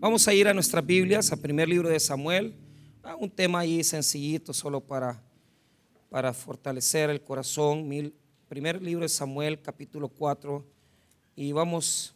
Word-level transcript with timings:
Vamos 0.00 0.28
a 0.28 0.32
ir 0.32 0.46
a 0.46 0.54
nuestras 0.54 0.86
Biblias, 0.86 1.32
al 1.32 1.40
primer 1.40 1.68
libro 1.68 1.88
de 1.88 1.98
Samuel, 1.98 2.54
a 3.02 3.16
un 3.16 3.28
tema 3.28 3.58
ahí 3.58 3.82
sencillito, 3.82 4.54
solo 4.54 4.80
para, 4.80 5.20
para 6.08 6.32
fortalecer 6.32 7.10
el 7.10 7.20
corazón. 7.20 7.90
Primer 8.48 8.80
libro 8.80 9.02
de 9.02 9.08
Samuel, 9.08 9.60
capítulo 9.60 10.08
4, 10.08 10.64
y 11.34 11.50
vamos 11.50 12.14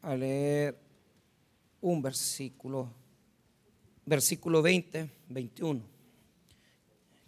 a 0.00 0.16
leer 0.16 0.80
un 1.82 2.00
versículo, 2.00 2.88
versículo 4.06 4.62
20, 4.62 5.10
21. 5.28 5.82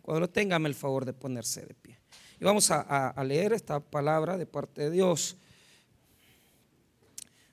Cuando 0.00 0.20
lo 0.20 0.30
tengan, 0.30 0.64
el 0.64 0.74
favor 0.74 1.04
de 1.04 1.12
ponerse 1.12 1.66
de 1.66 1.74
pie. 1.74 1.98
Y 2.40 2.45
vamos 2.46 2.70
a 2.70 3.22
leer 3.22 3.52
esta 3.52 3.80
palabra 3.80 4.38
de 4.38 4.46
parte 4.46 4.80
de 4.80 4.90
Dios. 4.90 5.36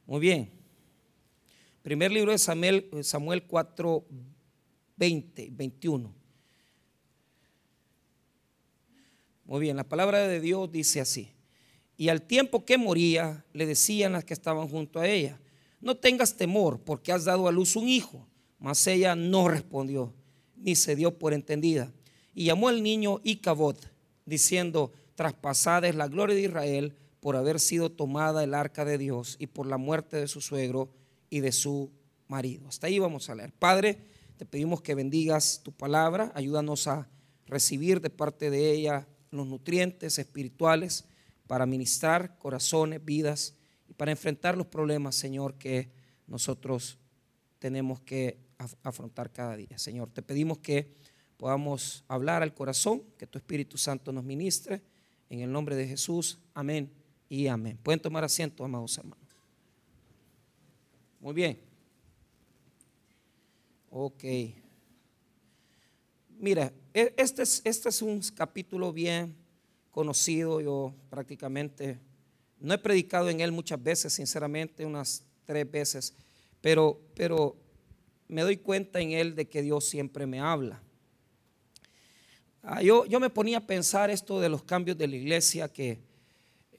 Muy 0.06 0.20
bien. 0.20 0.50
Primer 1.82 2.12
libro 2.12 2.32
de 2.32 2.38
Samuel, 2.38 2.90
Samuel 3.02 3.44
4, 3.44 4.06
20, 4.98 5.50
21. 5.52 6.14
Muy 9.46 9.60
bien, 9.60 9.76
la 9.76 9.84
palabra 9.84 10.28
de 10.28 10.40
Dios 10.40 10.72
dice 10.72 11.02
así. 11.02 11.32
Y 11.98 12.10
al 12.10 12.22
tiempo 12.22 12.66
que 12.66 12.78
moría, 12.78 13.46
le 13.54 13.66
decían 13.66 14.14
las 14.14 14.26
que 14.26 14.34
estaban 14.34 14.68
junto 14.68 15.00
a 15.00 15.08
ella, 15.08 15.40
no 15.80 15.96
tengas 15.96 16.36
temor, 16.36 16.80
porque 16.80 17.12
has 17.12 17.26
dado 17.26 17.48
a 17.48 17.52
luz 17.52 17.76
un 17.76 17.88
hijo. 17.88 18.26
Mas 18.60 18.88
ella 18.88 19.16
no 19.16 19.48
respondió, 19.50 20.14
ni 20.56 20.76
se 20.76 20.96
dio 20.96 21.18
por 21.18 21.34
entendida. 21.34 21.92
Y 22.34 22.46
llamó 22.46 22.70
al 22.70 22.82
niño 22.82 23.20
Icabod, 23.24 23.76
diciendo, 24.26 24.92
traspasada 25.16 25.88
es 25.88 25.96
la 25.96 26.08
gloria 26.08 26.36
de 26.36 26.44
Israel 26.44 26.96
por 27.24 27.38
haber 27.38 27.62
sido 27.62 27.90
tomada 27.90 28.44
el 28.44 28.54
arca 28.54 28.84
de 28.84 28.98
Dios 28.98 29.38
y 29.40 29.48
por 29.48 29.66
la 29.66 29.78
muerte 29.78 30.18
de 30.18 30.28
su 30.28 30.42
suegro 30.42 30.92
y 31.30 31.40
de 31.40 31.54
su 31.54 31.90
marido. 32.28 32.68
Hasta 32.68 32.88
ahí 32.88 33.00
vamos 33.00 33.30
a 33.30 33.36
leer. 33.36 33.54
Padre, 33.54 33.98
te 34.36 34.46
pedimos 34.46 34.82
que 34.82 34.94
bendigas 34.94 35.62
tu 35.64 35.72
palabra, 35.72 36.34
ayúdanos 36.36 36.86
a 36.88 37.08
recibir 37.46 38.02
de 38.02 38.10
parte 38.10 38.50
de 38.50 38.72
ella 38.74 39.08
los 39.32 39.48
nutrientes 39.48 40.20
espirituales 40.20 41.06
para 41.48 41.66
ministrar 41.66 42.38
corazones, 42.40 43.06
vidas 43.06 43.56
y 43.88 43.94
para 43.94 44.12
enfrentar 44.12 44.58
los 44.58 44.68
problemas, 44.68 45.16
Señor, 45.16 45.58
que 45.58 45.94
nosotros 46.28 47.00
tenemos 47.58 48.02
que 48.02 48.38
afrontar 48.84 49.32
cada 49.32 49.56
día. 49.56 49.78
Señor, 49.78 50.10
te 50.10 50.24
pedimos 50.24 50.58
que 50.58 50.94
podamos 51.38 52.04
hablar 52.10 52.44
al 52.44 52.54
corazón, 52.54 53.02
que 53.18 53.28
tu 53.28 53.38
Espíritu 53.38 53.78
Santo 53.78 54.12
nos 54.12 54.26
ministre. 54.26 54.82
En 55.30 55.40
el 55.40 55.50
nombre 55.50 55.78
de 55.78 55.88
Jesús, 55.88 56.40
amén 56.54 57.03
y 57.34 57.48
amén. 57.48 57.80
Pueden 57.82 58.00
tomar 58.00 58.24
asiento, 58.24 58.64
amados 58.64 58.96
hermanos. 58.96 59.28
Muy 61.20 61.34
bien. 61.34 61.60
Ok. 63.90 64.24
Mira, 66.38 66.72
e, 66.94 67.12
este 67.18 67.42
es, 67.42 67.64
este 67.66 67.90
es 67.90 68.04
un 68.04 68.22
capítulo 68.36 68.94
bien 68.94 69.36
conocido. 69.90 70.62
Yo 70.62 70.94
prácticamente 71.10 71.98
no 72.60 72.76
he 72.76 72.78
predicado 72.78 73.32
en 73.32 73.42
él 73.42 73.52
muchas 73.52 73.82
veces, 73.82 74.14
sinceramente, 74.14 74.86
unas 74.86 75.24
tres 75.44 75.70
veces, 75.72 76.14
pero, 76.62 77.02
pero 77.16 77.56
me 78.28 78.44
doy 78.44 78.58
cuenta 78.58 79.02
en 79.02 79.12
él 79.12 79.34
de 79.34 79.50
que 79.50 79.64
Dios 79.64 79.86
siempre 79.86 80.28
me 80.28 80.40
habla. 80.40 80.84
Ah, 82.62 82.84
yo, 82.84 83.08
yo 83.08 83.20
me 83.20 83.32
ponía 83.32 83.58
a 83.58 83.66
pensar 83.66 84.12
esto 84.12 84.40
de 84.40 84.50
los 84.50 84.62
cambios 84.62 85.00
de 85.00 85.08
la 85.08 85.16
iglesia 85.16 85.68
que 85.68 86.13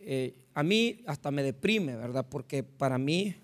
eh, 0.07 0.35
a 0.53 0.63
mí 0.63 1.03
hasta 1.07 1.31
me 1.31 1.43
deprime, 1.43 1.97
¿verdad? 1.97 2.27
Porque 2.29 2.63
para 2.63 2.99
mí, 2.99 3.35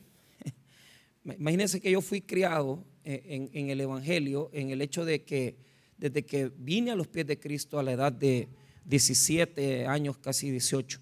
imagínense 1.25 1.81
que 1.81 1.91
yo 1.91 2.01
fui 2.01 2.21
criado 2.21 2.85
eh, 3.05 3.49
en, 3.53 3.71
el 3.71 3.81
Evangelio, 3.81 4.51
en 4.53 4.71
el 4.71 4.83
hecho 4.83 5.05
de 5.05 5.25
que 5.25 5.57
desde 5.97 6.25
que 6.25 6.51
vine 6.57 6.91
a 6.91 6.95
los 6.95 7.09
pies 7.09 7.27
de 7.27 7.39
Cristo 7.39 7.79
a 7.79 7.83
la 7.83 7.93
edad 7.93 8.13
de 8.13 8.49
17 8.85 9.87
años, 9.87 10.19
casi 10.19 10.51
18, 10.51 11.01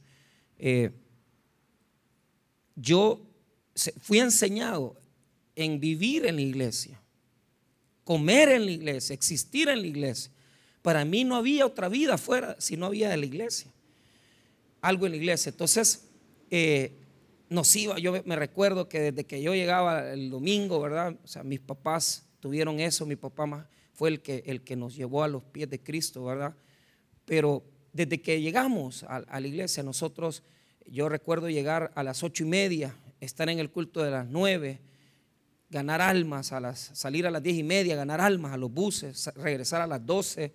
eh, 0.58 0.90
yo 2.76 3.20
fui 4.00 4.18
enseñado 4.18 5.00
en 5.56 5.80
vivir 5.80 6.26
en 6.26 6.36
la 6.36 6.42
iglesia, 6.42 7.00
comer 8.04 8.48
en 8.50 8.64
la 8.64 8.70
iglesia, 8.70 9.14
existir 9.14 9.68
en 9.68 9.80
la 9.82 9.86
iglesia. 9.86 10.32
Para 10.82 11.04
mí 11.04 11.24
no 11.24 11.36
había 11.36 11.66
otra 11.66 11.88
vida 11.88 12.16
fuera 12.16 12.56
si 12.60 12.76
no 12.76 12.86
había 12.86 13.10
de 13.10 13.16
la 13.16 13.26
iglesia 13.26 13.72
algo 14.80 15.06
en 15.06 15.12
la 15.12 15.18
iglesia. 15.18 15.50
Entonces, 15.50 16.08
eh, 16.50 16.96
nos 17.48 17.74
iba, 17.76 17.98
yo 17.98 18.12
me 18.24 18.36
recuerdo 18.36 18.88
que 18.88 19.00
desde 19.00 19.24
que 19.24 19.42
yo 19.42 19.54
llegaba 19.54 20.12
el 20.12 20.30
domingo, 20.30 20.80
¿verdad? 20.80 21.16
O 21.24 21.26
sea, 21.26 21.42
mis 21.42 21.60
papás 21.60 22.26
tuvieron 22.40 22.80
eso, 22.80 23.06
mi 23.06 23.16
papá 23.16 23.46
más 23.46 23.66
fue 23.94 24.10
el 24.10 24.20
que, 24.20 24.44
el 24.46 24.62
que 24.62 24.76
nos 24.76 24.94
llevó 24.94 25.24
a 25.24 25.28
los 25.28 25.42
pies 25.42 25.68
de 25.70 25.82
Cristo, 25.82 26.24
¿verdad? 26.24 26.54
Pero 27.24 27.64
desde 27.92 28.20
que 28.20 28.40
llegamos 28.40 29.04
a, 29.04 29.20
la 29.40 29.46
iglesia, 29.46 29.82
nosotros, 29.82 30.42
yo 30.86 31.08
recuerdo 31.08 31.48
llegar 31.48 31.90
a 31.94 32.02
las 32.02 32.22
ocho 32.22 32.44
y 32.44 32.46
media, 32.46 32.94
estar 33.20 33.48
en 33.48 33.58
el 33.58 33.70
culto 33.70 34.02
de 34.02 34.10
las 34.10 34.28
nueve, 34.28 34.80
ganar 35.70 36.00
almas, 36.00 36.52
a 36.52 36.60
las, 36.60 36.90
salir 36.94 37.26
a 37.26 37.30
las 37.30 37.42
diez 37.42 37.56
y 37.56 37.64
media, 37.64 37.96
ganar 37.96 38.20
almas 38.20 38.52
a 38.52 38.56
los 38.56 38.72
buses, 38.72 39.30
regresar 39.34 39.80
a 39.80 39.86
las 39.86 40.04
doce 40.04 40.52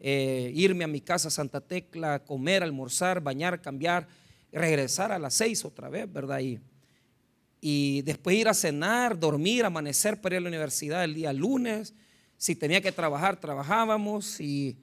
eh, 0.00 0.50
irme 0.54 0.84
a 0.84 0.88
mi 0.88 1.00
casa 1.00 1.30
Santa 1.30 1.60
Tecla, 1.60 2.24
comer, 2.24 2.62
almorzar, 2.62 3.20
bañar, 3.20 3.60
cambiar, 3.60 4.06
regresar 4.52 5.12
a 5.12 5.18
las 5.18 5.34
seis 5.34 5.64
otra 5.64 5.88
vez, 5.88 6.10
¿verdad? 6.12 6.40
Y, 6.40 6.60
y 7.60 8.02
después 8.02 8.36
ir 8.36 8.48
a 8.48 8.54
cenar, 8.54 9.18
dormir, 9.18 9.64
amanecer 9.64 10.20
para 10.20 10.34
ir 10.34 10.38
a 10.38 10.42
la 10.42 10.48
universidad 10.48 11.04
el 11.04 11.14
día 11.14 11.32
lunes. 11.32 11.94
Si 12.36 12.54
tenía 12.54 12.80
que 12.80 12.92
trabajar, 12.92 13.40
trabajábamos 13.40 14.40
y, 14.40 14.76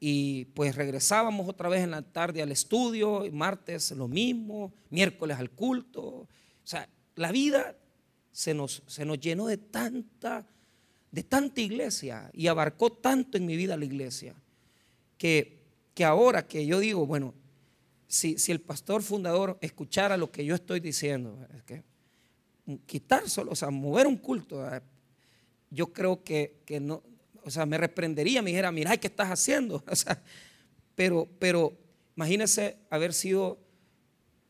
y 0.00 0.46
pues 0.46 0.74
regresábamos 0.74 1.48
otra 1.48 1.68
vez 1.68 1.82
en 1.82 1.90
la 1.90 2.02
tarde 2.02 2.42
al 2.42 2.52
estudio, 2.52 3.24
martes 3.32 3.90
lo 3.92 4.08
mismo, 4.08 4.72
miércoles 4.90 5.38
al 5.38 5.50
culto. 5.50 6.02
O 6.02 6.28
sea, 6.64 6.88
la 7.14 7.32
vida 7.32 7.76
se 8.32 8.54
nos, 8.54 8.82
se 8.86 9.04
nos 9.04 9.18
llenó 9.18 9.46
de 9.46 9.56
tanta, 9.56 10.46
de 11.16 11.22
tanta 11.22 11.62
iglesia 11.62 12.30
y 12.34 12.46
abarcó 12.46 12.92
tanto 12.92 13.38
en 13.38 13.46
mi 13.46 13.56
vida 13.56 13.74
la 13.78 13.86
iglesia 13.86 14.34
que, 15.16 15.62
que 15.94 16.04
ahora 16.04 16.46
que 16.46 16.66
yo 16.66 16.78
digo, 16.78 17.06
bueno, 17.06 17.32
si, 18.06 18.36
si, 18.36 18.52
el 18.52 18.60
pastor 18.60 19.02
fundador 19.02 19.56
escuchara 19.62 20.18
lo 20.18 20.30
que 20.30 20.44
yo 20.44 20.54
estoy 20.54 20.78
diciendo, 20.78 21.38
es 21.56 21.62
que 21.62 21.82
quitar 22.84 23.30
solo, 23.30 23.52
o 23.52 23.56
sea, 23.56 23.70
mover 23.70 24.06
un 24.06 24.18
culto, 24.18 24.62
yo 25.70 25.90
creo 25.90 26.22
que, 26.22 26.58
que 26.66 26.80
no, 26.80 27.02
o 27.44 27.50
sea, 27.50 27.64
me 27.64 27.78
reprendería, 27.78 28.42
me 28.42 28.50
dijera, 28.50 28.70
mira, 28.70 28.94
¿qué 28.98 29.06
estás 29.06 29.30
haciendo? 29.30 29.82
O 29.90 29.96
sea, 29.96 30.22
pero, 30.94 31.26
pero 31.38 31.72
imagínese 32.14 32.76
haber 32.90 33.14
sido 33.14 33.58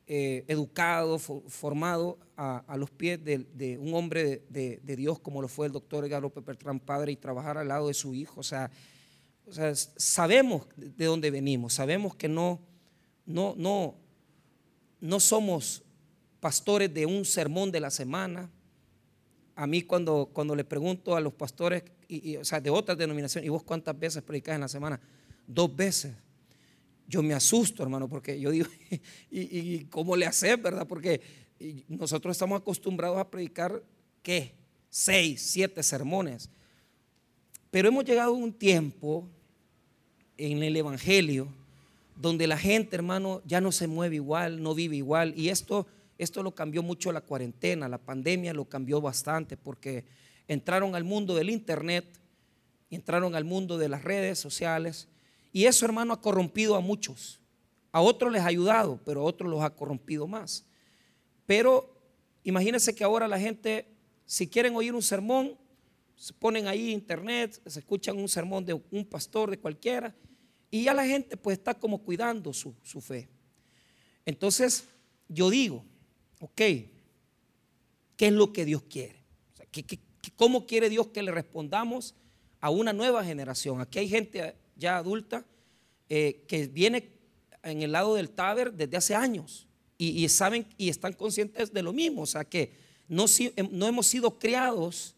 eh, 0.08 0.44
educado, 0.48 1.20
formado 1.20 2.18
a, 2.36 2.76
los 2.76 2.90
pies 2.90 3.22
de, 3.24 3.78
un 3.80 3.94
hombre 3.94 4.42
de, 4.48 4.96
Dios 4.96 5.18
como 5.18 5.40
lo 5.40 5.48
fue 5.48 5.66
el 5.66 5.72
doctor 5.72 6.08
López 6.08 6.44
padre, 6.84 7.12
y 7.12 7.16
trabajar 7.16 7.58
al 7.58 7.68
lado 7.68 7.88
de 7.88 7.94
su 7.94 8.14
hijo. 8.14 8.40
O 8.40 8.42
sea, 8.42 8.70
sabemos 9.96 10.66
de 10.76 11.04
dónde 11.06 11.30
venimos, 11.30 11.74
sabemos 11.74 12.14
que 12.14 12.28
no, 12.28 12.60
no, 13.24 13.54
no, 13.56 13.96
no 15.00 15.20
somos 15.20 15.82
pastores 16.40 16.92
de 16.92 17.06
un 17.06 17.24
sermón 17.24 17.72
de 17.72 17.80
la 17.80 17.90
semana. 17.90 18.50
A 19.54 19.66
mí 19.66 19.82
cuando, 19.82 20.28
cuando 20.32 20.54
le 20.54 20.64
pregunto 20.64 21.16
a 21.16 21.20
los 21.20 21.32
pastores, 21.32 21.82
y, 22.08 22.36
o 22.36 22.44
sea, 22.44 22.60
de 22.60 22.70
otras 22.70 22.98
denominaciones, 22.98 23.46
¿y 23.46 23.50
vos 23.50 23.62
cuántas 23.62 23.98
veces 23.98 24.22
predicas 24.22 24.54
en 24.54 24.60
la 24.60 24.68
semana? 24.68 25.00
Dos 25.46 25.74
veces. 25.74 26.14
Yo 27.08 27.22
me 27.22 27.34
asusto, 27.34 27.82
hermano, 27.82 28.08
porque 28.08 28.38
yo 28.38 28.50
digo, 28.50 28.66
¿y, 29.30 29.84
cómo 29.86 30.16
le 30.16 30.26
haces, 30.26 30.60
verdad? 30.60 30.86
Porque 30.86 31.20
nosotros 31.88 32.36
estamos 32.36 32.60
acostumbrados 32.60 33.18
a 33.18 33.30
predicar, 33.30 33.82
¿qué? 34.22 34.54
Seis, 34.90 35.42
siete 35.42 35.82
sermones. 35.82 36.50
Pero 37.70 37.88
hemos 37.88 38.04
llegado 38.04 38.30
a 38.30 38.36
un 38.36 38.52
tiempo 38.52 39.28
en 40.36 40.62
el 40.62 40.76
Evangelio, 40.76 41.48
donde 42.16 42.46
la 42.46 42.56
gente, 42.56 42.96
hermano, 42.96 43.42
ya 43.44 43.60
no 43.60 43.72
se 43.72 43.86
mueve 43.86 44.16
igual, 44.16 44.62
no 44.62 44.74
vive 44.74 44.96
igual. 44.96 45.34
Y 45.36 45.48
esto, 45.48 45.86
esto 46.18 46.42
lo 46.42 46.54
cambió 46.54 46.82
mucho 46.82 47.12
la 47.12 47.20
cuarentena, 47.20 47.88
la 47.88 47.98
pandemia 47.98 48.54
lo 48.54 48.64
cambió 48.66 49.00
bastante, 49.00 49.56
porque 49.56 50.04
entraron 50.48 50.94
al 50.94 51.04
mundo 51.04 51.34
del 51.34 51.50
Internet, 51.50 52.06
entraron 52.90 53.34
al 53.34 53.44
mundo 53.44 53.78
de 53.78 53.88
las 53.88 54.04
redes 54.04 54.38
sociales, 54.38 55.08
y 55.52 55.64
eso, 55.64 55.84
hermano, 55.86 56.12
ha 56.12 56.20
corrompido 56.20 56.76
a 56.76 56.80
muchos. 56.80 57.40
A 57.92 58.00
otros 58.00 58.30
les 58.30 58.42
ha 58.42 58.46
ayudado, 58.46 59.00
pero 59.04 59.22
a 59.22 59.24
otros 59.24 59.50
los 59.50 59.62
ha 59.62 59.70
corrompido 59.70 60.26
más. 60.26 60.66
Pero 61.46 61.96
imagínense 62.42 62.94
que 62.94 63.04
ahora 63.04 63.28
la 63.28 63.38
gente, 63.38 63.86
si 64.26 64.48
quieren 64.48 64.74
oír 64.74 64.94
un 64.94 65.02
sermón, 65.02 65.56
se 66.16 66.32
ponen 66.32 66.66
ahí 66.66 66.92
internet, 66.92 67.60
se 67.66 67.78
escuchan 67.78 68.18
un 68.18 68.28
sermón 68.28 68.64
de 68.64 68.74
un 68.74 69.04
pastor, 69.04 69.50
de 69.50 69.58
cualquiera, 69.58 70.14
y 70.70 70.84
ya 70.84 70.94
la 70.94 71.06
gente 71.06 71.36
pues 71.36 71.58
está 71.58 71.74
como 71.74 72.02
cuidando 72.02 72.52
su, 72.52 72.74
fe. 73.00 73.28
Entonces, 74.24 74.84
yo 75.28 75.50
digo, 75.50 75.84
ok, 76.40 76.56
qué 76.56 76.90
es 78.18 78.32
lo 78.32 78.52
que 78.52 78.64
Dios 78.64 78.82
quiere. 78.82 79.22
¿Cómo 80.34 80.66
quiere 80.66 80.88
Dios 80.88 81.08
que 81.08 81.22
le 81.22 81.30
respondamos 81.30 82.14
a 82.60 82.70
una 82.70 82.92
nueva 82.92 83.24
generación? 83.24 83.80
Aquí 83.80 84.00
hay 84.00 84.08
gente 84.08 84.56
ya 84.74 84.96
adulta 84.96 85.44
eh, 86.08 86.44
que 86.48 86.66
viene 86.66 87.12
en 87.62 87.82
el 87.82 87.92
lado 87.92 88.14
del 88.14 88.30
Taber 88.30 88.72
desde 88.72 88.96
hace 88.96 89.14
años 89.14 89.65
y, 89.98 90.28
saben 90.28 90.66
y 90.76 90.88
están 90.88 91.12
conscientes 91.12 91.72
de 91.72 91.82
lo 91.82 91.92
mismo. 91.92 92.22
O 92.22 92.26
sea 92.26 92.44
que 92.44 92.72
no, 93.08 93.26
em, 93.38 93.68
no 93.72 93.86
hemos 93.86 94.06
sido 94.06 94.38
criados 94.38 95.14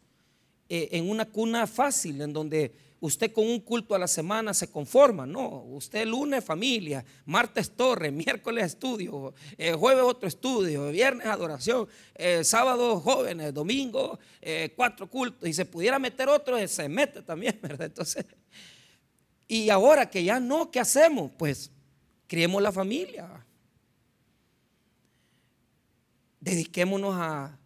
eh, 0.69 0.89
en 0.93 1.09
una 1.09 1.25
cuna 1.25 1.67
fácil, 1.67 2.21
en 2.21 2.33
donde 2.33 2.73
usted 3.01 3.33
con 3.33 3.47
un 3.47 3.61
culto 3.61 3.95
a 3.95 3.99
la 3.99 4.07
semana 4.07 4.53
se 4.53 4.71
conforma. 4.71 5.27
No, 5.27 5.65
usted 5.65 6.07
lunes 6.07 6.45
familia, 6.45 7.05
martes 7.25 7.71
torre, 7.71 8.11
miércoles 8.13 8.67
estudio, 8.67 9.35
eh, 9.57 9.73
jueves 9.73 10.05
otro 10.05 10.29
estudio, 10.29 10.91
viernes 10.91 11.27
adoración, 11.27 11.89
eh, 12.15 12.45
sábado 12.45 13.01
jóvenes, 13.01 13.55
domingo 13.55 14.19
cuatro 14.77 15.09
cultos. 15.09 15.49
Y 15.49 15.53
se 15.53 15.65
pudiera 15.65 15.99
meter 15.99 16.29
otro, 16.29 16.67
se 16.69 16.89
mete 16.89 17.23
también, 17.23 17.59
¿verdad? 17.63 17.87
Entonces, 17.87 18.25
y 19.49 19.71
ahora 19.71 20.11
que 20.11 20.23
ya 20.23 20.39
no, 20.39 20.71
¿qué 20.71 20.81
hacemos? 20.81 21.31
Pues 21.37 21.71
criemos 22.27 22.63
la 22.63 22.71
familia. 22.71 23.47
Dediquémonos 26.41 27.15
a 27.17 27.59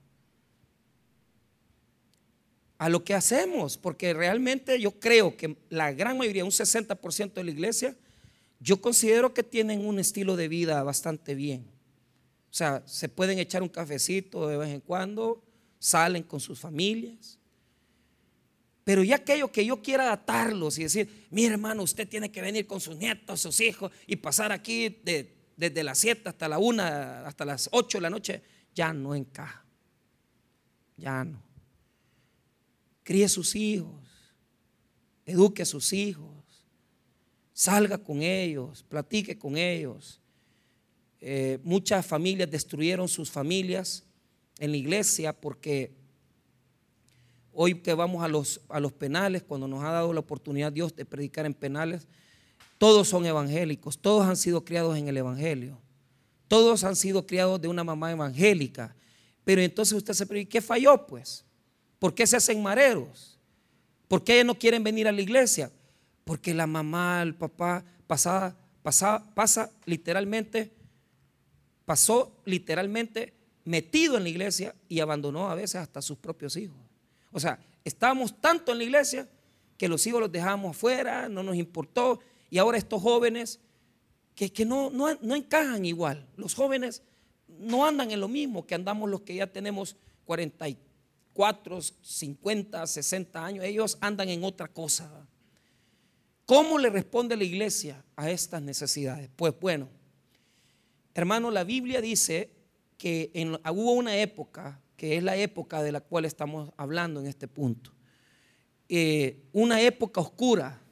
a 2.83 2.89
lo 2.89 3.05
que 3.05 3.15
hacemos, 3.15 3.79
porque 3.79 4.13
realmente 4.13 4.81
yo 4.81 4.99
creo 4.99 5.37
que 5.37 5.57
la 5.71 5.93
gran 5.93 6.19
mayoría, 6.19 6.45
un 6.45 6.51
60% 6.51 7.33
de 7.33 7.45
la 7.45 7.51
iglesia, 7.53 7.95
yo 8.59 8.81
considero 8.81 9.33
que 9.33 9.45
tienen 9.45 9.87
un 9.87 10.01
estilo 10.01 10.35
de 10.35 10.49
vida 10.49 10.83
bastante 10.83 11.37
bien. 11.37 11.65
O 12.51 12.55
sea, 12.55 12.83
se 12.87 13.09
pueden 13.09 13.39
echar 13.39 13.63
un 13.63 13.69
cafecito 13.69 14.49
de 14.49 14.57
vez 14.57 14.71
en 14.71 14.81
cuando, 14.81 15.45
salen 15.79 16.25
con 16.25 16.41
sus 16.41 16.59
familias. 16.59 17.39
Pero 18.83 19.05
ya 19.05 19.15
aquello 19.15 19.53
que 19.53 19.65
yo 19.65 19.81
quiera 19.81 20.13
atarlos 20.13 20.77
y 20.77 20.83
decir, 20.83 21.29
mi 21.31 21.45
hermano, 21.45 21.85
usted 21.85 22.09
tiene 22.09 22.33
que 22.33 22.43
venir 22.43 22.67
con 22.67 22.81
sus 22.81 22.97
nietos, 22.97 23.43
sus 23.43 23.61
hijos 23.61 23.93
y 24.09 24.17
pasar 24.17 24.51
aquí 24.51 25.01
desde 25.57 25.85
las 25.85 25.99
7 25.99 26.29
hasta 26.29 26.49
la 26.49 26.59
1, 26.59 26.83
hasta 26.83 27.45
las 27.45 27.69
8 27.71 27.99
de 27.99 28.03
la 28.03 28.11
noche, 28.11 28.43
ya 28.75 28.93
no 28.93 29.15
encaja. 29.15 29.65
Ya 30.97 31.25
no 31.25 31.53
críe 33.03 33.29
sus 33.29 33.55
hijos, 33.55 34.01
eduque 35.27 35.63
a 35.63 35.67
sus 35.67 35.93
hijos, 35.93 36.31
salga 37.53 37.99
con 37.99 38.23
ellos, 38.23 38.83
platique 38.89 39.39
con 39.39 39.57
ellos. 39.57 40.21
Eh, 41.21 41.59
muchas 41.63 42.05
familias 42.05 42.51
destruyeron 42.51 43.09
sus 43.09 43.31
familias 43.31 44.05
en 44.59 44.73
la 44.73 44.77
iglesia 44.77 45.33
porque 45.33 45.93
hoy 47.53 47.75
que 47.81 47.95
vamos 47.95 48.25
a 48.25 48.29
los, 48.29 48.61
a 48.69 48.81
los 48.81 48.93
penales, 48.93 49.43
cuando 49.43 49.69
nos 49.69 49.85
ha 49.85 49.91
dado 49.91 50.13
la 50.13 50.21
oportunidad 50.21 50.73
Dios 50.73 50.95
de 50.97 51.05
predicar 51.05 51.47
en 51.47 51.55
penales, 51.55 52.09
todos 52.79 53.09
son 53.09 53.27
evangélicos, 53.27 53.99
todos 53.99 54.27
han 54.27 54.37
sido 54.37 54.65
criados 54.65 54.97
en 54.97 55.07
el 55.07 55.17
Evangelio, 55.17 55.79
todos 56.53 56.85
han 56.85 56.97
sido 56.97 57.27
criados 57.27 57.59
de 57.63 57.69
una 57.69 57.83
mamá 57.83 58.13
evangélica. 58.13 58.95
Pero 59.43 59.63
entonces 59.63 59.95
usted 59.95 60.13
se 60.13 60.27
pregunta, 60.27 60.51
¿qué 60.51 60.61
falló 60.61 61.07
pues? 61.07 61.47
¿Por 61.99 62.15
qué 62.15 62.27
se 62.27 62.37
hacen 62.37 62.63
mareros? 62.63 63.39
¿Por 64.07 64.23
qué 64.23 64.45
no 64.45 64.55
quieren 64.55 64.85
venir 64.85 65.09
a 65.09 65.13
la 65.13 65.23
iglesia? 65.23 65.73
Porque 66.25 66.53
la 66.53 66.67
mamá, 66.67 67.23
el 67.23 67.35
papá, 67.35 67.83
pasa, 68.07 68.55
pasa, 68.83 69.25
pasa 69.35 69.71
literalmente, 69.87 70.71
pasó 71.87 72.37
literalmente 72.45 73.33
metido 73.65 74.19
en 74.19 74.25
la 74.25 74.29
iglesia 74.29 74.75
y 74.91 75.01
abandonó 75.01 75.49
a 75.49 75.55
veces 75.55 75.77
hasta 75.77 76.03
sus 76.03 76.19
propios 76.19 76.55
hijos. 76.59 76.77
O 77.31 77.41
sea, 77.41 77.59
estábamos 77.83 78.39
tanto 78.43 78.73
en 78.73 78.79
la 78.79 78.85
iglesia 78.85 79.27
que 79.79 79.89
los 79.89 80.07
hijos 80.07 80.21
los 80.21 80.31
dejamos 80.31 80.77
afuera, 80.77 81.31
no 81.31 81.43
nos 81.43 81.57
importó. 81.57 82.21
Y 82.51 82.59
ahora 82.59 82.77
estos 82.77 83.01
jóvenes 83.01 83.59
que, 84.35 84.65
no, 84.65 84.91
no, 84.91 85.15
no, 85.21 85.37
encajan 85.37 85.85
igual. 85.85 86.27
Los 86.37 86.55
jóvenes 86.55 87.03
no 87.49 87.85
andan 87.87 88.11
en 88.11 88.21
lo 88.21 88.29
mismo 88.29 88.67
que 88.67 88.75
andamos 88.75 89.09
los 89.09 89.23
que 89.23 89.35
ya 89.35 89.47
tenemos 89.47 89.97
40 90.25 90.69
y 90.69 90.79
4, 91.33 91.81
50, 92.03 92.87
60 92.87 93.45
años, 93.45 93.65
ellos 93.65 93.99
andan 94.01 94.29
en 94.29 94.45
otra 94.45 94.69
cosa. 94.69 95.11
¿Cómo 96.47 96.79
le 96.79 96.91
responde 96.91 97.37
la 97.37 97.45
iglesia 97.45 98.05
a 98.17 98.31
estas 98.31 98.61
necesidades? 98.63 99.31
Pues 99.37 99.55
bueno, 99.59 99.89
hermano, 101.15 101.51
la 101.51 101.65
Biblia 101.65 102.01
dice 102.01 102.51
que 102.99 103.31
en, 103.35 103.55
hubo 103.55 103.93
una 103.93 104.17
época, 104.17 104.81
que 104.97 105.17
es 105.17 105.23
la 105.23 105.37
época 105.37 105.83
de 105.83 105.93
la 105.93 106.01
cual 106.01 106.25
estamos 106.25 106.71
hablando 106.77 107.21
en 107.21 107.27
este 107.27 107.49
punto, 107.49 107.93
eh, 108.89 109.45
una 109.53 109.81
época 109.81 110.21
oscura, 110.21 110.83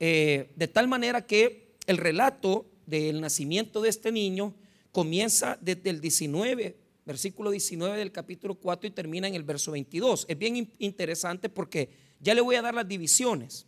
eh, 0.00 0.52
de 0.56 0.68
tal 0.68 0.88
manera 0.88 1.24
que 1.24 1.63
el 1.86 1.96
relato 1.96 2.66
del 2.86 3.20
nacimiento 3.20 3.80
de 3.80 3.88
este 3.88 4.12
niño 4.12 4.54
comienza 4.92 5.58
desde 5.60 5.90
el 5.90 6.00
19 6.00 6.84
versículo 7.04 7.50
19 7.50 7.98
del 7.98 8.12
capítulo 8.12 8.54
4 8.54 8.88
y 8.88 8.90
termina 8.90 9.28
en 9.28 9.34
el 9.34 9.42
verso 9.42 9.72
22. 9.72 10.26
Es 10.28 10.38
bien 10.38 10.72
interesante 10.78 11.48
porque 11.48 11.90
ya 12.20 12.34
le 12.34 12.40
voy 12.40 12.56
a 12.56 12.62
dar 12.62 12.74
las 12.74 12.88
divisiones 12.88 13.66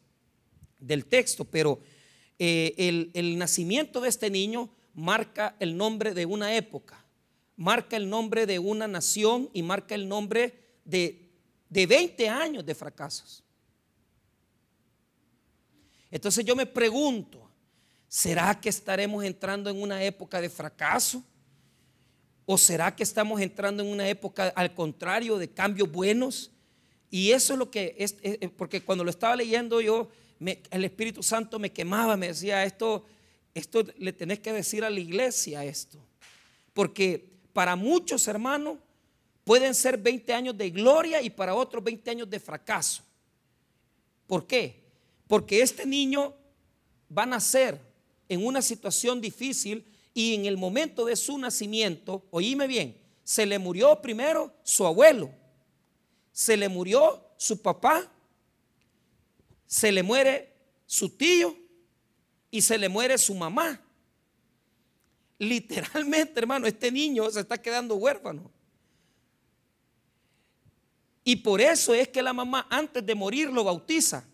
del 0.79 1.07
texto, 1.07 1.45
pero 1.45 1.81
eh, 2.39 2.75
el, 2.79 3.11
el 3.15 3.39
nacimiento 3.39 4.01
de 4.01 4.09
este 4.09 4.31
niño 4.31 4.71
marca 4.95 5.57
el 5.61 5.77
nombre 5.77 6.15
de 6.15 6.25
una 6.25 6.57
época, 6.57 7.05
marca 7.57 7.97
el 7.97 8.09
nombre 8.09 8.47
de 8.47 8.59
una 8.59 8.89
nación 8.89 9.51
y 9.53 9.63
marca 9.63 9.95
el 9.95 10.09
nombre 10.09 10.55
de, 10.85 11.31
de 11.69 11.87
20 11.87 12.29
años 12.29 12.65
de 12.65 12.75
fracasos. 12.75 13.43
Entonces 16.11 16.45
yo 16.45 16.57
me 16.57 16.65
pregunto, 16.65 17.46
¿será 18.09 18.61
que 18.61 18.69
estaremos 18.69 19.25
entrando 19.25 19.71
en 19.71 19.81
una 19.81 20.03
época 20.03 20.41
de 20.41 20.49
fracaso? 20.49 21.23
¿O 22.45 22.57
será 22.57 22.95
que 22.95 23.03
estamos 23.03 23.41
entrando 23.41 23.83
en 23.83 23.89
una 23.89 24.09
época 24.09 24.53
al 24.55 24.73
contrario 24.75 25.37
de 25.37 25.49
cambios 25.49 25.91
buenos? 25.91 26.51
Y 27.11 27.33
eso 27.33 27.55
es 27.55 27.59
lo 27.59 27.71
que 27.71 27.95
es, 27.99 28.17
porque 28.57 28.83
cuando 28.83 29.05
lo 29.05 29.11
estaba 29.11 29.35
leyendo 29.35 29.81
yo, 29.81 30.09
el 30.39 30.85
Espíritu 30.85 31.23
Santo 31.23 31.59
me 31.59 31.73
quemaba, 31.73 32.17
me 32.17 32.29
decía, 32.29 32.65
esto, 32.65 33.05
esto 33.55 33.85
le 33.99 34.13
tenés 34.13 34.41
que 34.41 34.53
decir 34.53 34.85
a 34.85 34.91
la 34.91 35.01
iglesia 35.01 35.65
esto. 35.65 35.99
Porque 36.73 37.33
para 37.53 37.75
muchos 37.75 38.29
hermanos 38.29 38.79
pueden 39.45 39.75
ser 39.75 39.97
20 39.97 40.35
años 40.35 40.59
de 40.59 40.71
gloria 40.71 41.23
y 41.23 41.31
para 41.31 41.55
otros 41.55 41.83
20 41.83 42.11
años 42.11 42.31
de 42.31 42.39
fracaso. 42.39 43.03
¿Por 44.27 44.47
qué? 44.47 44.85
Porque 45.27 45.63
este 45.63 45.87
niño 45.87 46.35
va 47.17 47.23
a 47.23 47.27
nacer 47.27 47.81
en 48.29 48.45
una 48.45 48.63
situación 48.63 49.21
difícil 49.21 49.85
y 50.15 50.35
en 50.35 50.47
el 50.47 50.57
momento 50.57 51.05
de 51.05 51.17
su 51.17 51.37
nacimiento, 51.39 52.27
oíme 52.31 52.67
bien, 52.67 52.97
se 53.23 53.45
le 53.45 53.59
murió 53.59 54.01
primero 54.01 54.55
su 54.63 54.87
abuelo, 54.87 55.31
se 56.33 56.57
le 56.57 56.69
murió 56.69 57.23
su 57.37 57.61
papá, 57.61 58.11
se 59.67 59.93
le 59.93 60.03
muere 60.03 60.53
su 60.87 61.11
tío 61.11 61.57
y 62.51 62.63
se 62.63 62.79
le 62.79 62.89
muere 62.89 63.19
su 63.19 63.35
mamá. 63.35 63.81
Literalmente, 65.39 66.39
hermano, 66.41 66.67
este 66.67 66.91
niño 66.91 67.31
se 67.31 67.41
está 67.41 67.61
quedando 67.61 67.97
huérfano. 67.97 68.51
Y 71.25 71.37
por 71.37 71.61
eso 71.61 71.93
es 71.93 72.09
que 72.09 72.23
la 72.23 72.33
mamá 72.33 72.67
antes 72.71 73.05
de 73.05 73.15
morir 73.15 73.51
lo 73.51 73.65
bautiza. 73.65 74.25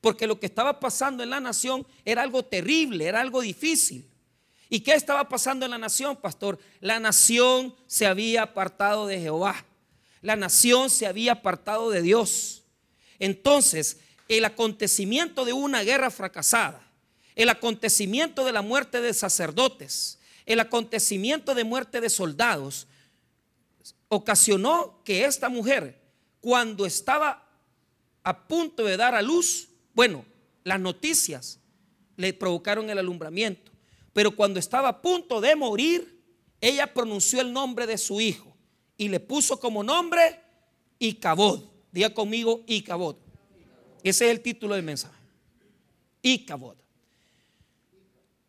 Porque 0.00 0.26
lo 0.26 0.38
que 0.38 0.46
estaba 0.46 0.80
pasando 0.80 1.22
en 1.22 1.30
la 1.30 1.40
nación 1.40 1.86
era 2.04 2.22
algo 2.22 2.44
terrible, 2.44 3.06
era 3.06 3.20
algo 3.20 3.40
difícil. 3.40 4.08
¿Y 4.68 4.80
qué 4.80 4.92
estaba 4.92 5.28
pasando 5.28 5.64
en 5.64 5.70
la 5.70 5.78
nación, 5.78 6.16
pastor? 6.16 6.58
La 6.80 7.00
nación 7.00 7.74
se 7.86 8.06
había 8.06 8.42
apartado 8.42 9.06
de 9.06 9.18
Jehová. 9.18 9.64
La 10.20 10.36
nación 10.36 10.90
se 10.90 11.06
había 11.06 11.32
apartado 11.32 11.90
de 11.90 12.02
Dios. 12.02 12.64
Entonces, 13.18 13.98
el 14.28 14.44
acontecimiento 14.44 15.44
de 15.44 15.52
una 15.52 15.82
guerra 15.82 16.10
fracasada, 16.10 16.82
el 17.34 17.48
acontecimiento 17.48 18.44
de 18.44 18.52
la 18.52 18.62
muerte 18.62 19.00
de 19.00 19.14
sacerdotes, 19.14 20.18
el 20.44 20.60
acontecimiento 20.60 21.54
de 21.54 21.64
muerte 21.64 22.00
de 22.00 22.10
soldados, 22.10 22.86
ocasionó 24.08 25.00
que 25.04 25.24
esta 25.24 25.48
mujer, 25.48 26.00
cuando 26.40 26.84
estaba 26.84 27.46
a 28.22 28.46
punto 28.46 28.84
de 28.84 28.96
dar 28.96 29.14
a 29.14 29.22
luz, 29.22 29.67
bueno, 29.98 30.24
las 30.62 30.78
noticias 30.78 31.58
le 32.14 32.32
provocaron 32.32 32.88
el 32.88 32.98
alumbramiento. 32.98 33.72
Pero 34.12 34.30
cuando 34.36 34.60
estaba 34.60 34.90
a 34.90 35.02
punto 35.02 35.40
de 35.40 35.56
morir, 35.56 36.22
ella 36.60 36.94
pronunció 36.94 37.40
el 37.40 37.52
nombre 37.52 37.84
de 37.84 37.98
su 37.98 38.20
hijo 38.20 38.56
y 38.96 39.08
le 39.08 39.18
puso 39.18 39.58
como 39.58 39.82
nombre 39.82 40.38
Icabod. 41.00 41.64
Diga 41.90 42.14
conmigo 42.14 42.62
Icabod. 42.68 43.16
Ese 44.04 44.26
es 44.26 44.30
el 44.30 44.40
título 44.40 44.76
del 44.76 44.84
mensaje. 44.84 45.18
Icabod. 46.22 46.76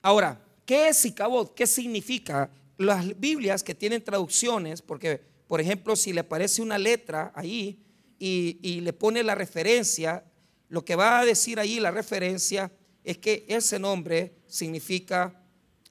Ahora, 0.04 0.40
¿qué 0.68 0.90
es 0.90 1.04
Icabod? 1.04 1.56
¿Qué 1.56 1.66
significa? 1.66 2.52
Las 2.78 3.20
Biblias 3.20 3.64
que 3.64 3.74
tienen 3.74 4.04
traducciones, 4.04 4.84
porque 4.84 5.20
por 5.48 5.60
ejemplo, 5.60 5.96
si 5.96 6.14
le 6.14 6.20
aparece 6.20 6.62
una 6.62 6.78
letra 6.78 7.32
ahí 7.34 7.80
y, 8.20 8.60
y 8.62 8.82
le 8.82 8.94
pone 8.94 9.24
la 9.24 9.34
referencia, 9.34 10.24
lo 10.70 10.86
que 10.86 10.96
va 10.96 11.20
a 11.20 11.26
decir 11.26 11.60
ahí 11.60 11.80
la 11.80 11.92
referencia 11.92 12.72
es 13.04 13.18
que 13.18 13.46
ese 13.48 13.80
nombre 13.80 14.36
significa 14.48 15.44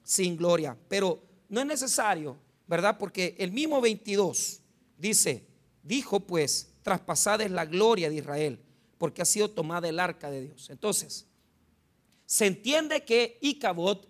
sin 0.03 0.37
gloria. 0.37 0.77
Pero 0.87 1.21
no 1.49 1.59
es 1.59 1.67
necesario, 1.67 2.37
¿verdad? 2.67 2.97
Porque 2.97 3.35
el 3.37 3.51
mismo 3.51 3.81
22 3.81 4.61
dice, 4.97 5.45
dijo 5.83 6.21
pues, 6.21 6.71
traspasada 6.81 7.43
es 7.43 7.51
la 7.51 7.65
gloria 7.65 8.09
de 8.09 8.15
Israel, 8.15 8.59
porque 8.97 9.21
ha 9.21 9.25
sido 9.25 9.49
tomada 9.49 9.89
el 9.89 9.99
arca 9.99 10.31
de 10.31 10.41
Dios. 10.41 10.69
Entonces, 10.69 11.27
se 12.25 12.45
entiende 12.45 13.03
que 13.03 13.37
Icabod 13.41 14.05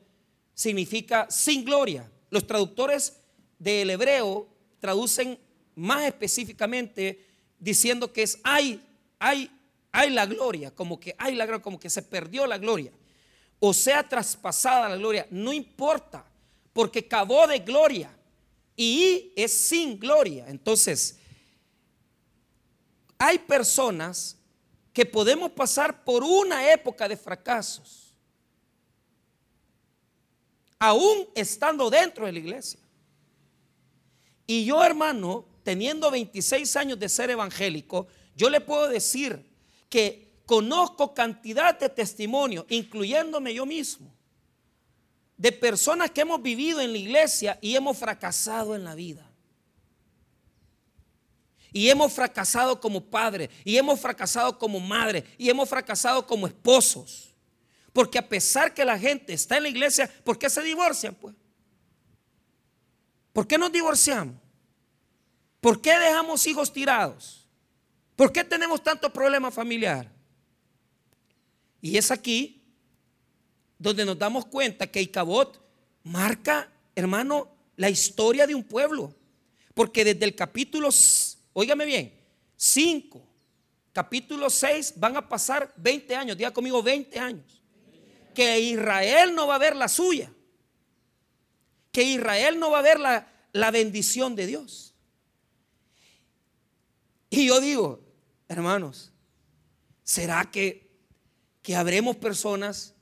significa 0.53 1.27
sin 1.29 1.63
gloria. 1.63 2.11
Los 2.29 2.45
traductores 2.45 3.17
del 3.57 3.89
hebreo 3.89 4.47
traducen 4.79 5.39
más 5.75 6.03
específicamente 6.03 7.25
diciendo 7.57 8.11
que 8.11 8.23
es 8.23 8.39
hay, 8.43 8.85
hay, 9.17 9.49
hay 9.91 10.09
la 10.11 10.25
gloria, 10.25 10.71
como 10.71 10.99
que 10.99 11.15
hay 11.17 11.35
la 11.35 11.45
gloria, 11.45 11.63
como 11.63 11.79
que 11.79 11.89
se 11.89 12.01
perdió 12.01 12.45
la 12.45 12.57
gloria 12.57 12.91
o 13.59 13.73
sea 13.73 14.07
traspasada 14.07 14.89
la 14.89 14.95
gloria, 14.95 15.27
no 15.29 15.51
importa, 15.51 16.25
porque 16.73 16.99
acabó 16.99 17.45
de 17.45 17.59
gloria 17.59 18.15
y 18.75 19.33
es 19.35 19.51
sin 19.51 19.99
gloria. 19.99 20.45
Entonces, 20.47 21.19
hay 23.17 23.37
personas 23.37 24.37
que 24.93 25.05
podemos 25.05 25.51
pasar 25.51 26.03
por 26.05 26.23
una 26.23 26.71
época 26.71 27.07
de 27.07 27.17
fracasos, 27.17 28.13
aún 30.79 31.27
estando 31.35 31.89
dentro 31.89 32.25
de 32.25 32.31
la 32.31 32.39
iglesia. 32.39 32.79
Y 34.47 34.65
yo, 34.65 34.83
hermano, 34.83 35.45
teniendo 35.63 36.09
26 36.09 36.75
años 36.77 36.97
de 36.97 37.09
ser 37.09 37.29
evangélico, 37.29 38.07
yo 38.35 38.49
le 38.49 38.61
puedo 38.61 38.87
decir 38.87 39.45
que 39.89 40.29
Conozco 40.49 41.13
cantidad 41.13 41.77
de 41.77 41.89
testimonios, 41.89 42.65
incluyéndome 42.69 43.53
yo 43.53 43.67
mismo, 43.67 44.11
de 45.37 45.51
personas 45.51 46.09
que 46.09 46.21
hemos 46.21 46.41
vivido 46.41 46.81
en 46.81 46.91
la 46.91 46.97
iglesia 46.97 47.59
y 47.61 47.75
hemos 47.75 47.95
fracasado 47.99 48.73
en 48.73 48.83
la 48.83 48.95
vida. 48.95 49.31
Y 51.71 51.87
hemos 51.87 52.11
fracasado 52.11 52.81
como 52.81 52.99
padre, 53.11 53.51
y 53.63 53.77
hemos 53.77 53.99
fracasado 53.99 54.57
como 54.57 54.79
madre, 54.79 55.23
y 55.37 55.51
hemos 55.51 55.69
fracasado 55.69 56.25
como 56.25 56.47
esposos. 56.47 57.35
Porque 57.93 58.17
a 58.17 58.27
pesar 58.27 58.73
que 58.73 58.83
la 58.83 58.97
gente 58.97 59.33
está 59.33 59.57
en 59.57 59.63
la 59.63 59.69
iglesia, 59.69 60.11
¿por 60.23 60.39
qué 60.39 60.49
se 60.49 60.63
divorcian? 60.63 61.13
Pues? 61.13 61.35
¿Por 63.33 63.45
qué 63.45 63.55
nos 63.55 63.71
divorciamos? 63.71 64.33
¿Por 65.61 65.79
qué 65.79 65.91
dejamos 65.99 66.47
hijos 66.47 66.73
tirados? 66.73 67.38
¿Por 68.19 68.33
qué 68.33 68.43
tenemos 68.43 68.83
tantos 68.83 69.13
problemas 69.13 69.53
familiares? 69.53 70.11
Y 71.79 71.95
es 71.95 72.11
aquí 72.11 72.61
donde 73.77 74.03
nos 74.03 74.19
damos 74.19 74.45
cuenta 74.45 74.87
que 74.87 75.01
Icabot 75.01 75.57
marca, 76.03 76.69
hermano, 76.95 77.47
la 77.77 77.89
historia 77.89 78.45
de 78.45 78.53
un 78.53 78.65
pueblo. 78.65 79.15
Porque 79.73 80.03
desde 80.03 80.25
el 80.25 80.35
capítulo, 80.35 80.89
óigame 81.53 81.85
bien, 81.85 82.13
5, 82.57 83.25
capítulo 83.93 84.49
6 84.49 84.95
van 84.97 85.15
a 85.15 85.29
pasar 85.29 85.73
20 85.77 86.13
años, 86.13 86.35
diga 86.35 86.51
conmigo 86.51 86.83
20 86.83 87.17
años. 87.19 87.63
Que 88.35 88.59
Israel 88.59 89.33
no 89.33 89.47
va 89.47 89.55
a 89.55 89.59
ver 89.59 89.77
la 89.77 89.87
suya. 89.87 90.29
Que 91.93 92.03
Israel 92.03 92.59
no 92.59 92.69
va 92.69 92.79
a 92.79 92.81
ver 92.81 92.99
la, 92.99 93.31
la 93.53 93.71
bendición 93.71 94.35
de 94.35 94.45
Dios. 94.45 94.93
Y 97.29 97.47
yo 97.47 97.61
digo, 97.61 98.08
hermanos, 98.49 99.13
¿será 100.03 100.51
que 100.51 100.89
que 101.61 101.75
habremos 101.75 102.15
personas 102.15 102.95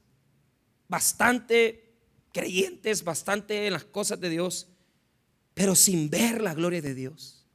bastante 0.87 1.95
creyentes, 2.31 3.03
bastante 3.03 3.67
en 3.67 3.73
las 3.73 3.85
cosas 3.85 4.19
de 4.19 4.29
Dios, 4.29 4.67
pero 5.53 5.75
sin 5.75 6.09
ver 6.09 6.41
la 6.41 6.53
gloria 6.53 6.81
de 6.81 6.93
Dios. 6.93 7.45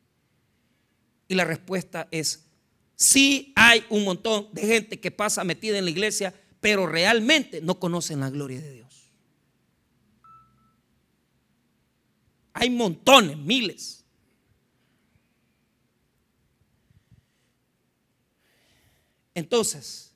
Y 1.28 1.34
la 1.34 1.44
respuesta 1.44 2.08
es, 2.10 2.46
sí 2.96 3.52
hay 3.56 3.84
un 3.90 4.04
montón 4.04 4.48
de 4.52 4.62
gente 4.62 5.00
que 5.00 5.10
pasa 5.10 5.44
metida 5.44 5.78
en 5.78 5.84
la 5.84 5.90
iglesia, 5.90 6.34
pero 6.60 6.86
realmente 6.86 7.60
no 7.60 7.78
conocen 7.78 8.20
la 8.20 8.30
gloria 8.30 8.60
de 8.60 8.72
Dios. 8.72 9.10
Hay 12.54 12.70
montones, 12.70 13.36
miles. 13.38 14.01
Entonces, 19.34 20.12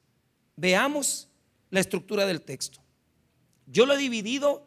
Veamos 0.57 1.29
la 1.71 1.81
estructura 1.81 2.25
del 2.27 2.41
texto. 2.41 2.81
Yo 3.67 3.85
lo 3.85 3.95
he 3.95 3.99
dividido 3.99 4.67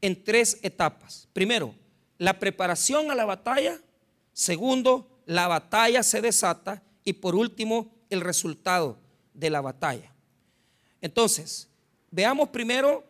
en 0.00 0.22
tres 0.22 0.58
etapas. 0.62 1.28
Primero, 1.32 1.74
la 2.18 2.38
preparación 2.38 3.10
a 3.10 3.14
la 3.14 3.24
batalla. 3.24 3.80
Segundo, 4.34 5.08
la 5.24 5.48
batalla 5.48 6.02
se 6.02 6.20
desata. 6.20 6.82
Y 7.04 7.14
por 7.14 7.34
último, 7.34 7.90
el 8.10 8.20
resultado 8.20 8.98
de 9.32 9.48
la 9.48 9.62
batalla. 9.62 10.12
Entonces, 11.00 11.68
veamos 12.10 12.50
primero 12.50 13.04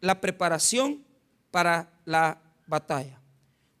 la 0.00 0.20
preparación 0.20 1.04
para 1.50 1.92
la 2.04 2.40
batalla. 2.66 3.20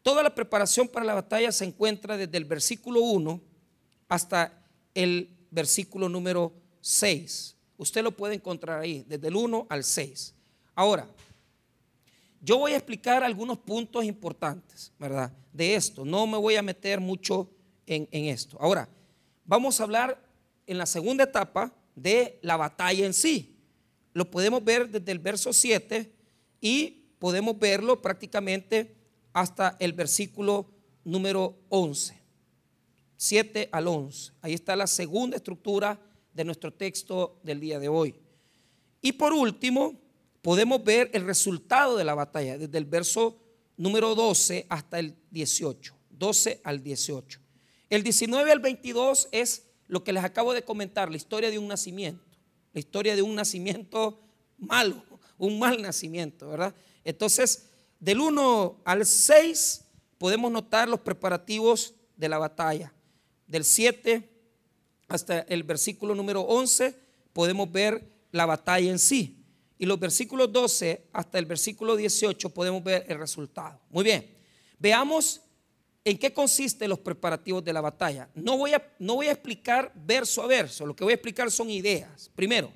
Toda 0.02 0.22
la 0.22 0.34
preparación 0.34 0.88
para 0.88 1.06
la 1.06 1.14
batalla 1.14 1.50
se 1.52 1.64
encuentra 1.64 2.16
desde 2.16 2.36
el 2.36 2.44
versículo 2.44 3.00
1 3.00 3.40
hasta 4.08 4.52
el 4.94 5.37
versículo 5.50 6.08
número 6.08 6.52
6. 6.80 7.56
Usted 7.76 8.02
lo 8.02 8.16
puede 8.16 8.34
encontrar 8.34 8.80
ahí, 8.80 9.04
desde 9.06 9.28
el 9.28 9.36
1 9.36 9.66
al 9.68 9.84
6. 9.84 10.34
Ahora, 10.74 11.08
yo 12.40 12.58
voy 12.58 12.72
a 12.72 12.76
explicar 12.76 13.24
algunos 13.24 13.58
puntos 13.58 14.04
importantes, 14.04 14.92
¿verdad? 14.98 15.32
De 15.52 15.74
esto. 15.74 16.04
No 16.04 16.26
me 16.26 16.38
voy 16.38 16.56
a 16.56 16.62
meter 16.62 17.00
mucho 17.00 17.50
en, 17.86 18.08
esto. 18.12 18.56
Ahora, 18.60 18.88
vamos 19.44 19.80
a 19.80 19.84
hablar 19.84 20.22
en 20.66 20.78
la 20.78 20.86
segunda 20.86 21.24
etapa 21.24 21.72
de 21.94 22.38
la 22.42 22.56
batalla 22.56 23.06
en 23.06 23.14
sí. 23.14 23.56
Lo 24.12 24.30
podemos 24.30 24.62
ver 24.62 24.88
desde 24.88 25.10
el 25.12 25.18
verso 25.18 25.52
7 25.52 26.12
y 26.60 27.06
podemos 27.18 27.58
verlo 27.58 28.00
prácticamente 28.00 28.94
hasta 29.32 29.76
el 29.80 29.92
versículo 29.92 30.66
número 31.04 31.56
11. 31.68 32.18
7 33.18 33.68
al 33.72 33.88
11. 33.88 34.32
Ahí 34.40 34.54
está 34.54 34.76
la 34.76 34.86
segunda 34.86 35.36
estructura 35.36 36.00
de 36.32 36.44
nuestro 36.44 36.72
texto 36.72 37.40
del 37.42 37.58
día 37.58 37.80
de 37.80 37.88
hoy. 37.88 38.14
Y 39.02 39.12
por 39.12 39.32
último, 39.32 40.00
podemos 40.40 40.82
ver 40.84 41.10
el 41.12 41.26
resultado 41.26 41.96
de 41.96 42.04
la 42.04 42.14
batalla 42.14 42.56
desde 42.56 42.78
el 42.78 42.84
verso 42.84 43.36
número 43.76 44.14
12 44.14 44.66
hasta 44.68 45.00
el 45.00 45.16
18. 45.30 45.94
12 46.10 46.60
al 46.62 46.82
18. 46.82 47.40
El 47.90 48.04
19 48.04 48.52
al 48.52 48.60
22 48.60 49.28
es 49.32 49.64
lo 49.88 50.04
que 50.04 50.12
les 50.12 50.22
acabo 50.22 50.54
de 50.54 50.62
comentar, 50.62 51.10
la 51.10 51.16
historia 51.16 51.50
de 51.50 51.58
un 51.58 51.66
nacimiento, 51.66 52.24
la 52.72 52.80
historia 52.80 53.16
de 53.16 53.22
un 53.22 53.34
nacimiento 53.34 54.20
malo, 54.58 55.02
un 55.38 55.58
mal 55.58 55.82
nacimiento, 55.82 56.48
¿verdad? 56.48 56.74
Entonces, 57.04 57.70
del 57.98 58.20
1 58.20 58.82
al 58.84 59.04
6 59.04 59.84
podemos 60.18 60.52
notar 60.52 60.88
los 60.88 61.00
preparativos 61.00 61.94
de 62.16 62.28
la 62.28 62.38
batalla. 62.38 62.92
Del 63.48 63.64
7 63.64 64.28
hasta 65.08 65.40
el 65.40 65.62
versículo 65.64 66.14
número 66.14 66.42
11 66.42 66.94
podemos 67.32 67.70
ver 67.72 68.06
la 68.30 68.46
batalla 68.46 68.90
en 68.90 68.98
sí. 68.98 69.44
Y 69.78 69.86
los 69.86 69.98
versículos 69.98 70.52
12 70.52 71.08
hasta 71.12 71.38
el 71.38 71.46
versículo 71.46 71.96
18 71.96 72.50
podemos 72.50 72.84
ver 72.84 73.06
el 73.08 73.18
resultado. 73.18 73.80
Muy 73.90 74.04
bien, 74.04 74.36
veamos 74.78 75.40
en 76.04 76.18
qué 76.18 76.32
consisten 76.32 76.90
los 76.90 76.98
preparativos 76.98 77.64
de 77.64 77.72
la 77.72 77.80
batalla. 77.80 78.28
No 78.34 78.56
voy, 78.58 78.74
a, 78.74 78.94
no 78.98 79.14
voy 79.14 79.28
a 79.28 79.32
explicar 79.32 79.92
verso 79.94 80.42
a 80.42 80.46
verso, 80.46 80.86
lo 80.86 80.94
que 80.94 81.04
voy 81.04 81.12
a 81.12 81.14
explicar 81.14 81.50
son 81.50 81.70
ideas. 81.70 82.30
Primero, 82.34 82.70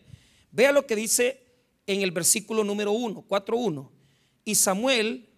vea 0.50 0.72
lo 0.72 0.86
que 0.86 0.96
dice 0.96 1.40
en 1.86 2.02
el 2.02 2.10
versículo 2.12 2.64
número 2.64 2.92
1, 2.92 3.24
4.1. 3.28 3.90
Y 4.44 4.54
Samuel 4.54 5.28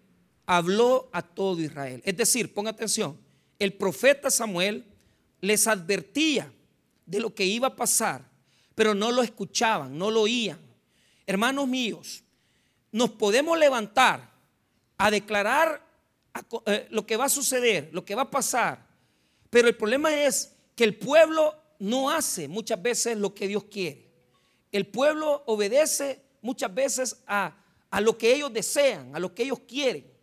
habló 0.45 1.09
a 1.11 1.21
todo 1.21 1.61
Israel. 1.61 2.01
Es 2.05 2.15
decir, 2.15 2.53
ponga 2.53 2.71
atención, 2.71 3.17
el 3.59 3.73
profeta 3.73 4.29
Samuel 4.29 4.85
les 5.45 5.67
advertía 5.67 6.51
de 7.05 7.19
lo 7.19 7.33
que 7.33 7.45
iba 7.45 7.67
a 7.67 7.75
pasar, 7.75 8.23
pero 8.73 8.93
no 8.93 9.11
lo 9.11 9.21
escuchaban, 9.21 9.97
no 9.97 10.11
lo 10.11 10.21
oían. 10.21 10.59
Hermanos 11.25 11.67
míos, 11.67 12.23
nos 12.91 13.11
podemos 13.11 13.57
levantar 13.57 14.31
a 14.97 15.11
declarar 15.11 15.85
eh, 16.65 16.87
lo 16.89 17.05
que 17.05 17.17
va 17.17 17.25
a 17.25 17.29
suceder, 17.29 17.89
lo 17.91 18.03
que 18.03 18.15
va 18.15 18.23
a 18.23 18.31
pasar, 18.31 18.85
pero 19.49 19.67
el 19.67 19.75
problema 19.75 20.13
es 20.13 20.53
que 20.75 20.83
el 20.83 20.97
pueblo 20.97 21.55
no 21.79 22.09
hace 22.09 22.47
muchas 22.47 22.81
veces 22.81 23.17
lo 23.17 23.33
que 23.33 23.47
Dios 23.47 23.65
quiere. 23.65 24.05
El 24.71 24.87
pueblo 24.87 25.43
obedece 25.45 26.21
muchas 26.41 26.73
veces 26.73 27.17
a, 27.27 27.55
a 27.89 28.01
lo 28.01 28.17
que 28.17 28.33
ellos 28.33 28.51
desean, 28.51 29.15
a 29.15 29.19
lo 29.19 29.33
que 29.33 29.43
ellos 29.43 29.59
quieren. 29.67 30.14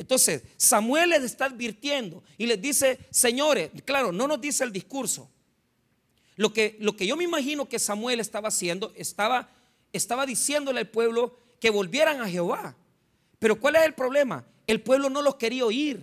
Entonces, 0.00 0.44
Samuel 0.56 1.10
les 1.10 1.24
está 1.24 1.44
advirtiendo 1.44 2.24
y 2.38 2.46
les 2.46 2.58
dice, 2.58 2.98
señores, 3.10 3.70
claro, 3.84 4.12
no 4.12 4.26
nos 4.26 4.40
dice 4.40 4.64
el 4.64 4.72
discurso. 4.72 5.28
Lo 6.36 6.54
que, 6.54 6.78
lo 6.80 6.96
que 6.96 7.06
yo 7.06 7.18
me 7.18 7.24
imagino 7.24 7.68
que 7.68 7.78
Samuel 7.78 8.18
estaba 8.18 8.48
haciendo, 8.48 8.94
estaba, 8.96 9.50
estaba 9.92 10.24
diciéndole 10.24 10.80
al 10.80 10.88
pueblo 10.88 11.36
que 11.60 11.68
volvieran 11.68 12.22
a 12.22 12.30
Jehová. 12.30 12.74
Pero 13.38 13.60
¿cuál 13.60 13.76
es 13.76 13.82
el 13.82 13.92
problema? 13.92 14.46
El 14.66 14.80
pueblo 14.80 15.10
no 15.10 15.20
los 15.20 15.34
quería 15.34 15.66
oír. 15.66 16.02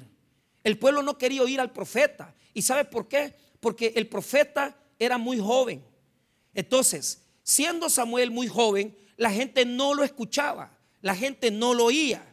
El 0.64 0.78
pueblo 0.78 1.02
no 1.02 1.18
quería 1.18 1.42
oír 1.42 1.60
al 1.60 1.72
profeta. 1.72 2.36
¿Y 2.54 2.62
sabe 2.62 2.86
por 2.86 3.08
qué? 3.08 3.34
Porque 3.60 3.94
el 3.96 4.06
profeta 4.06 4.78
era 5.00 5.18
muy 5.18 5.40
joven. 5.40 5.84
Entonces, 6.54 7.24
siendo 7.42 7.90
Samuel 7.90 8.30
muy 8.30 8.48
joven, 8.48 8.96
la 9.16 9.32
gente 9.32 9.66
no 9.66 9.96
lo 9.96 10.04
escuchaba, 10.04 10.78
la 11.02 11.16
gente 11.16 11.50
no 11.50 11.74
lo 11.74 11.86
oía. 11.86 12.24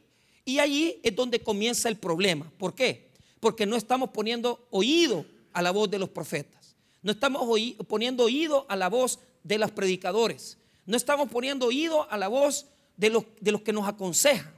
Y 0.45 0.59
allí 0.59 1.01
es 1.03 1.15
donde 1.15 1.41
comienza 1.41 1.89
el 1.89 1.97
problema. 1.97 2.51
¿Por 2.59 2.75
qué? 2.75 3.11
Porque 3.41 3.67
no 3.67 3.77
estamos 3.77 4.11
poniendo 4.11 4.67
oído 4.71 5.25
a 5.53 5.63
la 5.63 5.71
voz 5.71 5.91
de 5.91 5.99
los 5.99 6.11
profetas. 6.11 6.77
No 7.03 7.13
estamos 7.13 7.43
poniendo 7.87 8.25
oído 8.25 8.67
a 8.69 8.77
la 8.77 8.89
voz 8.89 9.19
de 9.43 9.59
los 9.59 9.71
predicadores. 9.71 10.59
No 10.87 10.97
estamos 10.97 11.31
poniendo 11.31 11.67
oído 11.67 12.11
a 12.11 12.17
la 12.19 12.29
voz 12.29 12.67
de 12.97 13.11
los, 13.11 13.25
de 13.41 13.53
los 13.53 13.63
que 13.63 13.73
nos 13.73 13.89
aconsejan. 13.89 14.53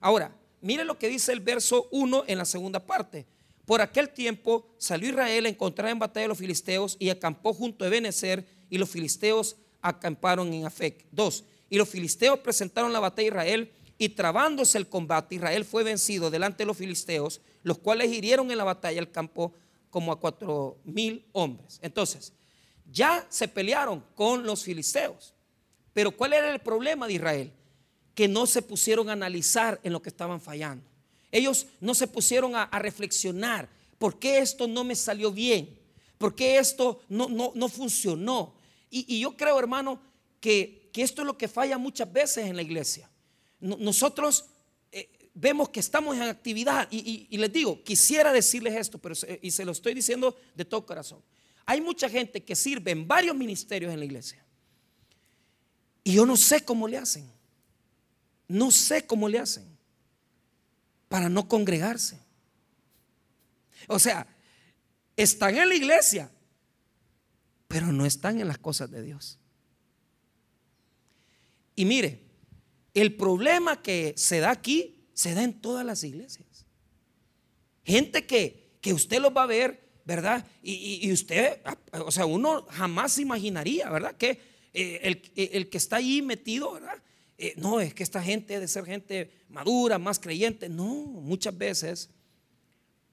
Ahora, 0.00 0.34
mire 0.60 0.84
lo 0.84 0.98
que 0.98 1.08
dice 1.08 1.32
el 1.32 1.40
verso 1.40 1.88
1 1.90 2.24
en 2.26 2.38
la 2.38 2.44
segunda 2.44 2.84
parte. 2.84 3.26
Por 3.66 3.80
aquel 3.80 4.08
tiempo 4.10 4.66
salió 4.78 5.10
Israel 5.10 5.46
a 5.46 5.48
encontrar 5.48 5.90
en 5.90 5.98
batalla 5.98 6.26
a 6.26 6.28
los 6.28 6.38
filisteos 6.38 6.96
y 6.98 7.10
acampó 7.10 7.54
junto 7.54 7.84
a 7.84 7.88
Ebenezer 7.88 8.44
y 8.68 8.78
los 8.78 8.90
filisteos 8.90 9.56
acamparon 9.80 10.52
en 10.52 10.66
Afec. 10.66 11.06
2. 11.12 11.44
Y 11.70 11.76
los 11.76 11.88
filisteos 11.88 12.40
presentaron 12.40 12.92
la 12.92 13.00
batalla 13.00 13.26
a 13.26 13.28
Israel 13.28 13.72
y 14.00 14.08
trabándose 14.08 14.78
el 14.78 14.88
combate, 14.88 15.34
Israel 15.34 15.62
fue 15.62 15.82
vencido 15.82 16.30
delante 16.30 16.62
de 16.62 16.66
los 16.66 16.78
filisteos, 16.78 17.42
los 17.62 17.76
cuales 17.76 18.10
hirieron 18.10 18.50
en 18.50 18.56
la 18.56 18.64
batalla 18.64 18.98
el 18.98 19.10
campo 19.10 19.52
como 19.90 20.10
a 20.10 20.18
cuatro 20.18 20.78
mil 20.84 21.26
hombres. 21.32 21.78
Entonces, 21.82 22.32
ya 22.90 23.26
se 23.28 23.46
pelearon 23.46 24.02
con 24.14 24.46
los 24.46 24.64
filisteos. 24.64 25.34
Pero 25.92 26.16
¿cuál 26.16 26.32
era 26.32 26.50
el 26.50 26.60
problema 26.60 27.06
de 27.06 27.12
Israel? 27.12 27.52
Que 28.14 28.26
no 28.26 28.46
se 28.46 28.62
pusieron 28.62 29.10
a 29.10 29.12
analizar 29.12 29.78
en 29.82 29.92
lo 29.92 30.00
que 30.00 30.08
estaban 30.08 30.40
fallando. 30.40 30.88
Ellos 31.30 31.66
no 31.78 31.94
se 31.94 32.06
pusieron 32.06 32.56
a, 32.56 32.70
reflexionar. 32.78 33.68
¿Por 33.98 34.18
qué 34.18 34.38
esto 34.38 34.66
no 34.66 34.82
me 34.82 34.96
salió 34.96 35.30
bien? 35.30 35.78
¿Por 36.16 36.34
qué 36.34 36.56
esto 36.56 37.02
no, 37.10 37.28
no, 37.28 37.68
funcionó? 37.68 38.54
Y, 38.88 39.20
yo 39.20 39.36
creo, 39.36 39.58
hermano, 39.58 40.00
que, 40.40 40.88
que 40.90 41.02
esto 41.02 41.20
es 41.20 41.26
lo 41.26 41.36
que 41.36 41.48
falla 41.48 41.76
muchas 41.76 42.10
veces 42.10 42.46
en 42.46 42.56
la 42.56 42.62
iglesia 42.62 43.09
nosotros 43.60 44.46
eh, 44.90 45.30
vemos 45.34 45.68
que 45.68 45.80
estamos 45.80 46.16
en 46.16 46.22
actividad 46.22 46.88
y, 46.90 47.36
les 47.36 47.52
digo, 47.52 47.82
quisiera 47.84 48.32
decirles 48.32 48.74
esto, 48.74 48.98
pero 48.98 49.14
y 49.42 49.50
se 49.50 49.64
lo 49.64 49.72
estoy 49.72 49.94
diciendo 49.94 50.36
de 50.54 50.64
todo 50.64 50.86
corazón. 50.86 51.22
Hay 51.66 51.80
mucha 51.80 52.08
gente 52.08 52.42
que 52.42 52.56
sirve 52.56 52.90
en 52.90 53.06
varios 53.06 53.36
ministerios 53.36 53.92
en 53.92 53.98
la 53.98 54.04
iglesia. 54.04 54.44
Y 56.02 56.14
yo 56.14 56.26
no 56.26 56.36
sé 56.36 56.64
cómo 56.64 56.88
le 56.88 56.96
hacen. 56.96 57.30
No 58.48 58.70
sé 58.70 59.06
cómo 59.06 59.28
le 59.28 59.38
hacen 59.38 59.64
para 61.08 61.28
no 61.28 61.48
congregarse. 61.48 62.18
O 63.86 63.98
sea, 63.98 64.26
están 65.16 65.56
en 65.56 65.68
la 65.68 65.74
iglesia, 65.74 66.30
pero 67.68 67.92
no 67.92 68.06
están 68.06 68.40
en 68.40 68.48
las 68.48 68.58
cosas 68.58 68.90
de 68.90 69.02
Dios. 69.02 69.38
Y 71.76 71.84
mire, 71.84 72.29
el 72.94 73.14
problema 73.14 73.82
que 73.82 74.14
se 74.16 74.40
da 74.40 74.50
aquí 74.50 75.06
se 75.14 75.34
da 75.34 75.42
en 75.42 75.60
todas 75.60 75.84
las 75.84 76.02
iglesias. 76.04 76.66
Gente 77.84 78.26
que, 78.26 78.76
que 78.80 78.92
usted 78.92 79.20
los 79.20 79.36
va 79.36 79.44
a 79.44 79.46
ver, 79.46 79.90
¿verdad? 80.04 80.46
Y, 80.62 81.12
usted, 81.12 81.60
o 81.92 82.10
sea, 82.10 82.26
uno 82.26 82.66
jamás 82.70 83.18
imaginaría, 83.18 83.88
¿verdad? 83.90 84.16
Que 84.16 84.40
eh, 84.72 85.20
el, 85.36 85.68
que 85.68 85.78
está 85.78 85.96
ahí 85.96 86.22
metido, 86.22 86.72
¿verdad? 86.72 87.02
Eh, 87.38 87.54
no, 87.56 87.80
es 87.80 87.94
que 87.94 88.02
esta 88.02 88.22
gente 88.22 88.54
debe 88.54 88.68
ser 88.68 88.84
gente 88.84 89.30
madura, 89.48 89.98
más 89.98 90.18
creyente. 90.18 90.68
No, 90.68 90.84
muchas 90.84 91.56
veces 91.56 92.10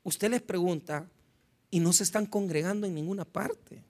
usted 0.03 0.31
les 0.31 0.41
pregunta 0.41 1.09
y 1.69 1.79
no 1.79 1.93
se 1.93 2.03
están 2.03 2.25
congregando 2.25 2.87
en 2.87 2.95
ninguna 2.95 3.25
parte. 3.25 3.83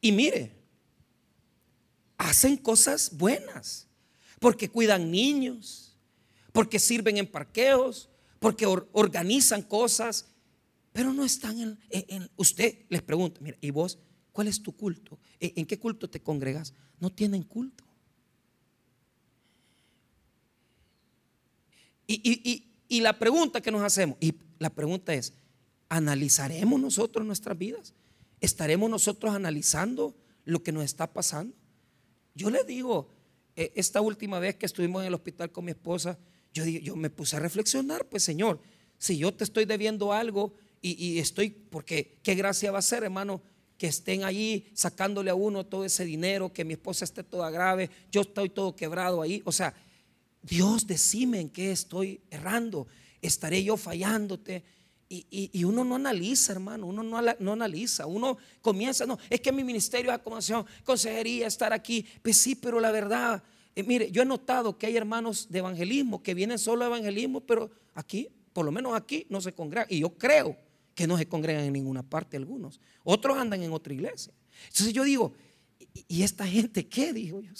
Y 0.00 0.12
mire, 0.12 0.52
hacen 2.18 2.56
cosas 2.56 3.16
buenas, 3.16 3.83
porque 4.44 4.68
cuidan 4.68 5.10
niños, 5.10 5.96
porque 6.52 6.78
sirven 6.78 7.16
en 7.16 7.26
parqueos, 7.26 8.10
porque 8.38 8.66
organizan 8.66 9.62
cosas, 9.62 10.26
pero 10.92 11.14
no 11.14 11.24
están 11.24 11.78
en, 11.88 12.30
Usted 12.36 12.80
les 12.90 13.00
pregunta, 13.00 13.40
mira, 13.40 13.56
¿y 13.62 13.70
vos 13.70 13.98
cuál 14.32 14.48
es 14.48 14.62
tu 14.62 14.76
culto? 14.76 15.18
¿En, 15.40 15.64
qué 15.64 15.78
culto 15.78 16.10
te 16.10 16.20
congregas? 16.20 16.74
No 17.00 17.08
tienen 17.10 17.42
culto. 17.42 17.84
Y, 22.06 22.68
y 22.86 23.00
la 23.00 23.18
pregunta 23.18 23.62
que 23.62 23.70
nos 23.70 23.82
hacemos, 23.82 24.18
y 24.20 24.34
la 24.58 24.68
pregunta 24.68 25.14
es, 25.14 25.32
¿analizaremos 25.88 26.78
nosotros 26.78 27.24
nuestras 27.24 27.56
vidas? 27.56 27.94
¿Estaremos 28.42 28.90
nosotros 28.90 29.34
analizando 29.34 30.14
lo 30.44 30.62
que 30.62 30.70
nos 30.70 30.84
está 30.84 31.14
pasando? 31.14 31.56
Yo 32.34 32.50
le 32.50 32.62
digo, 32.64 33.08
esta 33.56 34.00
última 34.00 34.38
vez 34.38 34.56
que 34.56 34.66
estuvimos 34.66 35.02
en 35.02 35.08
el 35.08 35.14
hospital 35.14 35.50
con 35.50 35.64
mi 35.64 35.70
esposa, 35.72 36.18
yo, 36.52 36.96
me 36.96 37.10
puse 37.10 37.36
a 37.36 37.40
reflexionar, 37.40 38.06
pues 38.06 38.22
Señor, 38.22 38.60
si 38.98 39.18
yo 39.18 39.34
te 39.34 39.44
estoy 39.44 39.64
debiendo 39.64 40.12
algo 40.12 40.54
y, 40.80 41.18
estoy, 41.18 41.50
porque 41.50 42.18
qué 42.22 42.34
gracia 42.34 42.70
va 42.70 42.78
a 42.78 42.82
ser, 42.82 43.04
hermano, 43.04 43.42
que 43.78 43.86
estén 43.86 44.22
allí 44.22 44.66
sacándole 44.74 45.30
a 45.30 45.34
uno 45.34 45.66
todo 45.66 45.84
ese 45.84 46.04
dinero, 46.04 46.52
que 46.52 46.64
mi 46.64 46.74
esposa 46.74 47.04
esté 47.04 47.24
toda 47.24 47.50
grave, 47.50 47.90
yo 48.12 48.20
estoy 48.20 48.50
todo 48.50 48.76
quebrado 48.76 49.22
ahí. 49.22 49.42
O 49.46 49.52
sea, 49.52 49.74
Dios, 50.42 50.86
decime 50.86 51.40
en 51.40 51.48
qué 51.48 51.72
estoy 51.72 52.20
errando, 52.30 52.86
estaré 53.22 53.64
yo 53.64 53.76
fallándote. 53.76 54.62
Y, 55.08 55.62
uno 55.64 55.84
no 55.84 55.94
analiza, 55.94 56.52
hermano, 56.52 56.86
uno 56.86 57.02
no, 57.02 57.20
no, 57.38 57.52
analiza, 57.52 58.06
uno 58.06 58.36
comienza, 58.60 59.06
no, 59.06 59.18
es 59.30 59.40
que 59.40 59.52
mi 59.52 59.62
ministerio 59.62 60.10
es 60.10 60.16
acomodación, 60.18 60.66
consejería, 60.82 61.46
estar 61.46 61.72
aquí, 61.72 62.04
pues 62.22 62.38
sí, 62.38 62.56
pero 62.56 62.80
la 62.80 62.90
verdad, 62.90 63.42
eh, 63.76 63.82
mire, 63.82 64.10
yo 64.10 64.22
he 64.22 64.24
notado 64.24 64.76
que 64.76 64.86
hay 64.86 64.96
hermanos 64.96 65.48
de 65.50 65.58
evangelismo 65.58 66.22
que 66.22 66.34
vienen 66.34 66.58
solo 66.58 66.84
a 66.84 66.88
evangelismo, 66.88 67.40
pero 67.40 67.70
aquí, 67.94 68.28
por 68.52 68.64
lo 68.64 68.72
menos 68.72 68.94
aquí, 68.94 69.26
no 69.28 69.40
se 69.40 69.52
congregan, 69.52 69.86
y 69.90 70.00
yo 70.00 70.16
creo 70.16 70.56
que 70.94 71.06
no 71.06 71.18
se 71.18 71.28
congregan 71.28 71.64
en 71.64 71.72
ninguna 71.72 72.02
parte 72.02 72.36
algunos, 72.36 72.80
otros 73.04 73.36
andan 73.36 73.62
en 73.62 73.72
otra 73.72 73.92
iglesia. 73.92 74.32
Entonces 74.68 74.92
yo 74.92 75.04
digo, 75.04 75.34
¿y 76.08 76.22
esta 76.22 76.46
gente 76.46 76.88
qué? 76.88 77.12
Dijo 77.12 77.40
yo. 77.40 77.52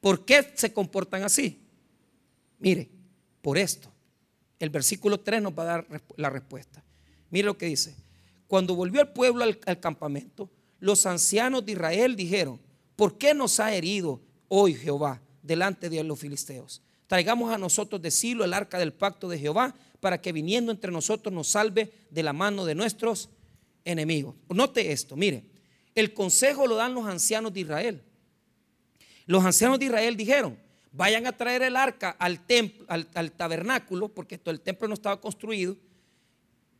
¿Por 0.00 0.24
qué 0.24 0.52
se 0.56 0.72
comportan 0.72 1.22
así? 1.22 1.60
Mire, 2.58 2.90
por 3.40 3.56
esto. 3.56 3.91
El 4.62 4.70
versículo 4.70 5.18
3 5.18 5.42
nos 5.42 5.58
va 5.58 5.64
a 5.64 5.66
dar 5.66 5.86
la 6.14 6.30
respuesta. 6.30 6.84
Mire 7.30 7.46
lo 7.46 7.58
que 7.58 7.66
dice. 7.66 7.96
Cuando 8.46 8.76
volvió 8.76 9.00
el 9.00 9.08
pueblo 9.08 9.42
al, 9.42 9.80
campamento, 9.80 10.48
los 10.78 11.04
ancianos 11.04 11.66
de 11.66 11.72
Israel 11.72 12.14
dijeron, 12.14 12.60
¿por 12.94 13.18
qué 13.18 13.34
nos 13.34 13.58
ha 13.58 13.74
herido 13.74 14.20
hoy 14.46 14.74
Jehová 14.74 15.20
delante 15.42 15.90
de 15.90 16.04
los 16.04 16.16
filisteos? 16.16 16.80
Traigamos 17.08 17.52
a 17.52 17.58
nosotros 17.58 18.00
de 18.00 18.12
Silo 18.12 18.44
el 18.44 18.54
arca 18.54 18.78
del 18.78 18.92
pacto 18.92 19.28
de 19.28 19.36
Jehová 19.36 19.74
para 19.98 20.20
que 20.20 20.30
viniendo 20.30 20.70
entre 20.70 20.92
nosotros 20.92 21.34
nos 21.34 21.48
salve 21.48 21.92
de 22.08 22.22
la 22.22 22.32
mano 22.32 22.64
de 22.64 22.76
nuestros 22.76 23.30
enemigos. 23.84 24.36
Note 24.48 24.92
esto, 24.92 25.16
mire, 25.16 25.44
el 25.92 26.14
consejo 26.14 26.68
lo 26.68 26.76
dan 26.76 26.94
los 26.94 27.06
ancianos 27.06 27.52
de 27.52 27.60
Israel. 27.62 28.00
Los 29.26 29.44
ancianos 29.44 29.80
de 29.80 29.86
Israel 29.86 30.16
dijeron, 30.16 30.56
vayan 30.92 31.26
a 31.26 31.32
traer 31.32 31.62
el 31.62 31.76
arca 31.76 32.10
al 32.18 32.44
templo, 32.46 32.86
al, 32.88 33.32
tabernáculo, 33.32 34.08
porque 34.08 34.40
el 34.44 34.60
templo 34.60 34.88
no 34.88 34.94
estaba 34.94 35.20
construido, 35.20 35.76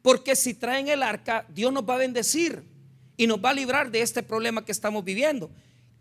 porque 0.03 0.37
si 0.37 0.55
traen 0.55 0.89
el 0.89 1.03
arca, 1.03 1.47
Dios 1.49 1.73
nos 1.73 1.89
va 1.89 1.95
a 1.95 1.99
bendecir 1.99 2.63
y 3.17 3.27
nos 3.27 3.43
va 3.43 3.51
a 3.51 3.55
librar 3.55 3.91
de 3.91 4.03
este 4.03 4.23
problema 4.23 4.65
que 4.65 4.73
estamos 4.73 5.05
viviendo. 5.05 5.51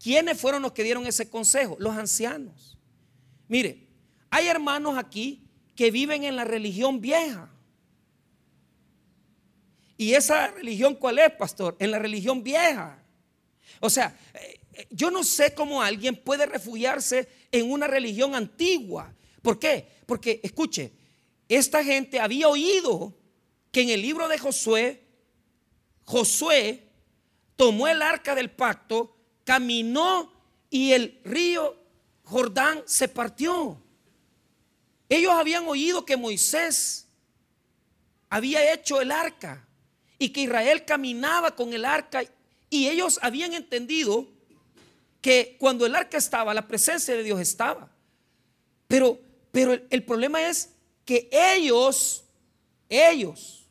¿Quiénes 0.01 0.39
fueron 0.39 0.61
los 0.63 0.71
que 0.71 0.83
dieron 0.83 1.05
ese 1.05 1.29
consejo? 1.29 1.77
Los 1.79 1.95
ancianos. 1.95 2.77
Mire, 3.47 3.87
hay 4.29 4.47
hermanos 4.47 4.97
aquí 4.97 5.47
que 5.75 5.91
viven 5.91 6.23
en 6.23 6.35
la 6.35 6.43
religión 6.43 6.99
vieja. 6.99 7.49
¿Y 9.97 10.13
esa 10.13 10.47
religión 10.47 10.95
cuál 10.95 11.19
es, 11.19 11.31
pastor? 11.31 11.75
En 11.77 11.91
la 11.91 11.99
religión 11.99 12.43
vieja. 12.43 13.03
O 13.79 13.89
sea, 13.89 14.17
eh, 14.33 14.60
yo 14.89 15.11
no 15.11 15.23
sé 15.23 15.53
cómo 15.53 15.81
alguien 15.81 16.15
puede 16.15 16.45
refugiarse 16.45 17.27
en 17.51 17.71
una 17.71 17.87
religión 17.87 18.35
antigua. 18.35 19.13
¿Por 19.41 19.59
qué? 19.59 19.87
Porque, 20.05 20.39
escuche, 20.43 20.91
esta 21.47 21.83
gente 21.83 22.19
había 22.19 22.47
oído 22.47 23.13
que 23.71 23.81
en 23.81 23.89
el 23.89 24.01
libro 24.01 24.27
de 24.27 24.37
Josué, 24.37 25.01
Josué 26.05 26.87
tomó 27.55 27.87
el 27.87 28.01
arca 28.01 28.35
del 28.35 28.51
pacto, 28.51 29.15
caminó 29.43 30.31
y 30.69 30.91
el 30.93 31.19
río 31.23 31.77
Jordán 32.23 32.83
se 32.85 33.07
partió. 33.07 33.81
Ellos 35.09 35.33
habían 35.33 35.67
oído 35.67 36.05
que 36.05 36.15
Moisés 36.15 37.07
había 38.29 38.73
hecho 38.73 39.01
el 39.01 39.11
arca 39.11 39.67
y 40.17 40.29
que 40.29 40.41
Israel 40.41 40.85
caminaba 40.85 41.55
con 41.55 41.73
el 41.73 41.83
arca 41.83 42.23
y 42.69 42.87
ellos 42.87 43.19
habían 43.21 43.53
entendido 43.53 44.29
que 45.21 45.55
cuando 45.59 45.85
el 45.85 45.95
arca 45.95 46.17
estaba, 46.17 46.53
la 46.53 46.67
presencia 46.67 47.15
de 47.15 47.23
Dios 47.23 47.39
estaba. 47.39 47.89
Pero, 48.87 49.19
pero 49.51 49.73
el, 49.89 50.03
problema 50.03 50.41
es 50.41 50.73
que 51.05 51.29
ellos, 51.31 52.23
ellos 52.89 53.67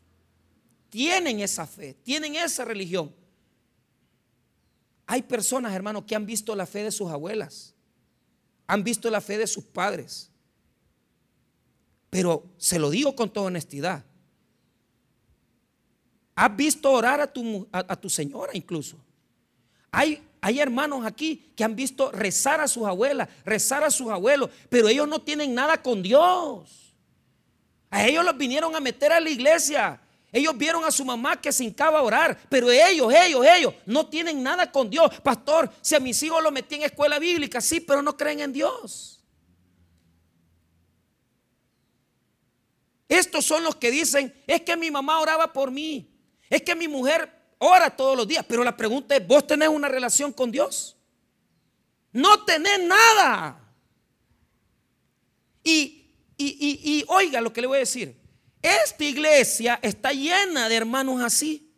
tienen 0.88 1.40
esa 1.40 1.66
fe, 1.66 1.94
tienen 2.02 2.36
esa 2.36 2.64
religión. 2.64 3.14
Hay 5.06 5.22
personas, 5.22 5.74
hermanos, 5.74 6.04
que 6.06 6.14
han 6.14 6.24
visto 6.24 6.54
la 6.54 6.66
fe 6.66 6.84
de 6.84 6.92
sus 6.92 7.10
abuelas, 7.10 7.74
han 8.66 8.84
visto 8.84 9.10
la 9.10 9.20
fe 9.20 9.36
de 9.36 9.48
sus 9.48 9.64
padres. 9.64 10.30
Pero 12.08 12.44
se 12.56 12.78
lo 12.78 12.90
digo 12.90 13.14
con 13.14 13.32
toda 13.32 13.46
honestidad. 13.46 14.04
¿Has 16.34 16.56
visto 16.56 16.90
orar 16.90 17.20
a 17.20 17.30
tu, 17.30 17.68
a, 17.70 17.96
tu 17.96 18.08
señora 18.08 18.52
incluso? 18.54 18.96
Hay, 19.90 20.22
hay 20.40 20.60
hermanos 20.60 21.04
aquí 21.04 21.52
que 21.54 21.64
han 21.64 21.76
visto 21.76 22.10
rezar 22.10 22.60
a 22.60 22.68
sus 22.68 22.86
abuelas, 22.86 23.28
rezar 23.44 23.84
a 23.84 23.90
sus 23.90 24.08
abuelos, 24.08 24.50
pero 24.68 24.88
ellos 24.88 25.06
no 25.06 25.20
tienen 25.20 25.54
nada 25.54 25.82
con 25.82 26.02
Dios. 26.02 26.94
A 27.90 28.06
ellos 28.06 28.24
los 28.24 28.36
vinieron 28.38 28.74
a 28.74 28.80
meter 28.80 29.12
a 29.12 29.20
la 29.20 29.28
iglesia. 29.28 30.00
Ellos 30.32 30.56
vieron 30.56 30.84
a 30.84 30.90
su 30.90 31.04
mamá 31.04 31.40
que 31.40 31.52
se 31.52 31.64
hincaba 31.64 31.98
a 31.98 32.02
orar, 32.02 32.38
pero 32.48 32.70
ellos, 32.70 33.12
ellos, 33.12 33.44
ellos 33.44 33.74
no 33.84 34.06
tienen 34.06 34.42
nada 34.42 34.70
con 34.70 34.88
Dios. 34.88 35.20
Pastor, 35.20 35.70
si 35.82 35.94
a 35.96 36.00
mis 36.00 36.22
hijos 36.22 36.42
los 36.42 36.52
metí 36.52 36.76
en 36.76 36.82
escuela 36.82 37.18
bíblica, 37.18 37.60
sí, 37.60 37.80
pero 37.80 38.00
no 38.00 38.16
creen 38.16 38.40
en 38.40 38.52
Dios. 38.52 39.20
Estos 43.08 43.44
son 43.44 43.64
los 43.64 43.74
que 43.74 43.90
dicen, 43.90 44.32
es 44.46 44.62
que 44.62 44.76
mi 44.76 44.90
mamá 44.90 45.18
oraba 45.18 45.52
por 45.52 45.72
mí, 45.72 46.08
es 46.48 46.62
que 46.62 46.76
mi 46.76 46.86
mujer 46.86 47.39
ora 47.60 47.94
todos 47.96 48.16
los 48.16 48.26
días, 48.26 48.44
pero 48.46 48.64
la 48.64 48.76
pregunta 48.76 49.16
es, 49.16 49.26
¿vos 49.26 49.46
tenés 49.46 49.68
una 49.68 49.88
relación 49.88 50.32
con 50.32 50.50
Dios? 50.50 50.96
No 52.12 52.44
tenés 52.44 52.82
nada. 52.82 53.60
Y, 55.62 56.04
y, 56.36 57.04
oiga 57.08 57.40
lo 57.40 57.52
que 57.52 57.60
le 57.60 57.66
voy 57.66 57.76
a 57.76 57.80
decir, 57.80 58.16
esta 58.60 59.04
iglesia 59.04 59.78
está 59.82 60.12
llena 60.12 60.68
de 60.68 60.74
hermanos 60.74 61.20
así, 61.22 61.72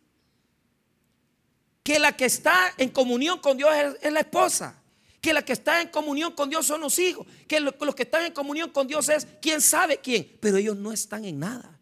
que 1.83 1.99
la 1.99 2.17
que 2.17 2.25
está 2.25 2.73
en 2.79 2.89
comunión 2.89 3.39
con 3.39 3.57
Dios 3.57 3.71
es 4.01 4.13
la 4.13 4.21
esposa 4.21 4.83
que 5.23 5.33
la 5.33 5.45
que 5.45 5.53
está 5.53 5.81
en 5.81 5.89
comunión 5.89 6.33
con 6.33 6.51
Dios 6.51 6.67
son 6.67 6.81
los 6.81 6.99
hijos, 6.99 7.25
que 7.47 7.61
los 7.61 7.95
que 7.95 8.03
están 8.03 8.25
en 8.25 8.33
comunión 8.33 8.71
con 8.71 8.89
Dios 8.89 9.09
es 9.09 9.27
quién 9.41 9.61
sabe 9.61 9.99
quién, 9.99 10.37
pero 10.41 10.57
ellos 10.57 10.77
no 10.77 10.93
están 10.93 11.25
en 11.25 11.39
nada. 11.39 11.79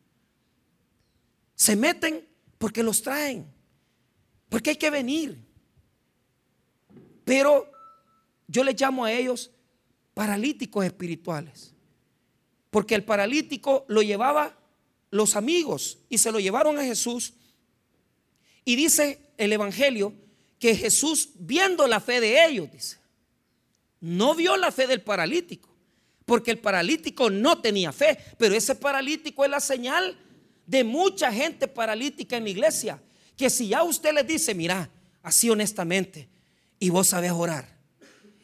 Se 1.54 1.74
meten 1.74 2.28
porque 2.58 2.82
los 2.82 3.00
traen, 3.00 3.50
porque 4.50 4.70
hay 4.70 4.76
que 4.76 4.90
venir. 4.90 5.38
Pero 7.24 7.70
yo 8.46 8.62
les 8.62 8.78
llamo 8.78 9.06
a 9.06 9.12
ellos 9.12 9.50
paralíticos 10.12 10.84
espirituales, 10.84 11.72
porque 12.68 12.94
el 12.94 13.04
paralítico 13.04 13.86
lo 13.88 14.02
llevaba 14.02 14.58
los 15.10 15.36
amigos 15.36 15.98
y 16.10 16.18
se 16.18 16.30
lo 16.30 16.40
llevaron 16.40 16.78
a 16.78 16.84
Jesús. 16.84 17.32
Y 18.64 18.76
dice 18.76 19.32
el 19.38 19.52
Evangelio 19.52 20.12
que 20.58 20.74
Jesús, 20.74 21.30
viendo 21.36 21.86
la 21.86 22.00
fe 22.00 22.20
de 22.20 22.44
ellos, 22.44 22.70
dice, 22.70 22.98
no 24.00 24.34
vio 24.34 24.56
la 24.56 24.72
fe 24.72 24.86
del 24.86 25.00
paralítico, 25.00 25.68
porque 26.26 26.50
el 26.50 26.58
paralítico 26.58 27.30
no 27.30 27.60
tenía 27.60 27.92
fe, 27.92 28.18
pero 28.36 28.54
ese 28.54 28.74
paralítico 28.74 29.44
es 29.44 29.50
la 29.50 29.60
señal 29.60 30.18
de 30.66 30.84
mucha 30.84 31.32
gente 31.32 31.66
paralítica 31.68 32.36
en 32.36 32.44
la 32.44 32.50
iglesia, 32.50 33.02
que 33.40 33.48
si 33.48 33.68
ya 33.68 33.83
usted 33.83 34.12
le 34.12 34.22
dice, 34.22 34.55
mira, 34.55 34.90
así 35.22 35.48
honestamente, 35.48 36.29
y 36.79 36.90
vos 36.90 37.07
sabés 37.07 37.33
orar, 37.33 37.74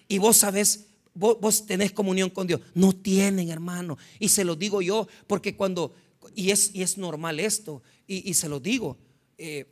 y 0.09 0.17
vos 0.17 0.39
sabés, 0.39 0.87
vos, 1.13 1.67
tenés 1.67 1.93
comunión 1.93 2.31
con 2.31 2.47
Dios, 2.47 2.63
no 2.73 2.95
tienen 2.95 3.51
hermano, 3.51 3.99
y 4.19 4.31
se 4.31 4.43
lo 4.43 4.57
digo 4.57 4.81
yo, 4.81 5.07
porque 5.27 5.55
cuando, 5.55 5.93
y 6.35 6.51
es, 6.51 6.75
y 6.75 6.81
es 6.81 6.97
normal 6.97 7.41
esto, 7.41 7.83
y, 8.07 8.33
se 8.33 8.49
lo 8.49 8.59
digo, 8.59 8.97
eh, 9.37 9.67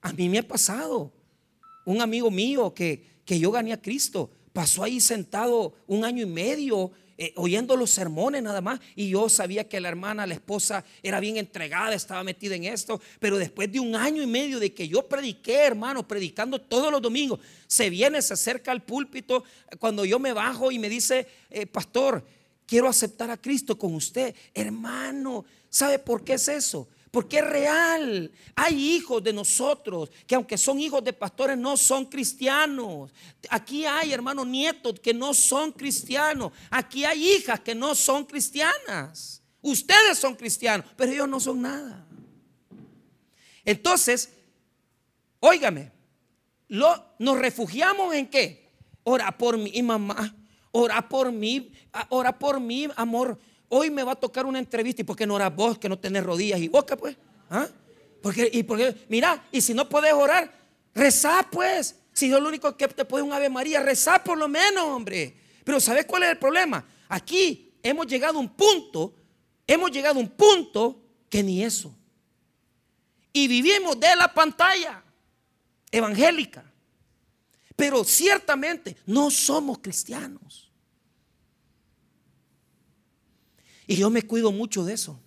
a 0.00 0.14
mí 0.14 0.30
me 0.30 0.38
ha 0.38 0.48
pasado, 0.48 1.12
un 1.84 2.00
amigo 2.00 2.30
mío 2.30 2.72
que, 2.72 3.20
que 3.26 3.38
yo 3.38 3.50
gané 3.50 3.74
a 3.74 3.82
Cristo, 3.82 4.30
pasó 4.54 4.82
ahí 4.82 4.98
sentado 4.98 5.74
un 5.86 6.06
año 6.06 6.22
y 6.22 6.26
medio 6.26 6.90
eh, 7.18 7.32
oyendo 7.36 7.76
los 7.76 7.90
sermones 7.90 8.42
nada 8.42 8.60
más. 8.60 8.80
Y 8.94 9.08
yo 9.08 9.28
sabía 9.28 9.68
que 9.68 9.80
la 9.80 9.88
hermana, 9.88 10.26
la 10.26 10.34
esposa 10.34 10.84
era 11.02 11.18
bien 11.20 11.36
entregada, 11.36 11.94
estaba 11.94 12.22
metida 12.22 12.54
en 12.54 12.64
esto, 12.64 13.00
pero 13.20 13.38
después 13.38 13.72
de 13.72 13.80
un 13.80 13.94
año 13.94 14.22
y 14.22 14.26
medio 14.26 14.58
de 14.58 14.74
que 14.74 14.86
yo 14.86 15.08
prediqué, 15.08 15.64
hermano, 15.64 16.06
predicando 16.06 16.60
todos 16.60 16.92
los 16.92 17.00
domingos, 17.00 17.40
se 17.66 17.88
viene, 17.90 18.20
se 18.20 18.34
acerca 18.34 18.70
al 18.70 18.82
púlpito 18.82 19.44
cuando 19.78 20.04
yo 20.04 20.18
me 20.18 20.32
bajo 20.32 20.70
y 20.70 20.78
me 20.78 20.88
dice, 20.88 21.26
eh, 21.50 21.66
pastor, 21.66 22.24
quiero 22.66 22.88
aceptar 22.88 23.30
a 23.30 23.36
Cristo 23.36 23.78
con 23.78 23.94
usted, 23.94 24.34
hermano, 24.52 25.44
¿sabe 25.70 25.98
por 25.98 26.22
qué 26.22 26.34
es 26.34 26.48
eso? 26.48 26.88
Porque 27.16 27.38
es 27.38 27.46
real. 27.46 28.30
Hay 28.54 28.94
hijos 28.94 29.24
de 29.24 29.32
nosotros 29.32 30.10
que 30.26 30.34
aunque 30.34 30.58
son 30.58 30.78
hijos 30.78 31.02
de 31.02 31.14
pastores 31.14 31.56
no 31.56 31.74
son 31.78 32.04
cristianos. 32.04 33.10
Aquí 33.48 33.86
hay 33.86 34.12
hermanos 34.12 34.46
nietos 34.46 35.00
que 35.00 35.14
no 35.14 35.32
son 35.32 35.72
cristianos. 35.72 36.52
Aquí 36.68 37.06
hay 37.06 37.26
hijas 37.26 37.60
que 37.60 37.74
no 37.74 37.94
son 37.94 38.26
cristianas. 38.26 39.42
Ustedes 39.62 40.18
son 40.18 40.34
cristianos, 40.34 40.84
pero 40.94 41.10
ellos 41.10 41.26
no 41.26 41.40
son 41.40 41.62
nada. 41.62 42.06
Entonces, 43.64 44.34
óigame, 45.40 45.90
nos 46.68 47.38
refugiamos 47.38 48.14
en 48.14 48.26
qué? 48.26 48.70
Ora 49.04 49.38
por 49.38 49.56
mi 49.56 49.82
mamá, 49.82 50.36
ora 50.70 51.08
por 51.08 51.32
mí, 51.32 51.72
ora 52.10 52.38
por 52.38 52.60
mí, 52.60 52.88
amor 52.94 53.40
hoy 53.68 53.90
me 53.90 54.02
va 54.02 54.12
a 54.12 54.16
tocar 54.16 54.46
una 54.46 54.58
entrevista 54.58 55.02
y 55.02 55.04
por 55.04 55.16
qué 55.16 55.26
no 55.26 55.34
oras 55.34 55.54
vos 55.54 55.78
que 55.78 55.88
no 55.88 55.98
tenés 55.98 56.24
rodillas 56.24 56.60
y 56.60 56.68
boca 56.68 56.96
pues 56.96 57.16
¿Ah? 57.50 57.68
porque 58.22 58.50
y 58.52 58.66
mira 59.08 59.46
y 59.52 59.60
si 59.60 59.74
no 59.74 59.88
podés 59.88 60.12
orar 60.12 60.52
rezá 60.94 61.46
pues. 61.50 61.96
Si 62.12 62.30
yo 62.30 62.40
lo 62.40 62.48
único 62.48 62.74
que 62.76 62.88
te 62.88 63.04
puede 63.04 63.22
un 63.22 63.32
Ave 63.32 63.50
María 63.50 63.80
rezá 63.80 64.24
por 64.24 64.38
lo 64.38 64.48
menos 64.48 64.84
hombre. 64.84 65.36
Pero 65.64 65.80
sabes 65.80 66.06
cuál 66.06 66.22
es 66.22 66.30
el 66.30 66.38
problema 66.38 66.84
aquí 67.08 67.72
hemos 67.82 68.06
llegado 68.06 68.38
a 68.38 68.40
un 68.40 68.48
punto 68.48 69.14
hemos 69.66 69.90
llegado 69.90 70.18
a 70.18 70.22
un 70.22 70.28
punto 70.28 71.02
que 71.28 71.42
ni 71.42 71.62
eso. 71.62 71.94
Y 73.32 73.48
vivimos 73.48 73.98
de 73.98 74.14
la 74.16 74.32
pantalla 74.32 75.02
evangélica. 75.90 76.64
Pero 77.74 78.04
ciertamente 78.04 78.96
no 79.04 79.30
somos 79.30 79.78
cristianos 79.78 80.65
Y 83.86 83.96
yo 83.96 84.10
me 84.10 84.22
cuido 84.22 84.52
mucho 84.52 84.84
de 84.84 84.94
eso. 84.94 85.20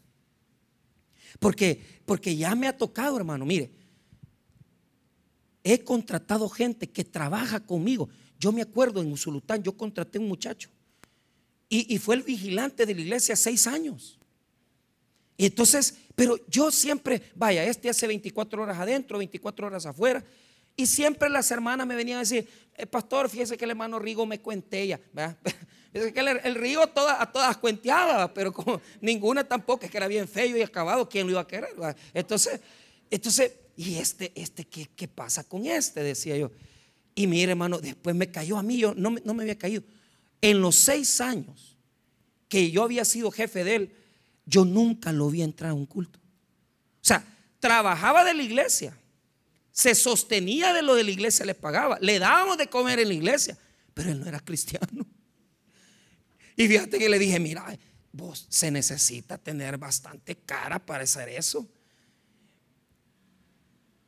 Porque, 1.40 1.82
porque 2.06 2.36
ya 2.36 2.56
me 2.56 2.68
ha 2.68 2.78
tocado, 2.78 3.18
hermano. 3.18 3.46
Mire, 3.46 3.72
he 5.64 5.84
contratado 5.84 6.50
gente 6.50 6.90
que 6.90 7.04
trabaja 7.04 7.60
conmigo. 7.60 8.10
Yo 8.40 8.52
me 8.52 8.62
acuerdo 8.62 9.02
en 9.02 9.12
Usulután, 9.12 9.64
yo 9.64 9.76
contraté 9.76 10.20
un 10.20 10.28
muchacho. 10.28 10.70
Y, 11.70 11.94
y 11.94 11.98
fue 12.00 12.16
el 12.16 12.24
vigilante 12.24 12.86
de 12.86 12.96
la 12.96 13.02
iglesia 13.02 13.36
seis 13.36 13.68
años. 13.68 14.20
Y 15.38 15.46
entonces, 15.46 15.96
pero 16.16 16.38
yo 16.48 16.70
siempre, 16.72 17.22
vaya, 17.36 17.64
este 17.64 17.90
hace 17.90 18.08
24 18.08 18.64
horas 18.64 18.78
adentro, 18.78 19.18
24 19.18 19.68
horas 19.68 19.86
afuera. 19.86 20.26
Y 20.80 20.86
siempre 20.86 21.30
las 21.30 21.52
hermanas 21.52 21.86
me 21.86 21.94
venían 21.94 22.16
a 22.16 22.22
decir, 22.22 22.48
eh, 22.78 22.86
pastor, 22.86 23.30
fíjese 23.30 23.58
que 23.58 23.66
el 23.66 23.72
hermano 23.72 24.00
Rigo 24.00 24.26
me 24.26 24.40
cuente 24.40 24.82
ella. 24.82 24.98
Es 25.94 26.14
que 26.14 26.20
el, 26.22 26.56
Rigo 26.56 26.84
a 26.84 27.32
todas 27.32 27.58
cuenteaba, 27.58 28.34
pero 28.34 28.54
como 28.54 28.80
ninguna 29.02 29.44
tampoco, 29.44 29.84
es 29.84 29.92
que 29.92 29.98
era 29.98 30.08
bien 30.08 30.26
feo 30.26 30.56
y 30.56 30.62
acabado, 30.62 31.10
¿quién 31.10 31.28
lo 31.28 31.32
iba 31.32 31.42
a 31.42 31.48
querer? 31.48 31.76
Entonces, 32.14 32.62
entonces, 33.10 33.52
¿y 33.76 33.96
este, 33.96 34.32
este 34.36 34.64
qué, 34.64 34.88
qué 34.96 35.10
pasa 35.10 35.44
con 35.44 35.66
este? 35.66 36.02
Decía 36.02 36.38
yo. 36.38 36.50
Y 37.14 37.28
mire, 37.28 37.52
hermano, 37.52 37.80
después 37.80 38.16
me 38.16 38.32
cayó 38.32 38.58
a 38.58 38.64
mí, 38.64 38.78
yo 38.78 38.94
no, 38.96 39.16
no 39.26 39.34
me 39.34 39.44
había 39.44 39.58
caído. 39.58 39.84
En 40.40 40.62
los 40.62 40.78
seis 40.78 41.20
años 41.20 41.76
que 42.48 42.72
yo 42.72 42.84
había 42.84 43.04
sido 43.04 43.32
jefe 43.32 43.66
de 43.66 43.76
él, 43.76 43.96
yo 44.46 44.64
nunca 44.64 45.12
lo 45.12 45.30
vi 45.30 45.42
entrar 45.42 45.72
a 45.72 45.74
un 45.74 45.86
culto. 45.88 46.20
O 46.20 47.06
sea, 47.06 47.26
trabajaba 47.60 48.24
de 48.24 48.34
la 48.34 48.44
iglesia, 48.44 48.98
se 49.80 49.96
sostenía 49.96 50.74
de 50.74 50.82
lo 50.82 50.94
de 50.94 51.06
la 51.06 51.12
iglesia, 51.12 51.46
le 51.46 51.56
pagaba, 51.56 51.98
le 52.02 52.20
dábamos 52.20 52.58
de 52.58 52.68
comer 52.68 53.00
en 53.00 53.08
la 53.08 53.14
iglesia, 53.14 53.58
pero 53.94 54.12
él 54.12 54.20
no 54.20 54.26
era 54.26 54.42
cristiano. 54.42 55.08
Y 56.58 56.68
fíjate 56.68 57.00
que 57.00 57.08
le 57.08 57.18
dije, 57.18 57.40
mira, 57.40 57.80
vos 58.12 58.46
se 58.50 58.72
necesita 58.72 59.38
tener 59.38 59.78
bastante 59.78 60.36
cara 60.36 60.86
para 60.86 61.06
hacer 61.06 61.30
eso. 61.30 61.66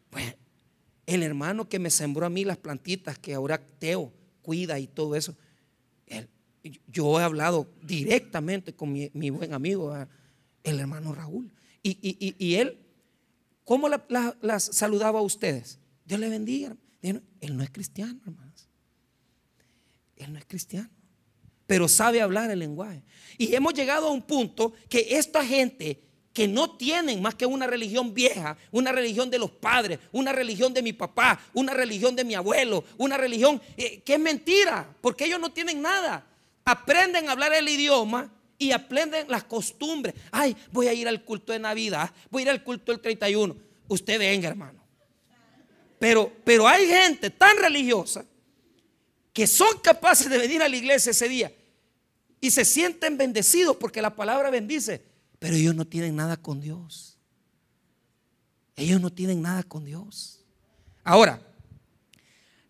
Pues 0.10 0.36
el 1.06 1.24
hermano 1.24 1.70
que 1.70 1.80
me 1.80 1.90
sembró 1.90 2.26
a 2.26 2.30
mí 2.30 2.44
las 2.44 2.58
plantitas, 2.58 3.18
que 3.18 3.34
ahora 3.34 3.58
Teo 3.80 4.12
cuida 4.42 4.78
y 4.78 4.88
todo 4.88 5.16
eso, 5.16 5.38
yo 6.88 7.18
he 7.18 7.24
hablado 7.24 7.74
directamente 7.82 8.76
con 8.76 8.92
mi, 8.92 9.30
buen 9.30 9.54
amigo, 9.54 9.96
el 10.66 10.80
hermano 10.82 11.16
Raúl. 11.16 11.50
Y, 11.82 12.56
él, 12.56 12.81
¿cómo 13.66 13.90
las 13.90 14.64
saludaba 14.64 15.20
a 15.20 15.24
ustedes? 15.24 15.80
Dios 16.06 16.20
le 16.20 16.30
bendiga. 16.30 16.76
Él 17.02 17.24
no 17.52 17.64
es 17.64 17.70
cristiano, 17.72 18.20
hermanos. 18.26 18.68
Él 20.16 20.34
no 20.34 20.40
es 20.40 20.46
cristiano. 20.46 20.90
Pero 21.68 21.88
sabe 21.88 22.22
hablar 22.22 22.52
el 22.52 22.60
lenguaje. 22.60 23.04
Y 23.38 23.56
hemos 23.56 23.74
llegado 23.74 24.08
a 24.08 24.12
un 24.12 24.22
punto 24.22 24.74
que 24.90 25.08
esta 25.18 25.44
gente 25.46 26.04
que 26.34 26.48
no 26.48 26.78
tienen 26.78 27.22
más 27.22 27.36
que 27.36 27.46
una 27.46 27.68
religión 27.68 28.14
vieja, 28.14 28.58
una 28.72 28.92
religión 28.92 29.30
de 29.30 29.40
los 29.40 29.52
padres, 29.52 30.00
una 30.12 30.32
religión 30.32 30.74
de 30.74 30.82
mi 30.82 30.94
papá, 30.94 31.40
una 31.54 31.74
religión 31.74 32.16
de 32.16 32.24
mi 32.24 32.36
abuelo, 32.36 32.84
una 32.98 33.18
religión 33.18 33.62
eh, 33.78 34.02
que 34.02 34.14
es 34.14 34.20
mentira, 34.20 34.96
porque 35.02 35.26
ellos 35.26 35.40
no 35.40 35.52
tienen 35.52 35.82
nada. 35.82 36.26
Aprenden 36.64 37.28
a 37.28 37.34
hablar 37.34 37.54
el 37.54 37.68
idioma 37.68 38.32
y 38.62 38.72
aprenden 38.74 39.28
las 39.28 39.46
costumbres. 39.46 40.14
Ay, 40.30 40.56
voy 40.72 40.88
a 40.88 40.94
ir 40.94 41.08
al 41.08 41.26
culto 41.26 41.52
de 41.52 41.58
Navidad, 41.58 42.12
voy 42.30 42.44
a 42.44 42.46
ir 42.46 42.50
al 42.52 42.64
culto 42.64 42.92
del 42.92 43.02
31. 43.02 43.58
Usted 43.88 44.20
venga, 44.20 44.50
hermano. 44.50 44.80
Pero, 45.98 46.32
pero 46.44 46.68
hay 46.68 46.86
gente 46.86 47.32
tan 47.32 47.58
religiosa 47.58 48.24
que 49.34 49.48
son 49.48 49.80
capaces 49.80 50.30
de 50.30 50.38
venir 50.38 50.62
a 50.62 50.70
la 50.70 50.76
iglesia 50.76 51.10
ese 51.10 51.28
día 51.28 51.52
y 52.40 52.52
se 52.52 52.64
sienten 52.64 53.18
bendecidos 53.18 53.78
porque 53.78 54.00
la 54.00 54.16
palabra 54.16 54.52
bendice, 54.52 55.04
pero 55.40 55.56
ellos 55.56 55.74
no 55.74 55.88
tienen 55.88 56.16
nada 56.16 56.38
con 56.38 56.62
Dios. 56.62 57.18
Ellos 58.76 59.02
no 59.02 59.12
tienen 59.12 59.42
nada 59.42 59.64
con 59.64 59.86
Dios. 59.86 60.46
Ahora, 61.04 61.42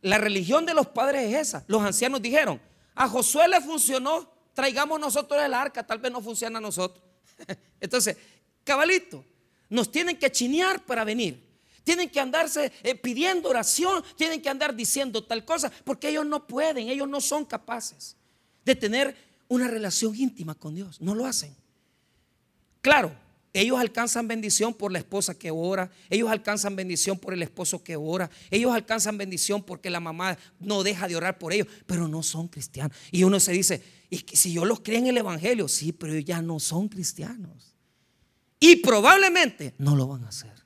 la 0.02 0.18
religión 0.18 0.66
de 0.66 0.74
los 0.74 0.88
padres 0.88 1.34
es 1.34 1.50
esa. 1.50 1.66
Los 1.68 1.82
ancianos 1.82 2.22
dijeron, 2.22 2.62
a 2.96 3.10
Josué 3.10 3.50
le 3.50 3.60
funcionó, 3.60 4.31
traigamos 4.54 5.00
nosotros 5.00 5.42
el 5.42 5.54
arca, 5.54 5.86
tal 5.86 6.00
vez 6.00 6.12
no 6.12 6.22
funciona 6.22 6.58
a 6.58 6.62
nosotros. 6.62 7.04
Entonces, 7.80 8.18
cabalito, 8.64 9.24
nos 9.70 9.92
tienen 9.92 10.18
que 10.18 10.32
chinear 10.32 10.86
para 10.86 11.04
venir. 11.04 11.50
Tienen 11.84 12.10
que 12.10 12.20
andarse 12.20 12.72
eh, 12.84 12.96
pidiendo 12.96 13.50
oración, 13.50 14.04
tienen 14.16 14.42
que 14.42 14.50
andar 14.50 14.76
diciendo 14.76 15.24
tal 15.24 15.44
cosa, 15.46 15.72
porque 15.84 16.10
ellos 16.10 16.26
no 16.26 16.46
pueden, 16.46 16.90
ellos 16.90 17.10
no 17.10 17.20
son 17.22 17.46
capaces 17.46 18.16
de 18.64 18.76
tener 18.76 19.16
una 19.48 19.68
relación 19.68 20.16
íntima 20.16 20.54
con 20.56 20.76
Dios. 20.76 21.02
No 21.02 21.16
lo 21.16 21.26
hacen. 21.26 21.56
Claro, 22.82 23.16
ellos 23.54 23.80
alcanzan 23.80 24.28
bendición 24.28 24.74
por 24.74 24.92
la 24.92 25.00
esposa 25.00 25.38
que 25.38 25.52
ora, 25.52 25.92
ellos 26.10 26.30
alcanzan 26.30 26.76
bendición 26.76 27.20
por 27.20 27.34
el 27.34 27.44
esposo 27.44 27.84
que 27.84 27.96
ora, 27.96 28.30
ellos 28.50 28.72
alcanzan 28.74 29.18
bendición 29.18 29.64
porque 29.64 29.90
la 29.90 30.00
mamá 30.00 30.38
no 30.60 30.84
deja 30.84 31.08
de 31.08 31.16
orar 31.16 31.38
por 31.38 31.52
ellos, 31.52 31.68
pero 31.86 32.08
no 32.08 32.24
son 32.24 32.48
cristianos. 32.48 32.96
Y 33.12 33.24
uno 33.24 33.40
se 33.40 33.52
dice, 33.52 33.84
si 34.34 34.54
yo 34.54 34.64
los 34.64 34.80
creo 34.80 35.00
en 35.00 35.08
el 35.08 35.18
Evangelio, 35.18 35.68
sí, 35.68 35.92
pero 35.92 36.14
ellos 36.14 36.26
ya 36.26 36.42
no 36.42 36.60
son 36.60 36.88
cristianos. 36.88 37.76
Y 38.60 38.78
probablemente 38.78 39.74
no 39.80 39.96
lo 39.96 40.08
van 40.08 40.24
a 40.24 40.30
hacer. 40.30 40.62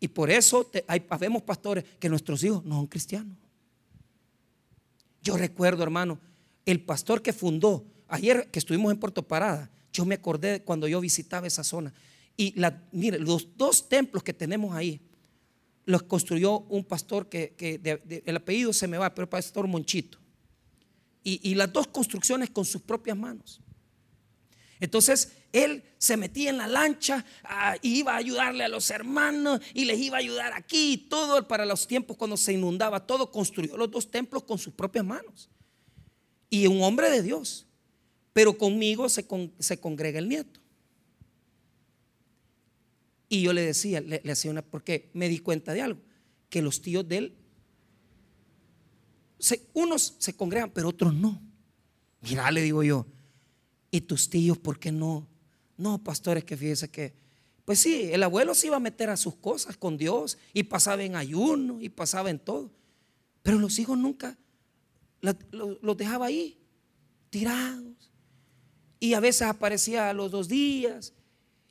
Y 0.00 0.08
por 0.08 0.30
eso 0.30 0.70
hay, 0.86 1.02
vemos 1.18 1.42
pastores 1.42 1.82
que 1.98 2.10
nuestros 2.10 2.44
hijos 2.44 2.62
no 2.64 2.74
son 2.74 2.86
cristianos. 2.88 3.38
Yo 5.22 5.38
recuerdo, 5.38 5.82
hermano, 5.82 6.20
el 6.66 6.84
pastor 6.84 7.22
que 7.22 7.32
fundó, 7.32 7.84
ayer 8.08 8.50
que 8.50 8.58
estuvimos 8.58 8.92
en 8.92 8.98
Puerto 8.98 9.26
Parada, 9.26 9.70
yo 9.92 10.04
me 10.04 10.16
acordé 10.16 10.62
cuando 10.62 10.88
yo 10.88 11.00
visitaba 11.00 11.46
esa 11.46 11.64
zona. 11.64 11.92
Y 12.36 12.58
la, 12.58 12.82
mire, 12.92 13.18
los 13.18 13.56
dos 13.56 13.88
templos 13.88 14.22
que 14.22 14.32
tenemos 14.32 14.74
ahí, 14.74 15.00
los 15.86 16.02
construyó 16.02 16.60
un 16.60 16.84
pastor 16.84 17.28
que, 17.28 17.54
el 18.24 18.36
apellido 18.36 18.72
se 18.72 18.88
me 18.88 18.98
va, 18.98 19.14
pero 19.14 19.28
pastor 19.28 19.68
Monchito. 19.68 20.18
Y, 21.22 21.50
y 21.50 21.54
las 21.54 21.72
dos 21.72 21.86
construcciones 21.86 22.50
con 22.50 22.64
sus 22.64 22.82
propias 22.82 23.16
manos. 23.16 23.60
Entonces, 24.80 25.32
él 25.52 25.84
se 25.98 26.16
metía 26.16 26.50
en 26.50 26.58
la 26.58 26.66
lancha 26.66 27.24
ah, 27.44 27.76
y 27.80 28.00
iba 28.00 28.14
a 28.14 28.16
ayudarle 28.16 28.64
a 28.64 28.68
los 28.68 28.90
hermanos 28.90 29.60
y 29.72 29.84
les 29.84 29.98
iba 29.98 30.16
a 30.16 30.20
ayudar 30.20 30.52
aquí, 30.52 31.06
todo 31.08 31.46
para 31.46 31.64
los 31.64 31.86
tiempos 31.86 32.16
cuando 32.16 32.36
se 32.36 32.52
inundaba, 32.52 33.06
todo 33.06 33.30
construyó 33.30 33.76
los 33.76 33.90
dos 33.90 34.10
templos 34.10 34.42
con 34.42 34.58
sus 34.58 34.74
propias 34.74 35.04
manos. 35.04 35.48
Y 36.54 36.68
un 36.68 36.82
hombre 36.82 37.10
de 37.10 37.20
Dios, 37.20 37.66
pero 38.32 38.56
conmigo 38.56 39.08
se, 39.08 39.26
se 39.58 39.80
congrega 39.80 40.20
el 40.20 40.28
nieto. 40.28 40.60
Y 43.28 43.42
yo 43.42 43.52
le 43.52 43.62
decía, 43.62 44.00
le, 44.00 44.22
hacía 44.30 44.52
una, 44.52 44.62
porque 44.62 45.10
me 45.14 45.28
di 45.28 45.40
cuenta 45.40 45.72
de 45.72 45.82
algo, 45.82 46.00
que 46.48 46.62
los 46.62 46.80
tíos 46.80 47.08
de 47.08 47.16
él, 47.16 47.34
unos 49.72 50.14
se 50.20 50.36
congregan, 50.36 50.70
pero 50.70 50.90
otros 50.90 51.12
no. 51.12 51.42
Mira, 52.20 52.48
le 52.52 52.62
digo 52.62 52.84
yo, 52.84 53.04
¿y 53.90 54.02
tus 54.02 54.30
tíos 54.30 54.56
por 54.56 54.78
qué 54.78 54.92
no? 54.92 55.26
No, 55.76 56.04
pastores, 56.04 56.44
que 56.44 56.56
fíjese 56.56 56.88
que, 56.88 57.14
pues 57.64 57.80
sí, 57.80 58.10
el 58.12 58.22
abuelo 58.22 58.54
se 58.54 58.68
iba 58.68 58.76
a 58.76 58.80
meter 58.80 59.10
a 59.10 59.16
sus 59.16 59.34
cosas 59.34 59.76
con 59.76 59.98
Dios 59.98 60.38
y 60.52 60.62
pasaba 60.62 61.02
en 61.02 61.16
ayuno 61.16 61.80
y 61.80 61.88
pasaba 61.88 62.30
en 62.30 62.38
todo. 62.38 62.70
Pero 63.42 63.58
los 63.58 63.76
hijos 63.80 63.98
nunca 63.98 64.38
los 65.50 65.96
dejaba 65.96 66.26
ahí, 66.26 66.58
tirados. 67.30 68.10
Y 69.00 69.14
a 69.14 69.20
veces 69.20 69.42
aparecía 69.42 70.10
a 70.10 70.14
los 70.14 70.30
dos 70.30 70.48
días. 70.48 71.12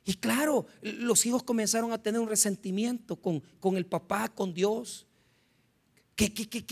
Y 0.04 0.14
claro, 0.14 0.66
los 0.82 1.24
hijos 1.26 1.42
comenzaron 1.42 1.92
a 1.92 2.02
tener 2.02 2.20
un 2.20 2.28
resentimiento 2.28 3.16
con, 3.16 3.40
con 3.60 3.76
el 3.76 3.86
papá, 3.86 4.28
con 4.28 4.52
Dios. 4.54 5.06
Que, 6.14 6.32
que, 6.32 6.48
que, 6.48 6.64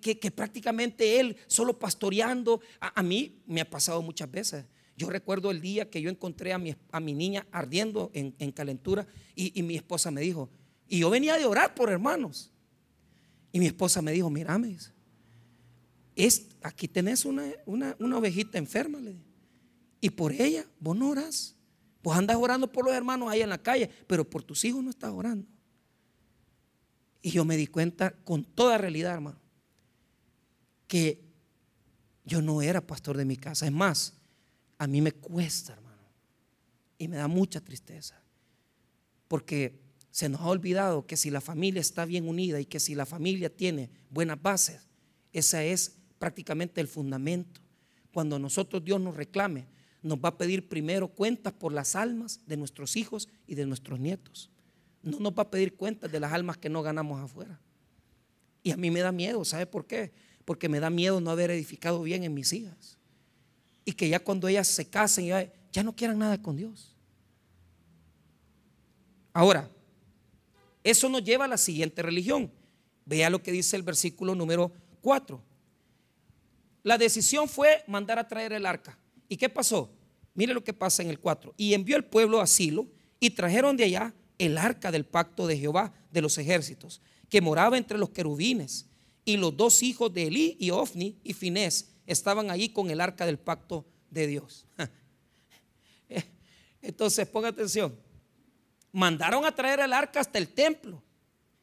que, 0.00 0.30
prácticamente 0.32 1.20
él 1.20 1.36
solo 1.46 1.78
pastoreando, 1.78 2.60
a 2.80 3.02
mí 3.04 3.40
me 3.46 3.60
ha 3.60 3.70
pasado 3.70 4.02
muchas 4.02 4.28
veces 4.28 4.64
yo 5.00 5.08
recuerdo 5.08 5.50
el 5.50 5.62
día 5.62 5.88
que 5.88 6.02
yo 6.02 6.10
encontré 6.10 6.52
a 6.52 6.58
mi, 6.58 6.76
a 6.92 7.00
mi 7.00 7.14
niña 7.14 7.46
ardiendo 7.52 8.10
en, 8.12 8.52
calentura 8.52 9.06
y, 9.34 9.62
mi 9.62 9.74
esposa 9.74 10.10
me 10.10 10.20
dijo, 10.20 10.50
y 10.88 10.98
yo 10.98 11.08
venía 11.08 11.38
de 11.38 11.46
orar 11.46 11.74
por 11.74 11.88
hermanos. 11.88 12.52
Y 13.50 13.60
mi 13.60 13.66
esposa 13.66 14.02
me 14.02 14.12
dijo, 14.12 14.28
mira, 14.28 14.60
aquí 16.62 16.88
tenés 16.88 17.24
una, 17.24 17.54
ovejita 18.16 18.58
enferma. 18.58 18.98
y 20.00 20.10
por 20.10 20.32
ella 20.32 20.66
vos 20.78 20.96
no 20.96 21.10
orás. 21.10 21.56
Vos 22.02 22.16
andas 22.16 22.36
orando 22.36 22.70
por 22.70 22.84
los 22.84 22.94
hermanos 22.94 23.30
ahí 23.30 23.42
en 23.42 23.50
la 23.50 23.62
calle, 23.62 23.90
pero 24.06 24.28
por 24.28 24.42
tus 24.42 24.64
hijos 24.64 24.82
no 24.82 24.90
estás 24.90 25.10
orando. 25.10 25.46
Y 27.22 27.30
yo 27.30 27.44
me 27.44 27.56
di 27.56 27.66
cuenta 27.66 28.12
con 28.24 28.44
toda 28.44 28.78
realidad, 28.78 29.12
hermano, 29.12 29.38
que 30.86 31.22
yo 32.24 32.40
no 32.40 32.62
era 32.62 32.86
pastor 32.86 33.16
de 33.16 33.26
mi 33.26 33.36
casa. 33.36 33.66
Es 33.66 33.72
más, 33.72 34.14
a 34.78 34.86
mí 34.86 35.02
me 35.02 35.12
cuesta, 35.12 35.74
hermano. 35.74 36.02
Y 36.96 37.08
me 37.08 37.16
da 37.16 37.28
mucha 37.28 37.60
tristeza. 37.60 38.22
Porque 39.28 39.78
se 40.10 40.28
nos 40.28 40.40
ha 40.40 40.46
olvidado 40.46 41.06
que 41.06 41.16
si 41.16 41.30
la 41.30 41.42
familia 41.42 41.80
está 41.80 42.06
bien 42.06 42.26
unida 42.26 42.60
y 42.60 42.64
que 42.64 42.80
si 42.80 42.94
la 42.94 43.04
familia 43.04 43.54
tiene 43.54 43.90
buenas 44.08 44.40
bases, 44.40 44.88
ese 45.32 45.72
es 45.72 45.99
prácticamente 46.20 46.80
el 46.80 46.86
fundamento. 46.86 47.60
Cuando 48.12 48.38
nosotros 48.38 48.84
Dios 48.84 49.00
nos 49.00 49.16
reclame, 49.16 49.66
nos 50.02 50.18
va 50.18 50.28
a 50.28 50.38
pedir 50.38 50.68
primero 50.68 51.08
cuentas 51.08 51.52
por 51.52 51.72
las 51.72 51.96
almas 51.96 52.40
de 52.46 52.56
nuestros 52.56 52.94
hijos 52.94 53.28
y 53.48 53.56
de 53.56 53.66
nuestros 53.66 53.98
nietos. 53.98 54.50
No 55.02 55.18
nos 55.18 55.32
va 55.32 55.44
a 55.44 55.50
pedir 55.50 55.74
cuentas 55.74 56.12
de 56.12 56.20
las 56.20 56.32
almas 56.32 56.58
que 56.58 56.68
no 56.68 56.82
ganamos 56.82 57.20
afuera. 57.20 57.58
Y 58.62 58.70
a 58.70 58.76
mí 58.76 58.90
me 58.90 59.00
da 59.00 59.10
miedo, 59.10 59.44
¿sabe 59.44 59.66
por 59.66 59.86
qué? 59.86 60.12
Porque 60.44 60.68
me 60.68 60.78
da 60.78 60.90
miedo 60.90 61.20
no 61.20 61.30
haber 61.30 61.50
edificado 61.50 62.02
bien 62.02 62.22
en 62.22 62.34
mis 62.34 62.52
hijas 62.52 62.98
y 63.84 63.92
que 63.92 64.08
ya 64.08 64.20
cuando 64.20 64.46
ellas 64.46 64.68
se 64.68 64.88
casen 64.88 65.26
ya, 65.26 65.52
ya 65.72 65.82
no 65.82 65.96
quieran 65.96 66.18
nada 66.18 66.40
con 66.40 66.56
Dios. 66.56 66.94
Ahora, 69.32 69.70
eso 70.84 71.08
nos 71.08 71.24
lleva 71.24 71.46
a 71.46 71.48
la 71.48 71.56
siguiente 71.56 72.02
religión. 72.02 72.50
Vea 73.06 73.30
lo 73.30 73.42
que 73.42 73.52
dice 73.52 73.76
el 73.76 73.82
versículo 73.82 74.34
número 74.34 74.70
4. 75.00 75.49
La 76.82 76.98
decisión 76.98 77.48
fue 77.48 77.84
mandar 77.86 78.18
a 78.18 78.26
traer 78.26 78.52
el 78.52 78.66
arca. 78.66 78.98
¿Y 79.28 79.36
qué 79.36 79.48
pasó? 79.48 79.90
Mire 80.34 80.54
lo 80.54 80.64
que 80.64 80.72
pasa 80.72 81.02
en 81.02 81.10
el 81.10 81.18
4. 81.18 81.54
Y 81.56 81.74
envió 81.74 81.96
el 81.96 82.04
pueblo 82.04 82.40
a 82.40 82.46
Silo 82.46 82.88
y 83.18 83.30
trajeron 83.30 83.76
de 83.76 83.84
allá 83.84 84.14
el 84.38 84.56
arca 84.56 84.90
del 84.90 85.04
pacto 85.04 85.46
de 85.46 85.58
Jehová 85.58 85.92
de 86.10 86.22
los 86.22 86.38
ejércitos, 86.38 87.02
que 87.28 87.40
moraba 87.40 87.76
entre 87.76 87.98
los 87.98 88.10
querubines. 88.10 88.86
Y 89.24 89.36
los 89.36 89.56
dos 89.56 89.82
hijos 89.82 90.12
de 90.12 90.28
Elí 90.28 90.56
y 90.58 90.70
Ofni 90.70 91.18
y 91.22 91.34
Finés 91.34 91.90
estaban 92.06 92.50
allí 92.50 92.70
con 92.70 92.90
el 92.90 93.00
arca 93.00 93.26
del 93.26 93.38
pacto 93.38 93.86
de 94.08 94.26
Dios. 94.26 94.66
Entonces, 96.82 97.28
ponga 97.28 97.48
atención. 97.48 97.94
Mandaron 98.92 99.44
a 99.44 99.54
traer 99.54 99.80
el 99.80 99.92
arca 99.92 100.20
hasta 100.20 100.38
el 100.38 100.48
templo. 100.48 101.02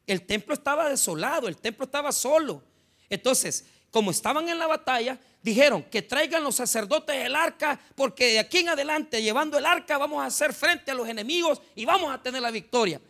El 0.06 0.22
templo 0.22 0.54
estaba 0.54 0.88
desolado, 0.88 1.48
el 1.48 1.56
templo 1.56 1.84
estaba 1.84 2.12
solo. 2.12 2.62
Entonces, 3.10 3.66
como 3.90 4.10
estaban 4.10 4.48
en 4.48 4.58
la 4.58 4.66
batalla, 4.66 5.18
dijeron 5.42 5.82
que 5.84 6.02
traigan 6.02 6.44
los 6.44 6.56
sacerdotes 6.56 7.16
el 7.16 7.34
arca, 7.34 7.80
porque 7.94 8.32
de 8.32 8.38
aquí 8.38 8.58
en 8.58 8.68
adelante, 8.70 9.22
llevando 9.22 9.56
el 9.58 9.66
arca, 9.66 9.98
vamos 9.98 10.22
a 10.22 10.26
hacer 10.26 10.52
frente 10.52 10.90
a 10.90 10.94
los 10.94 11.08
enemigos 11.08 11.62
y 11.74 11.84
vamos 11.84 12.12
a 12.12 12.22
tener 12.22 12.42
la 12.42 12.50
victoria. 12.50 13.00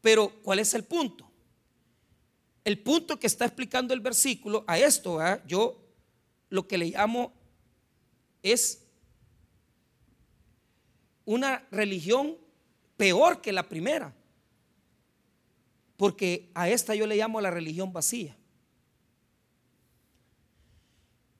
Pero, 0.00 0.30
¿cuál 0.42 0.58
es 0.58 0.74
el 0.74 0.84
punto? 0.84 1.28
el 2.68 2.78
punto 2.78 3.18
que 3.18 3.26
está 3.26 3.46
explicando 3.46 3.94
el 3.94 4.00
versículo 4.00 4.62
a 4.66 4.78
esto, 4.78 5.18
yo 5.46 5.80
lo 6.50 6.68
que 6.68 6.76
le 6.76 6.90
llamo 6.90 7.32
es 8.42 8.84
una 11.24 11.66
religión 11.70 12.36
peor 12.98 13.40
que 13.40 13.54
la 13.54 13.66
primera. 13.66 14.14
Porque 15.96 16.50
a 16.52 16.68
esta 16.68 16.94
yo 16.94 17.06
le 17.06 17.16
llamo 17.16 17.40
la 17.40 17.50
religión 17.50 17.90
vacía. 17.90 18.36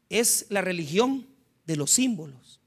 Es 0.09 0.47
la 0.49 0.61
religión 0.61 1.27
de 1.66 1.77
los 1.77 1.90
símbolos. 1.90 2.61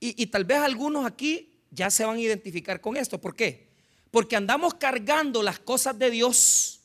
Y, 0.00 0.26
tal 0.26 0.44
vez 0.44 0.58
algunos 0.58 1.04
aquí 1.04 1.58
ya 1.70 1.90
se 1.90 2.04
van 2.04 2.16
a 2.16 2.20
identificar 2.20 2.80
con 2.80 2.96
esto. 2.96 3.20
¿Por 3.20 3.34
qué? 3.34 3.68
Porque 4.10 4.36
andamos 4.36 4.74
cargando 4.74 5.42
las 5.42 5.58
cosas 5.58 5.98
de 5.98 6.10
Dios. 6.10 6.80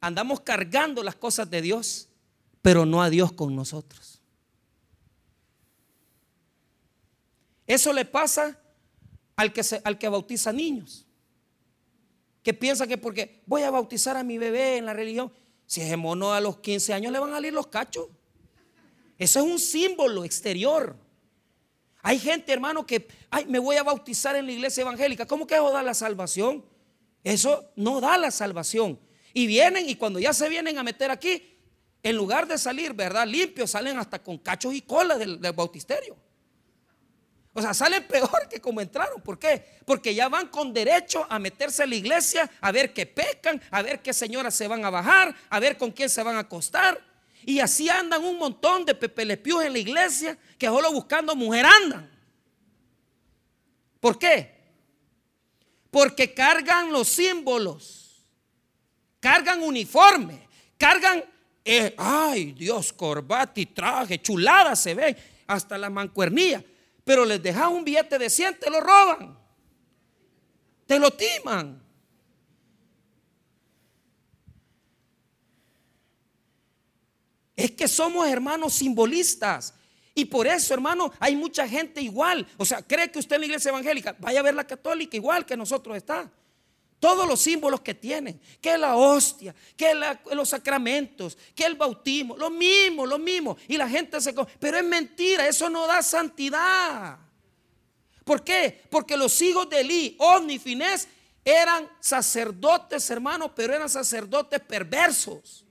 Andamos 0.00 0.40
cargando 0.40 1.02
las 1.02 1.14
cosas 1.14 1.50
de 1.50 1.62
Dios, 1.62 2.08
pero 2.62 2.86
no 2.86 3.02
a 3.02 3.10
Dios 3.10 3.32
con 3.32 3.54
nosotros. 3.54 4.20
Eso 7.66 7.92
le 7.92 8.04
pasa 8.04 8.58
al 9.36 9.52
que, 9.52 9.62
al 9.84 9.98
que 9.98 10.08
bautiza 10.08 10.52
niños. 10.52 11.06
Que 12.42 12.52
piensa 12.52 12.86
que 12.86 12.98
porque 12.98 13.42
voy 13.46 13.62
a 13.62 13.70
bautizar 13.70 14.16
a 14.16 14.24
mi 14.24 14.36
bebé 14.36 14.76
en 14.76 14.86
la 14.86 14.92
religión, 14.92 15.32
si 15.74 15.80
es 15.80 15.98
mono 15.98 16.32
a 16.32 16.40
los 16.40 16.58
15 16.58 16.94
años 16.94 17.12
le 17.12 17.18
van 17.18 17.30
a 17.30 17.34
salir 17.34 17.52
los 17.52 17.66
cachos. 17.66 18.06
Eso 19.18 19.40
es 19.40 19.44
un 19.44 19.58
símbolo 19.58 20.24
exterior. 20.24 20.96
Hay 22.00 22.20
gente, 22.20 22.52
hermano, 22.52 22.86
que, 22.86 23.08
ay, 23.28 23.46
me 23.46 23.58
voy 23.58 23.74
a 23.74 23.82
bautizar 23.82 24.36
en 24.36 24.46
la 24.46 24.52
iglesia 24.52 24.82
evangélica. 24.82 25.26
¿Cómo 25.26 25.48
que 25.48 25.56
eso 25.56 25.72
da 25.72 25.82
la 25.82 25.92
salvación? 25.94 26.64
Eso 27.24 27.72
no 27.74 28.00
da 28.00 28.16
la 28.18 28.30
salvación. 28.30 29.00
Y 29.32 29.48
vienen 29.48 29.88
y 29.88 29.96
cuando 29.96 30.20
ya 30.20 30.32
se 30.32 30.48
vienen 30.48 30.78
a 30.78 30.84
meter 30.84 31.10
aquí, 31.10 31.58
en 32.04 32.14
lugar 32.14 32.46
de 32.46 32.56
salir, 32.56 32.92
¿verdad? 32.92 33.26
Limpios, 33.26 33.72
salen 33.72 33.98
hasta 33.98 34.22
con 34.22 34.38
cachos 34.38 34.74
y 34.74 34.82
cola 34.82 35.18
del, 35.18 35.40
del 35.40 35.52
bautisterio. 35.54 36.16
O 37.56 37.62
sea, 37.62 37.72
salen 37.72 38.06
peor 38.08 38.48
que 38.50 38.60
como 38.60 38.80
entraron. 38.80 39.22
¿Por 39.22 39.38
qué? 39.38 39.78
Porque 39.86 40.12
ya 40.12 40.28
van 40.28 40.48
con 40.48 40.74
derecho 40.74 41.24
a 41.30 41.38
meterse 41.38 41.84
a 41.84 41.86
la 41.86 41.94
iglesia, 41.94 42.50
a 42.60 42.72
ver 42.72 42.92
qué 42.92 43.06
pecan, 43.06 43.62
a 43.70 43.80
ver 43.80 44.02
qué 44.02 44.12
señoras 44.12 44.56
se 44.56 44.66
van 44.66 44.84
a 44.84 44.90
bajar, 44.90 45.34
a 45.48 45.60
ver 45.60 45.78
con 45.78 45.92
quién 45.92 46.10
se 46.10 46.22
van 46.24 46.34
a 46.34 46.40
acostar. 46.40 47.00
Y 47.46 47.60
así 47.60 47.88
andan 47.88 48.24
un 48.24 48.38
montón 48.38 48.84
de 48.84 48.94
pepelepios 48.96 49.64
en 49.64 49.72
la 49.72 49.78
iglesia 49.78 50.36
que 50.58 50.66
solo 50.66 50.90
buscando 50.92 51.36
mujer 51.36 51.64
andan. 51.64 52.10
¿Por 54.00 54.18
qué? 54.18 54.52
Porque 55.92 56.34
cargan 56.34 56.90
los 56.90 57.08
símbolos, 57.08 58.26
cargan 59.20 59.62
uniforme, 59.62 60.48
cargan, 60.76 61.24
eh, 61.64 61.94
ay 61.96 62.50
Dios, 62.50 62.92
corbata 62.92 63.60
y 63.60 63.66
traje, 63.66 64.20
chulada 64.20 64.74
se 64.74 64.94
ve, 64.94 65.16
hasta 65.46 65.78
la 65.78 65.88
mancuernilla 65.88 66.64
pero 67.04 67.24
les 67.24 67.42
dejas 67.42 67.68
un 67.68 67.84
billete 67.84 68.18
de 68.18 68.30
100, 68.30 68.58
te 68.58 68.70
lo 68.70 68.80
roban. 68.80 69.38
Te 70.86 70.98
lo 70.98 71.10
timan. 71.10 71.82
Es 77.56 77.70
que 77.70 77.86
somos 77.86 78.26
hermanos 78.26 78.72
simbolistas. 78.72 79.74
Y 80.14 80.24
por 80.24 80.46
eso, 80.46 80.72
hermano, 80.74 81.12
hay 81.18 81.36
mucha 81.36 81.68
gente 81.68 82.00
igual. 82.00 82.46
O 82.56 82.64
sea, 82.64 82.82
cree 82.82 83.10
que 83.10 83.18
usted 83.18 83.36
en 83.36 83.40
la 83.42 83.46
iglesia 83.46 83.68
evangélica, 83.70 84.16
vaya 84.18 84.40
a 84.40 84.42
ver 84.42 84.54
la 84.54 84.66
católica 84.66 85.16
igual 85.16 85.44
que 85.44 85.56
nosotros 85.56 85.96
está. 85.96 86.30
Todos 87.04 87.28
los 87.28 87.38
símbolos 87.38 87.82
que 87.82 87.92
tienen, 87.92 88.40
que 88.62 88.78
la 88.78 88.96
hostia, 88.96 89.54
que 89.76 89.92
los 90.32 90.48
sacramentos, 90.48 91.36
que 91.54 91.66
el 91.66 91.74
bautismo, 91.74 92.34
lo 92.34 92.48
mismo, 92.48 93.04
lo 93.04 93.18
mismo. 93.18 93.58
Y 93.68 93.76
la 93.76 93.86
gente 93.86 94.18
se... 94.22 94.32
Pero 94.58 94.78
es 94.78 94.84
mentira, 94.84 95.46
eso 95.46 95.68
no 95.68 95.86
da 95.86 96.00
santidad. 96.00 97.18
¿Por 98.24 98.42
qué? 98.42 98.86
Porque 98.88 99.18
los 99.18 99.38
hijos 99.42 99.68
de 99.68 99.80
Eli, 99.80 100.16
Omni, 100.18 100.58
Finés, 100.58 101.06
eran 101.44 101.90
sacerdotes, 102.00 103.10
hermanos, 103.10 103.50
pero 103.54 103.74
eran 103.74 103.90
sacerdotes 103.90 104.60
perversos. 104.60 105.66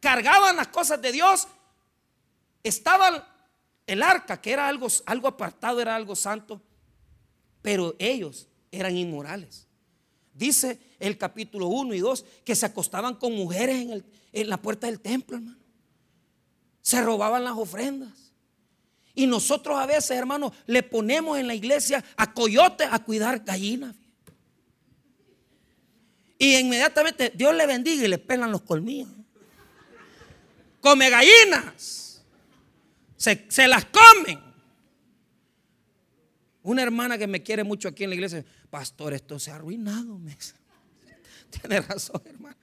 Cargaban 0.00 0.56
las 0.56 0.68
cosas 0.68 1.02
de 1.02 1.12
Dios. 1.12 1.48
Estaban 2.62 3.22
el 3.86 4.02
arca, 4.02 4.40
que 4.40 4.52
era 4.52 4.68
algo, 4.68 4.88
algo 5.04 5.28
apartado, 5.28 5.82
era 5.82 5.94
algo 5.94 6.16
santo, 6.16 6.62
pero 7.60 7.94
ellos 7.98 8.48
eran 8.70 8.96
inmorales. 8.96 9.68
Dice 10.34 10.78
el 10.98 11.18
capítulo 11.18 11.66
1 11.66 11.94
y 11.94 12.00
2 12.00 12.24
que 12.44 12.56
se 12.56 12.66
acostaban 12.66 13.14
con 13.16 13.34
mujeres 13.34 14.02
en, 14.32 14.48
la 14.48 14.56
puerta 14.56 14.86
del 14.86 15.00
templo, 15.00 15.36
hermano. 15.36 15.58
Se 16.80 17.02
robaban 17.02 17.44
las 17.44 17.56
ofrendas. 17.56 18.32
Y 19.14 19.26
nosotros 19.26 19.78
a 19.78 19.84
veces, 19.84 20.12
hermano, 20.12 20.52
le 20.66 20.82
ponemos 20.82 21.38
en 21.38 21.46
la 21.46 21.54
iglesia 21.54 22.02
a 22.16 22.32
coyotes 22.32 22.88
a 22.90 22.98
cuidar 23.00 23.40
gallinas. 23.40 23.94
Y 26.38 26.56
inmediatamente 26.56 27.30
Dios 27.34 27.54
le 27.54 27.66
bendiga 27.66 28.04
y 28.04 28.08
le 28.08 28.18
pelan 28.18 28.50
los 28.50 28.62
colmillos. 28.62 29.08
Come 30.80 31.10
gallinas. 31.10 32.24
Se, 33.16 33.46
se 33.48 33.68
las 33.68 33.84
comen. 33.84 34.40
Una 36.62 36.82
hermana 36.82 37.18
que 37.18 37.26
me 37.26 37.42
quiere 37.42 37.62
mucho 37.64 37.88
aquí 37.88 38.04
en 38.04 38.10
la 38.10 38.14
iglesia 38.14 38.44
pastor, 38.72 39.12
esto 39.12 39.38
se 39.38 39.50
ha 39.50 39.56
arruinado. 39.56 40.18
Me. 40.18 40.34
Tiene 41.50 41.82
razón, 41.82 42.22
hermano. 42.24 42.56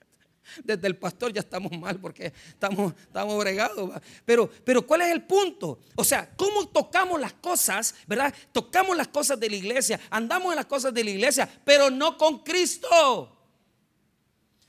Desde 0.64 0.88
el 0.88 0.96
pastor 0.96 1.32
ya 1.32 1.38
estamos 1.38 1.70
mal 1.70 2.00
porque 2.00 2.32
estamos, 2.48 2.92
estamos 3.00 3.38
bregados. 3.38 3.92
Pero, 4.24 4.50
pero 4.64 4.84
¿cuál 4.84 5.02
es 5.02 5.12
el 5.12 5.22
punto? 5.22 5.78
O 5.94 6.02
sea, 6.02 6.28
¿cómo 6.34 6.66
tocamos 6.66 7.20
las 7.20 7.34
cosas? 7.34 7.94
¿Verdad? 8.08 8.34
Tocamos 8.50 8.96
las 8.96 9.06
cosas 9.06 9.38
de 9.38 9.48
la 9.48 9.54
iglesia, 9.54 10.00
andamos 10.10 10.50
en 10.50 10.56
las 10.56 10.66
cosas 10.66 10.92
de 10.92 11.04
la 11.04 11.10
iglesia, 11.10 11.48
pero 11.64 11.88
no 11.90 12.18
con 12.18 12.40
Cristo. 12.42 13.36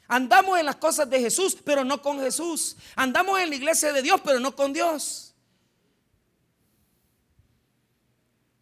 Andamos 0.07 0.59
en 0.59 0.67
las 0.67 0.75
cosas 0.75 1.09
de 1.09 1.21
Jesús, 1.21 1.57
pero 1.65 1.83
no 1.83 2.03
con 2.03 2.19
Jesús. 2.19 2.77
Andamos 2.95 3.39
en 3.39 3.49
la 3.49 3.55
iglesia 3.55 3.91
de 3.91 4.03
Dios, 4.03 4.21
pero 4.23 4.39
no 4.39 4.55
con 4.55 4.73
Dios. 4.73 5.33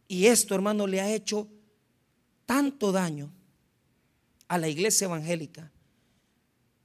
Y 0.08 0.28
esto, 0.28 0.56
hermano, 0.56 0.88
le 0.88 1.02
ha 1.02 1.12
hecho 1.12 1.50
tanto 2.50 2.92
daño 2.92 3.32
a 4.48 4.58
la 4.58 4.68
iglesia 4.68 5.06
evangélica 5.06 5.72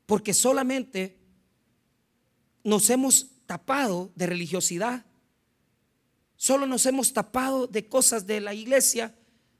porque 0.04 0.34
solamente 0.34 1.16
nos 2.62 2.90
hemos 2.90 3.28
tapado 3.46 4.12
de 4.14 4.26
religiosidad, 4.26 5.06
solo 6.36 6.66
nos 6.66 6.84
hemos 6.84 7.14
tapado 7.14 7.66
de 7.66 7.88
cosas 7.88 8.26
de 8.26 8.42
la 8.42 8.52
iglesia, 8.52 9.14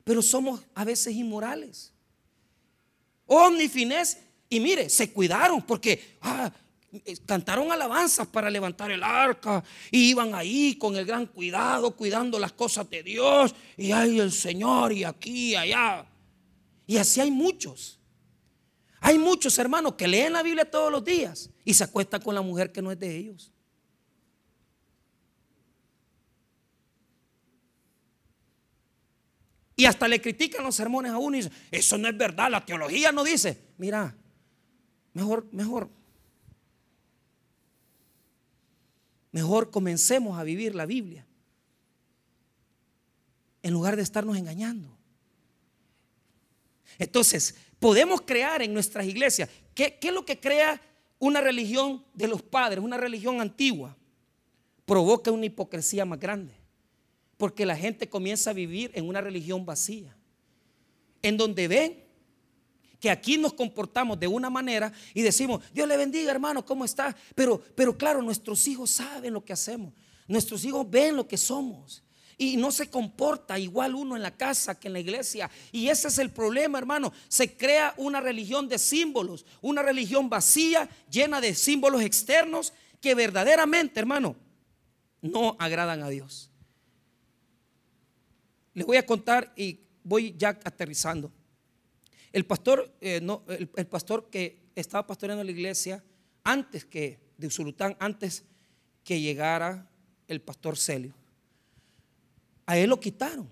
pero 0.05 0.21
somos 0.21 0.61
a 0.75 0.85
veces 0.85 1.14
inmorales. 1.14 1.95
Omnifines, 3.25 4.19
y 4.51 4.61
mire, 4.61 4.90
se 4.90 5.11
cuidaron 5.11 5.62
porque 5.62 6.19
ah, 6.21 6.53
cantaron 7.26 7.70
alabanzas 7.70 8.26
para 8.26 8.50
levantar 8.50 8.90
el 8.90 9.02
arca 9.02 9.62
y 9.90 10.11
iban 10.11 10.35
ahí 10.35 10.76
con 10.76 10.96
el 10.96 11.04
gran 11.04 11.26
cuidado, 11.26 11.94
cuidando 11.96 12.38
las 12.38 12.52
cosas 12.52 12.88
de 12.90 13.02
Dios 13.02 13.54
y 13.76 13.92
hay 13.92 14.20
el 14.20 14.33
Señor 14.33 14.92
y 14.92 15.04
aquí 15.04 15.50
y 15.50 15.57
allá. 15.57 16.07
Y 16.87 16.96
así 16.96 17.20
hay 17.20 17.30
muchos. 17.30 17.98
Hay 19.00 19.18
muchos 19.18 19.59
hermanos 19.59 19.94
que 19.94 20.09
leen 20.09 20.33
la 20.33 20.42
Biblia 20.42 20.70
todos 20.70 20.90
los 20.90 21.04
días 21.04 21.50
y 21.64 21.74
se 21.74 21.85
acuestan 21.85 22.22
con 22.22 22.35
la 22.35 22.42
mujer 22.42 22.72
que 22.72 22.80
no 22.80 22.90
es 22.90 22.98
de 22.98 23.16
ellos. 23.16 23.52
Y 29.76 29.87
hasta 29.87 30.07
le 30.07 30.20
critican 30.20 30.64
los 30.64 30.76
sermones 30.76 31.12
a 31.12 31.18
uno 31.18 31.37
y 31.37 31.40
dicen, 31.40 31.52
eso 31.70 31.98
no 31.98 32.09
es 32.09 32.16
verdad, 32.16 32.50
la 32.50 32.64
teología 32.64 33.11
no 33.11 33.24
dice. 33.24 33.72
Mira, 33.76 34.16
mejor, 35.12 35.49
mejor 35.53 35.90
Mejor 39.35 39.72
comencemos 39.72 40.39
a 40.39 40.45
vivir 40.45 40.76
la 40.76 40.87
Biblia 40.87 41.26
en 43.64 43.72
lugar 43.72 43.97
de 43.97 44.03
estarnos 44.03 44.37
engañando. 44.37 44.97
Entonces, 47.01 47.57
podemos 47.80 48.20
crear 48.20 48.62
en 48.62 48.72
nuestras 48.72 49.05
iglesias, 49.05 49.51
¿qué, 49.74 49.99
es 50.01 50.12
lo 50.12 50.24
que 50.24 50.39
crea 50.39 50.80
una 51.18 51.41
religión 51.41 52.05
de 52.14 52.28
los 52.28 52.43
padres, 52.43 52.78
una 52.78 52.97
religión 52.97 53.41
antigua? 53.41 53.97
Provoca 54.85 55.32
una 55.32 55.47
hipocresía 55.47 56.05
más 56.05 56.20
grande, 56.20 56.55
porque 57.37 57.66
la 57.66 57.76
gente 57.76 58.09
comienza 58.09 58.51
a 58.51 58.53
vivir 58.53 58.93
en 58.95 59.09
una 59.09 59.20
religión 59.20 59.66
vacía, 59.66 60.16
en 61.22 61.37
donde 61.37 61.66
ven 61.66 62.03
que 63.05 63.11
aquí 63.11 63.36
nos 63.36 63.52
comportamos 63.52 64.18
de 64.18 64.26
una 64.26 64.48
manera 64.48 64.90
y 65.12 65.20
decimos, 65.20 65.62
Dios 65.74 65.86
le 65.86 65.94
bendiga 65.98 66.30
hermano, 66.30 66.64
¿cómo 66.64 66.86
está? 66.86 67.14
Pero, 67.34 67.61
pero 67.74 67.98
claro, 67.98 68.22
nuestros 68.22 68.66
hijos 68.66 68.92
saben 68.92 69.34
lo 69.34 69.44
que 69.44 69.52
hacemos, 69.52 69.92
nuestros 70.26 70.64
hijos 70.64 70.88
ven 70.88 71.14
lo 71.14 71.28
que 71.28 71.36
somos. 71.36 72.02
Y 72.38 72.57
no 72.57 72.72
se 72.72 72.88
comporta 72.88 73.59
igual 73.59 73.94
uno 73.94 74.16
en 74.16 74.22
la 74.22 74.34
casa 74.34 74.80
que 74.80 74.88
en 74.88 74.94
la 74.94 75.00
iglesia. 75.00 75.50
Y 75.70 75.88
ese 75.88 76.09
es 76.09 76.16
el 76.16 76.30
problema, 76.30 76.78
hermano. 76.78 77.12
Se 77.28 77.55
crea 77.55 77.92
una 77.98 78.22
religión 78.22 78.70
de 78.70 78.78
símbolos, 78.78 79.44
una 79.61 79.82
religión 79.82 80.30
vacía, 80.30 80.88
llena 81.11 81.42
de 81.42 81.55
símbolos 81.55 82.00
externos 82.00 82.72
que 83.02 83.14
verdaderamente, 83.14 84.00
hermano, 84.00 84.34
no 85.20 85.57
agradan 85.59 86.02
a 86.02 86.09
Dios. 86.09 86.50
Les 88.72 88.86
voy 88.86 88.96
a 88.96 89.05
contar 89.05 89.52
y 89.57 89.80
voy 90.02 90.34
ya 90.38 90.59
aterrizando. 90.64 91.30
El 92.35 92.45
pastor, 92.45 92.93
eh, 93.01 93.20
no, 93.22 93.45
el, 93.49 93.87
pastor 93.87 94.28
que 94.28 94.59
estaba 94.74 95.07
pastoreando 95.07 95.43
la 95.45 95.51
iglesia 95.51 96.05
antes 96.43 96.85
que 96.85 97.20
de 97.39 97.47
Usulután, 97.47 97.97
antes 98.01 98.45
que 99.05 99.20
llegara 99.20 99.89
el 100.28 100.41
pastor 100.41 100.76
Celio 100.76 101.14
a 102.66 102.76
él 102.76 102.91
lo 102.91 103.01
quitaron. 103.01 103.49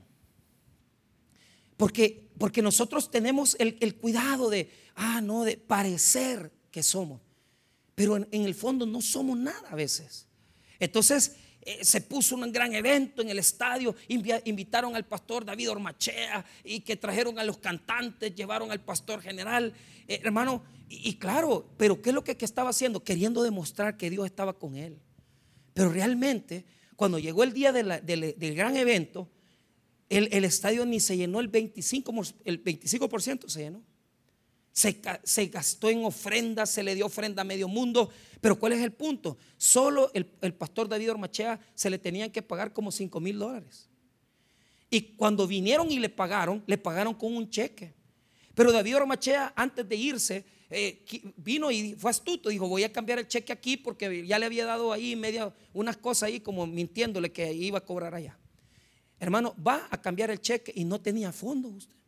Porque, 1.77 2.31
porque 2.39 2.63
nosotros 2.63 3.11
tenemos 3.11 3.57
el, 3.59 3.95
cuidado 3.97 4.51
de, 4.51 4.71
ah, 4.95 5.21
no, 5.21 5.45
de 5.45 5.57
parecer 5.57 6.53
que 6.71 6.83
somos. 6.83 7.21
Pero 7.95 8.17
en, 8.17 8.29
el 8.31 8.55
fondo 8.55 8.87
no 8.87 9.01
somos 9.01 9.37
nada 9.37 9.69
a 9.69 9.75
veces. 9.75 10.27
Entonces 10.79 11.37
eh, 11.65 11.85
se 11.85 12.01
puso 12.01 12.35
un 12.35 12.51
gran 12.51 12.75
evento 12.75 13.23
en 13.23 13.31
el 13.31 13.39
estadio, 13.39 13.95
invitaron 14.09 14.97
al 14.97 15.05
pastor 15.05 15.45
David 15.45 15.71
Ormachea 15.71 16.45
y 16.65 16.81
que 16.81 16.97
trajeron 16.97 17.39
a 17.39 17.45
los 17.45 17.59
cantantes, 17.59 18.35
llevaron 18.35 18.73
al 18.73 18.81
pastor 18.81 19.21
general, 19.21 19.73
eh, 20.09 20.21
hermano, 20.25 20.65
y, 20.89 21.15
claro, 21.15 21.71
pero 21.79 22.03
¿qué 22.03 22.11
es 22.11 22.15
lo 22.15 22.23
que, 22.23 22.37
estaba 22.39 22.71
haciendo? 22.71 23.03
Queriendo 23.03 23.43
demostrar 23.43 23.97
que 23.97 24.11
Dios 24.11 24.27
estaba 24.27 24.59
con 24.59 24.77
él. 24.77 24.99
Pero 25.73 25.91
realmente 25.91 26.67
cuando 26.97 27.19
llegó 27.19 27.45
el 27.45 27.55
día 27.55 27.73
del 27.73 28.55
gran 28.55 28.77
evento, 28.77 29.31
el, 30.11 30.45
estadio 30.45 30.85
ni 30.85 31.01
se 31.01 31.17
llenó 31.17 31.41
el 31.41 31.51
25%, 31.51 32.35
el 32.45 32.59
25 32.59 33.09
se 33.49 33.63
llenó. 33.63 33.83
Se, 34.73 35.47
gastó 35.47 35.91
en 35.91 36.05
ofrendas, 36.05 36.71
se 36.71 36.83
le 36.83 36.95
dio 36.95 37.07
ofrenda 37.07 37.43
a 37.43 37.45
medio 37.45 37.69
mundo. 37.69 38.11
Pero 38.41 38.59
¿cuál 38.59 38.73
es 38.73 38.81
el 38.81 38.93
punto? 38.93 39.37
Solo 39.57 40.11
el, 40.15 40.25
pastor 40.55 40.89
David 40.89 41.13
Ormachea 41.13 41.61
se 41.75 41.91
le 41.91 41.99
tenían 41.99 42.31
que 42.31 42.43
pagar 42.43 42.73
como 42.73 42.91
5 42.91 43.21
mil 43.21 43.39
dólares. 43.39 43.89
Y 44.89 45.15
cuando 45.15 45.47
vinieron 45.47 45.91
y 45.91 45.99
le 45.99 46.09
pagaron, 46.09 46.63
le 46.67 46.79
pagaron 46.79 47.15
con 47.15 47.37
un 47.37 47.49
cheque. 47.49 47.95
Pero 48.55 48.73
David 48.73 48.97
Ormachea, 48.97 49.53
antes 49.57 49.89
de 49.89 49.97
irse, 49.97 50.45
eh, 50.71 51.05
vino 51.37 51.71
y 51.71 51.95
fue 51.95 52.11
astuto, 52.11 52.49
dijo, 52.49 52.67
voy 52.67 52.85
a 52.85 52.93
cambiar 52.93 53.19
el 53.19 53.29
cheque 53.29 53.53
aquí 53.53 53.77
porque 53.77 54.27
ya 54.27 54.39
le 54.39 54.47
había 54.47 54.65
dado 54.65 54.93
ahí 54.93 55.17
media, 55.17 55.55
unas 55.75 55.99
cosas 55.99 56.29
ahí 56.29 56.41
como 56.41 56.67
mintiéndole 56.67 57.31
que 57.31 57.53
iba 57.53 57.79
a 57.79 57.85
cobrar 57.85 58.15
allá. 58.15 58.39
Hermano, 59.21 59.55
va 59.65 59.87
a 59.91 60.01
cambiar 60.01 60.31
el 60.31 60.41
cheque 60.41 60.73
y 60.75 60.85
no 60.85 61.01
tenía 61.01 61.31
fondo 61.31 61.69
usted. 61.69 62.02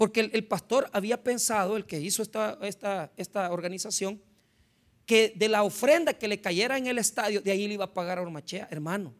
Porque 0.00 0.30
el, 0.32 0.44
pastor 0.46 0.88
había 0.94 1.22
pensado, 1.22 1.76
el 1.76 1.84
que 1.84 2.00
hizo 2.00 2.22
esta, 2.22 2.58
esta, 2.62 3.12
esta 3.18 3.52
organización, 3.52 4.18
que 5.04 5.34
de 5.36 5.46
la 5.46 5.62
ofrenda 5.62 6.14
que 6.14 6.26
le 6.26 6.40
cayera 6.40 6.78
en 6.78 6.86
el 6.86 6.96
estadio, 6.96 7.42
de 7.42 7.50
ahí 7.50 7.68
le 7.68 7.74
iba 7.74 7.84
a 7.84 7.92
pagar 7.92 8.16
a 8.16 8.22
Ormachea, 8.22 8.66
hermano. 8.70 9.12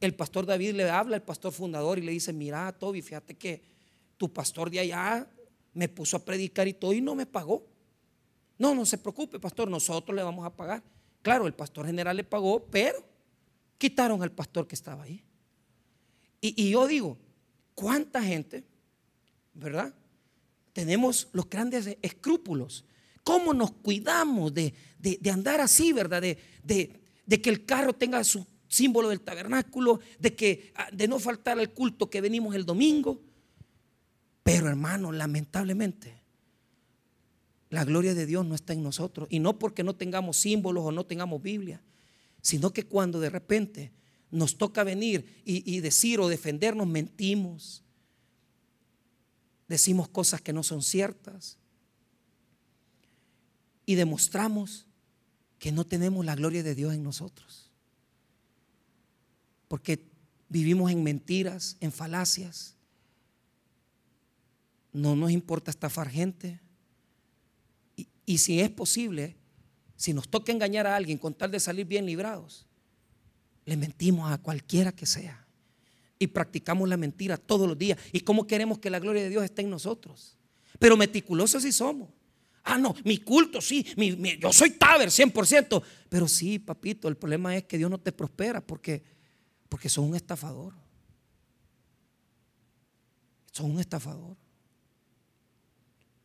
El 0.00 0.12
pastor 0.16 0.44
David 0.44 0.72
le 0.72 0.90
habla 0.90 1.14
al 1.14 1.22
pastor 1.22 1.52
fundador 1.52 2.00
y 2.00 2.02
le 2.02 2.10
dice, 2.10 2.32
mira, 2.32 2.72
Toby, 2.72 3.00
fíjate 3.00 3.36
que 3.36 3.62
tu 4.16 4.32
pastor 4.32 4.72
de 4.72 4.80
allá 4.80 5.30
me 5.72 5.88
puso 5.88 6.16
a 6.16 6.24
predicar 6.24 6.66
y 6.66 6.72
todo 6.72 6.92
y 6.92 7.00
no 7.00 7.14
me 7.14 7.26
pagó. 7.26 7.64
No, 8.58 8.74
no 8.74 8.84
se 8.84 8.98
preocupe, 8.98 9.38
pastor, 9.38 9.70
nosotros 9.70 10.16
le 10.16 10.24
vamos 10.24 10.44
a 10.44 10.50
pagar. 10.50 10.82
Claro, 11.22 11.46
el 11.46 11.54
pastor 11.54 11.86
general 11.86 12.16
le 12.16 12.24
pagó, 12.24 12.66
pero 12.66 13.04
quitaron 13.78 14.20
al 14.20 14.32
pastor 14.32 14.66
que 14.66 14.74
estaba 14.74 15.04
ahí. 15.04 15.22
Y, 16.40 16.70
yo 16.70 16.88
digo, 16.88 17.16
¿cuánta 17.76 18.20
gente, 18.20 18.64
verdad? 19.54 19.94
Tenemos 20.72 21.28
los 21.32 21.48
grandes 21.48 21.96
escrúpulos. 22.02 22.84
¿Cómo 23.24 23.52
nos 23.52 23.72
cuidamos 23.72 24.52
de, 24.54 24.74
andar 25.30 25.60
así, 25.60 25.92
verdad? 25.92 26.22
De, 26.22 26.38
de, 26.62 27.42
que 27.42 27.50
el 27.50 27.64
carro 27.64 27.92
tenga 27.92 28.22
su 28.24 28.46
símbolo 28.68 29.08
del 29.08 29.20
tabernáculo, 29.20 30.00
de 30.18 30.34
que 30.34 30.72
ah, 30.76 30.88
de 30.92 31.08
no 31.08 31.18
faltar 31.18 31.58
al 31.58 31.72
culto 31.72 32.08
que 32.08 32.20
venimos 32.20 32.54
el 32.54 32.64
domingo. 32.64 33.20
Pero 34.42 34.68
hermano, 34.68 35.12
lamentablemente, 35.12 36.20
la 37.70 37.84
gloria 37.84 38.14
de 38.14 38.26
Dios 38.26 38.44
no 38.44 38.54
está 38.54 38.72
en 38.72 38.82
nosotros. 38.82 39.28
Y 39.30 39.38
no 39.38 39.58
porque 39.58 39.82
no 39.82 39.94
tengamos 39.94 40.36
símbolos 40.36 40.84
o 40.84 40.92
no 40.92 41.06
tengamos 41.06 41.42
Biblia, 41.42 41.82
sino 42.42 42.72
que 42.72 42.84
cuando 42.84 43.20
de 43.20 43.30
repente 43.30 43.92
nos 44.30 44.56
toca 44.58 44.84
venir 44.84 45.42
y, 45.44 45.80
decir 45.80 46.20
o 46.20 46.28
defendernos, 46.28 46.86
mentimos. 46.86 47.84
Decimos 49.70 50.08
cosas 50.08 50.40
que 50.40 50.52
no 50.52 50.64
son 50.64 50.82
ciertas. 50.82 51.56
Y 53.86 53.94
demostramos 53.94 54.84
que 55.60 55.70
no 55.70 55.86
tenemos 55.86 56.26
la 56.26 56.34
gloria 56.34 56.64
de 56.64 56.74
Dios 56.74 56.92
en 56.92 57.04
nosotros. 57.04 57.70
Porque 59.68 60.04
vivimos 60.48 60.90
en 60.90 61.04
mentiras, 61.04 61.76
en 61.80 61.92
falacias 61.92 62.74
no 64.92 65.14
nos 65.14 65.30
importa 65.30 65.70
estafar 65.70 66.10
gente. 66.10 66.58
Y, 68.26 68.38
si 68.38 68.60
es 68.60 68.70
posible, 68.70 69.36
si 69.94 70.12
nos 70.12 70.28
toca 70.28 70.50
engañar 70.50 70.88
a 70.88 70.96
alguien 70.96 71.16
con 71.16 71.32
tal 71.32 71.52
de 71.52 71.60
salir 71.60 71.86
bien 71.86 72.06
librados, 72.06 72.66
le 73.66 73.76
mentimos 73.76 74.32
a 74.32 74.38
cualquiera 74.38 74.90
que 74.90 75.06
sea. 75.06 75.46
Y 76.20 76.28
practicamos 76.28 76.88
la 76.88 76.96
mentira 76.96 77.36
todos 77.36 77.66
los 77.66 77.76
días. 77.76 77.98
¿Y 78.12 78.20
cómo 78.20 78.46
queremos 78.46 78.78
que 78.78 78.90
la 78.90 79.00
gloria 79.00 79.24
de 79.24 79.30
Dios 79.30 79.42
esté 79.42 79.62
en 79.62 79.70
nosotros? 79.70 80.38
Pero 80.78 80.96
meticulosos 80.96 81.64
sí 81.64 81.72
somos. 81.72 82.08
Ah, 82.62 82.78
no, 82.78 82.94
mi 83.04 83.18
culto 83.18 83.60
sí, 83.60 83.84
yo 84.38 84.52
soy 84.52 84.70
taber 84.70 85.08
100%. 85.08 85.82
Pero 86.08 86.28
sí, 86.28 86.60
papito, 86.60 87.08
el 87.08 87.16
problema 87.16 87.56
es 87.56 87.64
que 87.64 87.76
Dios 87.76 87.90
no 87.90 87.98
te 87.98 88.12
prospera 88.12 88.60
porque, 88.60 89.02
porque 89.68 89.88
sos 89.88 90.04
un 90.04 90.14
estafador. 90.14 90.74
Sos 93.50 93.66
un 93.66 93.80
estafador 93.80 94.36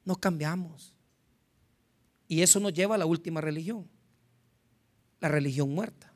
no 0.05 0.15
cambiamos. 0.15 0.93
Y 2.27 2.41
eso 2.41 2.59
nos 2.59 2.73
lleva 2.73 2.95
a 2.95 2.97
la 2.97 3.05
última 3.05 3.41
religión, 3.41 3.87
la 5.19 5.27
religión 5.27 5.69
muerta. 5.69 6.13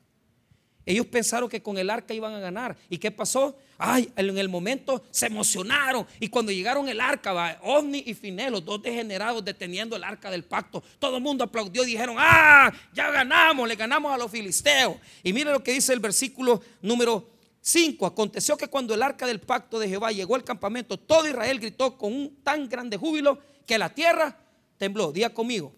Ellos 0.90 1.06
pensaron 1.06 1.48
que 1.48 1.62
con 1.62 1.78
el 1.78 1.88
arca 1.88 2.16
iban 2.16 2.34
a 2.34 2.40
ganar. 2.40 2.76
¿Y 2.90 2.98
qué 2.98 3.12
pasó? 3.12 3.56
Ay, 3.78 4.12
en 4.16 4.36
el 4.36 4.50
momento 4.50 5.04
se 5.12 5.28
emocionaron. 5.28 6.08
Y 6.20 6.30
cuando 6.30 6.52
llegaron 6.52 6.90
el 6.90 7.00
arca, 7.00 7.32
va, 7.32 7.60
Ovni 7.62 8.02
y 8.08 8.16
Finé, 8.16 8.50
los 8.50 8.66
dos 8.66 8.82
degenerados 8.82 9.46
deteniendo 9.46 9.96
el 9.96 10.04
arca 10.04 10.32
del 10.32 10.46
pacto, 10.46 10.84
todo 10.98 11.18
el 11.18 11.22
mundo 11.22 11.44
aplaudió 11.44 11.84
y 11.84 11.92
dijeron, 11.92 12.16
ah, 12.18 12.74
ya 12.92 13.12
ganamos, 13.12 13.68
le 13.68 13.76
ganamos 13.76 14.12
a 14.12 14.18
los 14.18 14.32
filisteos. 14.32 14.96
Y 15.22 15.32
mire 15.32 15.52
lo 15.52 15.62
que 15.62 15.74
dice 15.74 15.94
el 15.94 16.00
versículo 16.00 16.60
número 16.82 17.30
5. 17.62 18.08
Aconteció 18.08 18.58
que 18.58 18.68
cuando 18.68 18.96
el 18.96 19.04
arca 19.04 19.28
del 19.28 19.42
pacto 19.42 19.78
de 19.78 19.90
Jehová 19.90 20.12
llegó 20.12 20.34
al 20.34 20.44
campamento, 20.44 20.98
todo 20.98 21.28
Israel 21.28 21.60
gritó 21.60 22.00
con 22.00 22.12
un 22.12 22.38
tan 22.42 22.68
grande 22.68 22.98
júbilo 22.98 23.38
que 23.68 23.78
la 23.78 23.94
tierra 23.94 24.36
tembló. 24.80 25.12
Día 25.12 25.36
conmigo. 25.36 25.72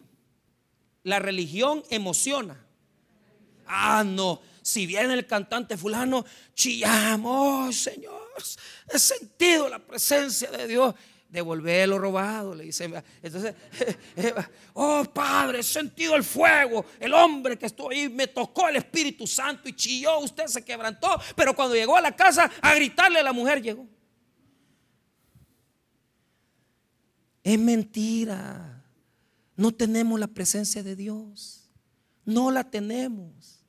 La 1.03 1.20
religión 1.20 1.84
emociona. 1.89 2.66
Ah, 3.68 4.05
no. 4.05 4.39
Si 4.62 4.86
viene 4.86 5.14
el 5.14 5.26
cantante 5.26 5.76
fulano, 5.78 6.24
chillamos, 6.53 7.76
Señor, 7.76 8.32
he 8.93 8.99
sentido 8.99 9.68
la 9.68 9.80
presencia 9.80 10.51
de 10.51 10.68
Dios. 10.68 10.93
Devolver 11.30 11.88
lo 11.88 11.97
robado, 11.97 12.53
le 12.53 12.66
dice. 12.66 12.91
Entonces, 13.24 13.55
oh 14.74 15.05
Padre, 15.05 15.59
he 15.59 15.64
sentido 15.64 16.14
el 16.18 16.26
fuego. 16.26 16.86
El 16.99 17.14
hombre 17.14 17.57
que 17.57 17.68
estuvo 17.68 17.89
ahí 17.89 18.09
me 18.09 18.28
tocó 18.28 18.68
el 18.68 18.76
Espíritu 18.76 19.26
Santo 19.26 19.70
y 19.70 19.74
chilló. 19.74 20.20
Usted 20.20 20.47
se 20.47 20.62
quebrantó. 20.62 21.07
Pero 21.38 21.55
cuando 21.55 21.74
llegó 21.74 21.95
a 21.95 22.01
la 22.01 22.14
casa 22.14 22.51
a 22.62 22.76
gritarle, 22.76 23.24
la 23.24 23.32
mujer 23.32 23.62
llegó. 23.62 23.88
Es 27.43 27.57
mentira. 27.57 28.84
No 29.55 29.72
tenemos 29.72 30.20
la 30.20 30.28
presencia 30.28 30.84
de 30.84 30.97
Dios. 30.97 31.70
No 32.26 32.51
la 32.51 32.70
tenemos. 32.70 33.61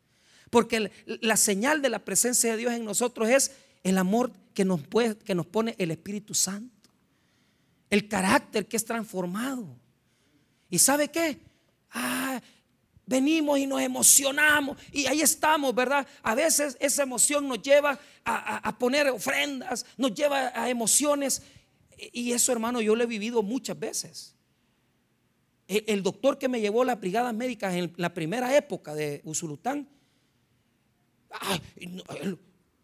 Porque 0.53 0.92
la 1.07 1.38
señal 1.38 1.80
de 1.80 1.88
la 1.88 2.05
presencia 2.05 2.50
de 2.50 2.59
Dios 2.59 2.74
en 2.74 2.84
nosotros 2.84 3.26
es 3.30 3.53
el 3.82 3.96
amor 3.96 4.30
que 4.53 4.66
nos, 4.66 4.82
que 5.24 5.34
nos 5.34 5.46
pone 5.46 5.74
el 5.78 5.90
Espíritu 5.90 6.34
Santo. 6.34 6.90
El 7.88 8.07
carácter 8.07 8.66
que 8.66 8.76
es 8.76 8.84
transformado. 8.84 9.66
¿Y 10.68 10.78
sabe 10.78 11.09
qué? 11.09 11.40
Ah, 11.90 12.38
venimos 13.07 13.61
y 13.61 13.66
nos 13.66 13.80
emocionamos 13.80 14.76
y 14.92 15.07
ahí 15.07 15.22
estamos, 15.22 15.74
¿verdad? 15.74 16.07
A 16.22 16.34
veces 16.34 16.76
esa 16.80 17.05
emoción 17.05 17.48
nos 17.48 17.62
lleva 17.62 17.98
a, 18.22 18.68
a 18.68 18.78
poner 18.78 19.09
ofrendas, 19.09 19.86
nos 19.96 20.12
lleva 20.12 20.53
a 20.55 20.68
emociones 20.68 21.40
y 22.12 22.32
eso, 22.32 22.53
hermano, 22.53 22.82
yo 22.82 22.94
lo 22.94 23.05
he 23.05 23.07
vivido 23.07 23.42
muchas 23.42 23.78
veces. 23.78 24.34
El 25.66 26.03
doctor 26.03 26.36
que 26.36 26.50
me 26.50 26.61
llevó 26.61 26.82
a 26.82 26.84
las 26.84 27.00
brigadas 27.00 27.32
médicas 27.32 27.72
en 27.72 27.94
la 27.96 28.12
primera 28.12 28.55
época 28.55 28.94
de 28.94 29.22
Usulután, 29.24 29.88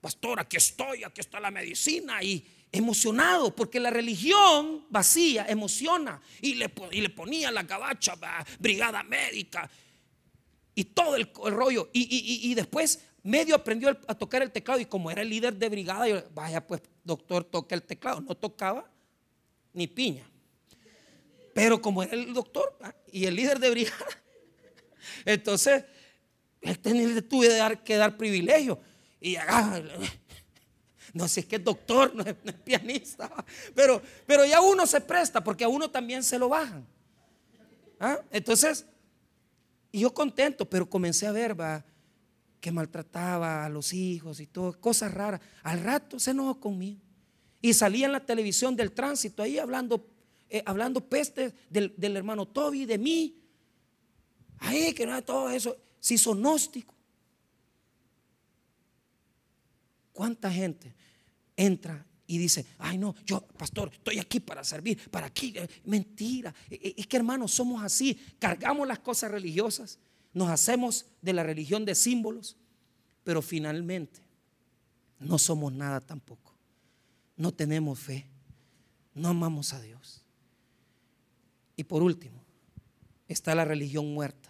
pastor, 0.00 0.40
aquí 0.40 0.56
estoy, 0.56 1.04
aquí 1.04 1.20
está 1.20 1.40
la 1.40 1.50
medicina 1.50 2.22
y 2.22 2.46
emocionado, 2.70 3.54
porque 3.54 3.80
la 3.80 3.90
religión 3.90 4.86
vacía 4.90 5.46
emociona 5.48 6.20
y 6.40 6.54
le, 6.54 6.72
y 6.92 7.00
le 7.00 7.10
ponía 7.10 7.50
la 7.50 7.62
gabacha, 7.62 8.14
brigada 8.58 9.02
médica 9.02 9.68
y 10.74 10.84
todo 10.84 11.16
el, 11.16 11.28
rollo. 11.34 11.90
Y, 11.92 12.54
después 12.54 13.00
medio 13.22 13.54
aprendió 13.54 13.98
a 14.06 14.14
tocar 14.14 14.42
el 14.42 14.52
teclado 14.52 14.80
y 14.80 14.86
como 14.86 15.10
era 15.10 15.22
el 15.22 15.28
líder 15.28 15.56
de 15.56 15.68
brigada, 15.68 16.06
yo, 16.08 16.22
vaya 16.34 16.66
pues 16.66 16.82
doctor, 17.02 17.44
toca 17.44 17.74
el 17.74 17.82
teclado. 17.82 18.20
No 18.20 18.36
tocaba 18.36 18.88
ni 19.72 19.86
piña. 19.86 20.28
Pero 21.54 21.80
como 21.80 22.02
era 22.02 22.12
el 22.12 22.32
doctor 22.32 22.78
y 23.10 23.24
el 23.24 23.34
líder 23.34 23.58
de 23.58 23.70
brigada, 23.70 24.06
entonces 25.24 25.84
él 26.60 26.78
tenía, 26.78 27.28
tuve 27.28 27.48
que 27.84 27.96
dar 27.96 28.16
privilegio. 28.16 28.80
Y 29.20 29.36
no 31.12 31.26
sé, 31.28 31.40
es 31.40 31.46
que 31.46 31.56
es 31.56 31.64
doctor, 31.64 32.14
no 32.14 32.22
es, 32.22 32.34
pianista. 32.64 33.30
Pero, 33.74 34.02
pero 34.26 34.44
ya 34.44 34.60
uno 34.60 34.86
se 34.86 35.00
presta 35.00 35.42
porque 35.42 35.64
a 35.64 35.68
uno 35.68 35.90
también 35.90 36.22
se 36.22 36.38
lo 36.38 36.48
bajan. 36.48 36.86
¿Ah? 38.00 38.20
Entonces, 38.30 38.86
y 39.90 40.00
yo 40.00 40.12
contento, 40.12 40.68
pero 40.68 40.88
comencé 40.88 41.26
a 41.26 41.32
ver 41.32 41.58
va, 41.58 41.84
que 42.60 42.70
maltrataba 42.70 43.64
a 43.64 43.68
los 43.68 43.92
hijos 43.92 44.40
y 44.40 44.46
todo, 44.46 44.78
cosas 44.80 45.12
raras. 45.12 45.40
Al 45.62 45.82
rato 45.82 46.18
se 46.18 46.32
enojó 46.32 46.60
conmigo. 46.60 47.00
Y 47.60 47.74
salía 47.74 48.06
en 48.06 48.12
la 48.12 48.24
televisión 48.24 48.76
del 48.76 48.92
tránsito 48.92 49.42
ahí 49.42 49.58
hablando, 49.58 50.06
eh, 50.48 50.62
hablando 50.64 51.00
peste 51.00 51.52
del, 51.68 51.92
del, 51.96 52.16
hermano 52.16 52.46
Toby, 52.46 52.86
de 52.86 52.98
mí. 52.98 53.42
Ahí 54.58 54.92
que 54.92 55.06
no 55.06 55.20
todo 55.22 55.50
eso. 55.50 55.76
Se 56.00 56.14
hizo 56.14 56.34
gnóstico. 56.34 56.94
¿Cuánta 60.12 60.50
gente 60.50 60.94
entra 61.56 62.04
y 62.26 62.38
dice, 62.38 62.66
ay 62.78 62.98
no, 62.98 63.14
yo, 63.24 63.40
pastor, 63.40 63.90
estoy 63.92 64.18
aquí 64.18 64.40
para 64.40 64.62
servir, 64.64 65.10
para 65.10 65.26
aquí? 65.26 65.52
Eh, 65.56 65.68
mentira. 65.84 66.54
E, 66.68 66.74
e, 66.74 66.94
es 66.98 67.06
que 67.06 67.16
hermanos, 67.16 67.52
somos 67.52 67.82
así. 67.82 68.20
Cargamos 68.38 68.86
las 68.86 68.98
cosas 68.98 69.30
religiosas, 69.30 69.98
nos 70.32 70.50
hacemos 70.50 71.06
de 71.22 71.32
la 71.32 71.42
religión 71.42 71.84
de 71.84 71.94
símbolos, 71.94 72.56
pero 73.24 73.42
finalmente 73.42 74.20
no 75.20 75.38
somos 75.38 75.72
nada 75.72 76.00
tampoco. 76.00 76.54
No 77.36 77.52
tenemos 77.52 77.98
fe, 77.98 78.26
no 79.14 79.28
amamos 79.28 79.72
a 79.72 79.80
Dios. 79.80 80.24
Y 81.76 81.84
por 81.84 82.02
último, 82.02 82.42
está 83.28 83.54
la 83.54 83.64
religión 83.64 84.12
muerta. 84.12 84.47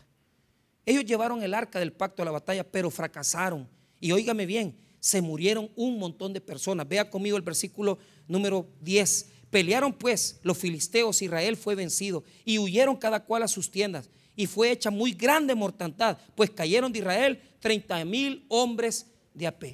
Ellos 0.89 1.05
llevaron 1.05 1.43
el 1.43 1.53
arca 1.53 1.79
del 1.79 1.93
pacto 1.93 2.23
a 2.23 2.25
la 2.25 2.31
batalla, 2.31 2.65
pero 2.65 2.91
fracasaron. 2.91 3.69
Y 4.01 4.11
óigame 4.13 4.47
bien, 4.47 4.75
se 5.01 5.21
murieron 5.21 5.71
un 5.77 5.99
montón 5.99 6.33
de 6.33 6.41
personas. 6.41 6.89
Vea 6.89 7.11
conmigo 7.11 7.37
el 7.37 7.43
versículo 7.43 7.99
número 8.27 8.67
10. 8.81 9.29
Pelearon 9.51 9.93
pues 9.93 10.41
los 10.43 10.57
filisteos, 10.57 11.21
Israel 11.21 11.59
fue 11.59 11.75
vencido 11.75 12.25
y 12.43 12.59
huyeron 12.59 12.97
cada 12.97 13.23
cual 13.23 13.43
a 13.43 13.49
sus 13.49 13.71
tiendas 13.71 14.09
y 14.35 14.47
fue 14.47 14.71
hecha 14.71 14.91
muy 14.91 15.13
grande 15.13 15.55
mortandad, 15.55 16.17
pues 16.35 16.49
cayeron 16.49 16.91
de 16.91 17.01
Israel 17.01 17.43
30 17.61 18.07
mil 18.07 18.47
hombres 18.49 19.09
de 19.35 19.47
AP. 19.47 19.65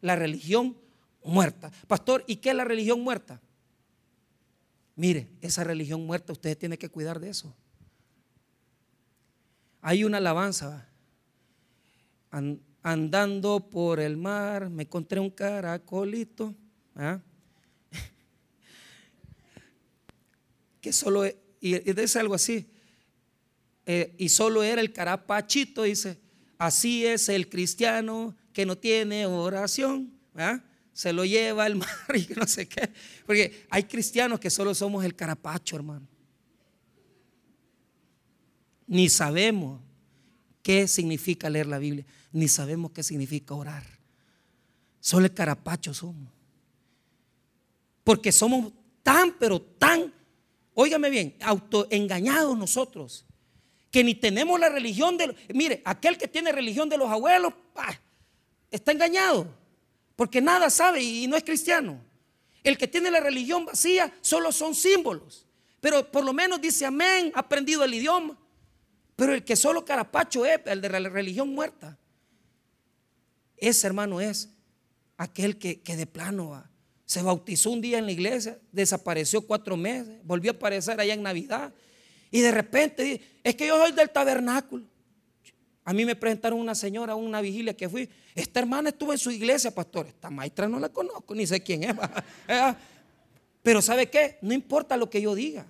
La 0.00 0.14
religión 0.14 0.76
muerta. 1.24 1.72
Pastor, 1.88 2.22
¿y 2.28 2.36
qué 2.36 2.50
es 2.50 2.54
la 2.54 2.64
religión 2.64 3.00
muerta? 3.00 3.40
Mire, 4.94 5.26
esa 5.40 5.64
religión 5.64 6.06
muerta 6.06 6.32
usted 6.32 6.56
tiene 6.56 6.78
que 6.78 6.88
cuidar 6.88 7.18
de 7.18 7.30
eso. 7.30 7.52
Hay 9.84 10.04
una 10.04 10.18
alabanza 10.18 10.88
andando 12.82 13.68
por 13.68 13.98
el 13.98 14.16
mar, 14.16 14.70
me 14.70 14.84
encontré 14.84 15.18
un 15.18 15.28
caracolito. 15.28 16.54
¿ah? 16.94 17.20
que 20.80 20.92
solo, 20.92 21.26
y, 21.26 21.92
dice 21.92 22.20
algo 22.20 22.34
así, 22.34 22.70
eh, 23.84 24.14
y 24.18 24.28
solo 24.28 24.62
era 24.62 24.80
el 24.80 24.92
carapachito, 24.92 25.82
dice, 25.82 26.20
así 26.58 27.04
es 27.04 27.28
el 27.28 27.48
cristiano 27.48 28.36
que 28.52 28.64
no 28.64 28.78
tiene 28.78 29.26
oración, 29.26 30.16
¿ah? 30.36 30.62
se 30.92 31.12
lo 31.12 31.24
lleva 31.24 31.64
al 31.64 31.74
mar 31.74 31.88
y 32.14 32.28
no 32.36 32.46
sé 32.46 32.68
qué, 32.68 32.88
porque 33.26 33.66
hay 33.68 33.82
cristianos 33.82 34.38
que 34.38 34.48
solo 34.48 34.76
somos 34.76 35.04
el 35.04 35.16
carapacho, 35.16 35.74
hermano. 35.74 36.11
Ni 38.92 39.08
sabemos 39.08 39.80
qué 40.62 40.86
significa 40.86 41.48
leer 41.48 41.66
la 41.66 41.78
Biblia 41.78 42.04
ni 42.32 42.48
sabemos 42.48 42.90
qué 42.92 43.02
significa 43.02 43.54
orar. 43.54 43.84
Solo 45.00 45.26
el 45.26 45.34
carapacho 45.34 45.92
somos. 45.94 46.32
Porque 48.04 48.32
somos 48.32 48.72
tan, 49.02 49.32
pero 49.38 49.60
tan, 49.60 50.12
óigame 50.74 51.10
bien, 51.10 51.36
autoengañados 51.40 52.56
nosotros, 52.56 53.24
que 53.90 54.02
ni 54.02 54.14
tenemos 54.14 54.58
la 54.58 54.68
religión 54.68 55.16
de... 55.16 55.34
Mire, 55.54 55.82
aquel 55.84 56.16
que 56.16 56.26
tiene 56.26 56.50
religión 56.50 56.88
de 56.88 56.96
los 56.96 57.10
abuelos, 57.10 57.52
está 58.70 58.92
engañado, 58.92 59.46
porque 60.16 60.40
nada 60.40 60.70
sabe 60.70 61.02
y 61.02 61.26
no 61.26 61.36
es 61.36 61.44
cristiano. 61.44 62.00
El 62.64 62.78
que 62.78 62.88
tiene 62.88 63.10
la 63.10 63.20
religión 63.20 63.66
vacía 63.66 64.12
solo 64.20 64.50
son 64.52 64.74
símbolos, 64.74 65.46
pero 65.80 66.10
por 66.10 66.24
lo 66.24 66.32
menos 66.32 66.60
dice 66.60 66.86
amén, 66.86 67.32
ha 67.34 67.40
aprendido 67.40 67.84
el 67.84 67.94
idioma. 67.94 68.38
Pero 69.22 69.34
el 69.34 69.44
que 69.44 69.54
solo 69.54 69.84
carapacho 69.84 70.44
es 70.44 70.58
el 70.66 70.80
de 70.80 70.88
la 70.88 71.08
religión 71.08 71.54
muerta. 71.54 71.96
Ese 73.56 73.86
hermano 73.86 74.20
es 74.20 74.48
aquel 75.16 75.58
que, 75.58 75.80
de 75.84 76.06
plano 76.08 76.60
se 77.04 77.22
bautizó 77.22 77.70
un 77.70 77.80
día 77.80 77.98
en 77.98 78.06
la 78.06 78.10
iglesia, 78.10 78.58
desapareció 78.72 79.46
cuatro 79.46 79.76
meses, 79.76 80.18
volvió 80.24 80.50
a 80.50 80.54
aparecer 80.56 81.00
allá 81.00 81.14
en 81.14 81.22
Navidad. 81.22 81.72
Y 82.32 82.40
de 82.40 82.50
repente, 82.50 83.20
es 83.44 83.54
que 83.54 83.68
yo 83.68 83.78
soy 83.78 83.92
del 83.92 84.10
tabernáculo. 84.10 84.86
A 85.84 85.92
mí 85.92 86.04
me 86.04 86.16
presentaron 86.16 86.58
una 86.58 86.74
señora 86.74 87.14
una 87.14 87.40
vigilia 87.40 87.76
que 87.76 87.88
fui. 87.88 88.10
Esta 88.34 88.58
hermana 88.58 88.88
estuvo 88.88 89.12
en 89.12 89.18
su 89.18 89.30
iglesia, 89.30 89.72
pastor. 89.72 90.08
Esta 90.08 90.30
maestra 90.30 90.66
no 90.66 90.80
la 90.80 90.88
conozco, 90.88 91.32
ni 91.32 91.46
sé 91.46 91.62
quién 91.62 91.84
es. 91.84 91.94
Pero 93.62 93.82
¿sabe 93.82 94.10
qué? 94.10 94.38
No 94.42 94.52
importa 94.52 94.96
lo 94.96 95.08
que 95.08 95.22
yo 95.22 95.32
diga. 95.36 95.64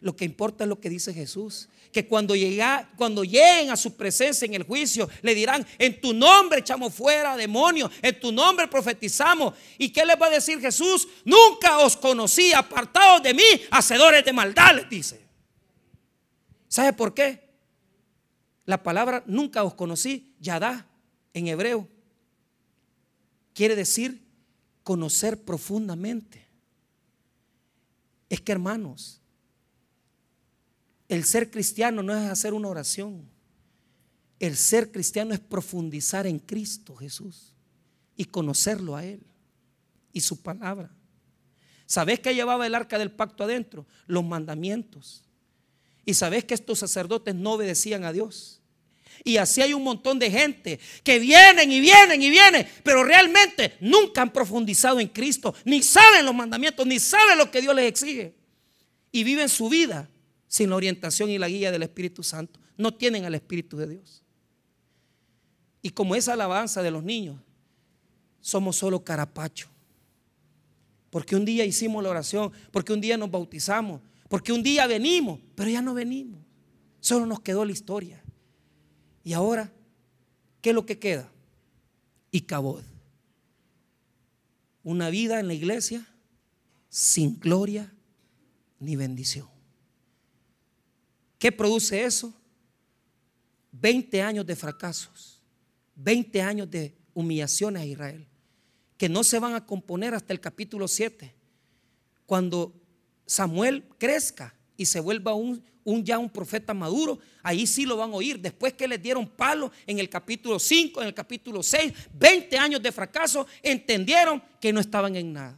Lo 0.00 0.14
que 0.14 0.24
importa 0.24 0.64
es 0.64 0.68
lo 0.68 0.78
que 0.78 0.90
dice 0.90 1.12
Jesús. 1.12 1.68
Que 1.92 2.06
cuando, 2.06 2.36
llega, 2.36 2.90
cuando 2.96 3.24
lleguen 3.24 3.70
a 3.70 3.76
su 3.76 3.96
presencia 3.96 4.46
en 4.46 4.54
el 4.54 4.62
juicio, 4.62 5.08
le 5.22 5.34
dirán, 5.34 5.66
en 5.78 6.00
tu 6.00 6.12
nombre 6.12 6.60
echamos 6.60 6.94
fuera 6.94 7.36
demonios, 7.36 7.90
en 8.02 8.20
tu 8.20 8.30
nombre 8.30 8.68
profetizamos. 8.68 9.54
¿Y 9.78 9.90
qué 9.90 10.04
les 10.04 10.20
va 10.20 10.26
a 10.26 10.30
decir 10.30 10.60
Jesús? 10.60 11.08
Nunca 11.24 11.78
os 11.78 11.96
conocí, 11.96 12.52
apartados 12.52 13.22
de 13.22 13.34
mí, 13.34 13.42
hacedores 13.70 14.24
de 14.24 14.32
maldad, 14.32 14.76
les 14.76 14.88
dice. 14.88 15.20
¿Sabe 16.68 16.92
por 16.92 17.14
qué? 17.14 17.48
La 18.66 18.82
palabra 18.82 19.24
nunca 19.26 19.64
os 19.64 19.74
conocí, 19.74 20.34
yadá, 20.38 20.86
en 21.32 21.48
hebreo, 21.48 21.88
quiere 23.54 23.74
decir 23.74 24.22
conocer 24.82 25.42
profundamente. 25.42 26.46
Es 28.28 28.40
que 28.40 28.52
hermanos, 28.52 29.20
el 31.08 31.24
ser 31.24 31.50
cristiano 31.50 32.02
no 32.02 32.14
es 32.14 32.30
hacer 32.30 32.52
una 32.52 32.68
oración. 32.68 33.28
El 34.38 34.56
ser 34.56 34.92
cristiano 34.92 35.32
es 35.34 35.40
profundizar 35.40 36.26
en 36.26 36.38
Cristo 36.38 36.94
Jesús 36.94 37.54
y 38.16 38.26
conocerlo 38.26 38.94
a 38.94 39.04
Él 39.04 39.20
y 40.12 40.20
su 40.20 40.40
palabra. 40.42 40.90
¿Sabes 41.86 42.20
qué 42.20 42.34
llevaba 42.34 42.66
el 42.66 42.74
arca 42.74 42.98
del 42.98 43.10
pacto 43.10 43.44
adentro? 43.44 43.86
Los 44.06 44.24
mandamientos. 44.24 45.24
Y 46.04 46.14
sabes 46.14 46.44
que 46.44 46.54
estos 46.54 46.78
sacerdotes 46.78 47.34
no 47.34 47.54
obedecían 47.54 48.04
a 48.04 48.12
Dios. 48.12 48.60
Y 49.24 49.38
así 49.38 49.62
hay 49.62 49.72
un 49.72 49.82
montón 49.82 50.18
de 50.18 50.30
gente 50.30 50.78
que 51.02 51.18
vienen 51.18 51.72
y 51.72 51.80
vienen 51.80 52.22
y 52.22 52.30
vienen, 52.30 52.68
pero 52.84 53.02
realmente 53.02 53.76
nunca 53.80 54.22
han 54.22 54.32
profundizado 54.32 55.00
en 55.00 55.08
Cristo, 55.08 55.54
ni 55.64 55.82
saben 55.82 56.24
los 56.24 56.34
mandamientos, 56.34 56.86
ni 56.86 57.00
saben 57.00 57.38
lo 57.38 57.50
que 57.50 57.60
Dios 57.60 57.74
les 57.74 57.86
exige. 57.86 58.34
Y 59.10 59.24
viven 59.24 59.48
su 59.48 59.68
vida 59.68 60.08
sin 60.48 60.70
la 60.70 60.76
orientación 60.76 61.30
y 61.30 61.38
la 61.38 61.48
guía 61.48 61.70
del 61.70 61.84
Espíritu 61.84 62.22
Santo. 62.22 62.58
No 62.76 62.92
tienen 62.94 63.24
al 63.24 63.34
Espíritu 63.34 63.76
de 63.76 63.86
Dios. 63.86 64.22
Y 65.82 65.90
como 65.90 66.16
esa 66.16 66.32
alabanza 66.32 66.82
de 66.82 66.90
los 66.90 67.04
niños, 67.04 67.38
somos 68.40 68.76
solo 68.76 69.04
carapacho. 69.04 69.68
Porque 71.10 71.36
un 71.36 71.44
día 71.44 71.64
hicimos 71.64 72.02
la 72.02 72.10
oración, 72.10 72.50
porque 72.70 72.92
un 72.92 73.00
día 73.00 73.16
nos 73.16 73.30
bautizamos, 73.30 74.00
porque 74.28 74.52
un 74.52 74.62
día 74.62 74.86
venimos, 74.86 75.40
pero 75.54 75.70
ya 75.70 75.82
no 75.82 75.94
venimos. 75.94 76.40
Solo 77.00 77.26
nos 77.26 77.40
quedó 77.40 77.64
la 77.64 77.72
historia. 77.72 78.22
Y 79.24 79.32
ahora, 79.32 79.72
¿qué 80.60 80.70
es 80.70 80.74
lo 80.74 80.84
que 80.84 80.98
queda? 80.98 81.30
Y 82.30 82.42
cabod. 82.42 82.82
Una 84.82 85.10
vida 85.10 85.40
en 85.40 85.46
la 85.46 85.54
iglesia 85.54 86.06
sin 86.88 87.38
gloria 87.38 87.92
ni 88.80 88.96
bendición. 88.96 89.57
¿Qué 91.38 91.52
produce 91.52 92.04
eso? 92.04 92.34
20 93.72 94.22
años 94.22 94.44
de 94.44 94.56
fracasos, 94.56 95.40
20 95.94 96.42
años 96.42 96.70
de 96.70 96.96
humillaciones 97.14 97.82
a 97.82 97.86
Israel. 97.86 98.26
que 98.96 99.08
no 99.08 99.22
se 99.22 99.38
van 99.38 99.54
a 99.54 99.64
componer 99.64 100.12
hasta 100.12 100.32
el 100.32 100.40
capítulo 100.40 100.88
7. 100.88 101.32
Cuando 102.26 102.74
Samuel 103.26 103.84
crezca 103.96 104.52
y 104.76 104.86
se 104.86 104.98
vuelva 104.98 105.34
un, 105.34 105.62
ya 106.02 106.18
un 106.18 106.28
profeta 106.28 106.74
maduro, 106.74 107.20
ahí 107.44 107.64
sí 107.68 107.86
lo 107.86 107.96
van 107.96 108.10
a 108.10 108.14
oír. 108.14 108.40
Después 108.40 108.72
que 108.72 108.88
les 108.88 109.00
dieron 109.00 109.28
palo 109.28 109.70
en 109.86 110.00
el 110.00 110.08
capítulo 110.08 110.58
5, 110.58 111.00
en 111.00 111.06
el 111.06 111.14
capítulo 111.14 111.62
6, 111.62 111.92
20 112.12 112.58
años 112.58 112.82
de 112.82 112.90
fracaso, 112.90 113.46
entendieron 113.62 114.42
que 114.60 114.72
no 114.72 114.80
estaban 114.80 115.14
en 115.14 115.32
nada. 115.32 115.56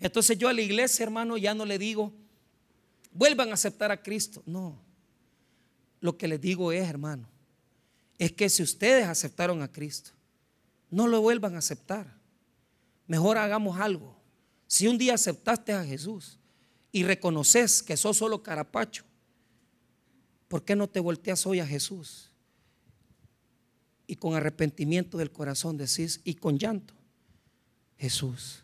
Entonces 0.00 0.38
yo 0.38 0.48
a 0.48 0.54
la 0.54 0.62
iglesia, 0.62 1.02
hermano, 1.02 1.36
ya 1.36 1.52
no 1.52 1.66
le 1.66 1.78
digo, 1.78 2.10
vuelvan 3.16 3.50
a 3.50 3.54
aceptar 3.54 3.90
a 3.90 4.02
Cristo. 4.02 4.42
No. 4.46 4.78
Lo 6.00 6.16
que 6.16 6.28
les 6.28 6.40
digo 6.40 6.72
es, 6.72 6.88
hermano, 6.88 7.28
es 8.18 8.32
que 8.32 8.48
si 8.48 8.62
ustedes 8.62 9.06
aceptaron 9.06 9.62
a 9.62 9.70
Cristo, 9.70 10.10
no 10.90 11.08
lo 11.08 11.20
vuelvan 11.20 11.54
a 11.54 11.58
aceptar. 11.58 12.14
Mejor 13.06 13.38
hagamos 13.38 13.78
algo. 13.80 14.16
Si 14.66 14.86
un 14.88 14.98
día 14.98 15.14
aceptaste 15.14 15.72
a 15.72 15.84
Jesús 15.84 16.38
y 16.92 17.04
reconoces 17.04 17.82
que 17.82 17.96
sos 17.96 18.16
solo 18.16 18.42
carapacho, 18.42 19.04
¿por 20.48 20.64
qué 20.64 20.76
no 20.76 20.88
te 20.88 21.00
volteas 21.00 21.46
hoy 21.46 21.60
a 21.60 21.66
Jesús? 21.66 22.30
Y 24.06 24.16
con 24.16 24.34
arrepentimiento 24.34 25.18
del 25.18 25.32
corazón 25.32 25.76
decís, 25.76 26.20
y 26.24 26.34
con 26.34 26.58
llanto, 26.58 26.94
Jesús, 27.96 28.62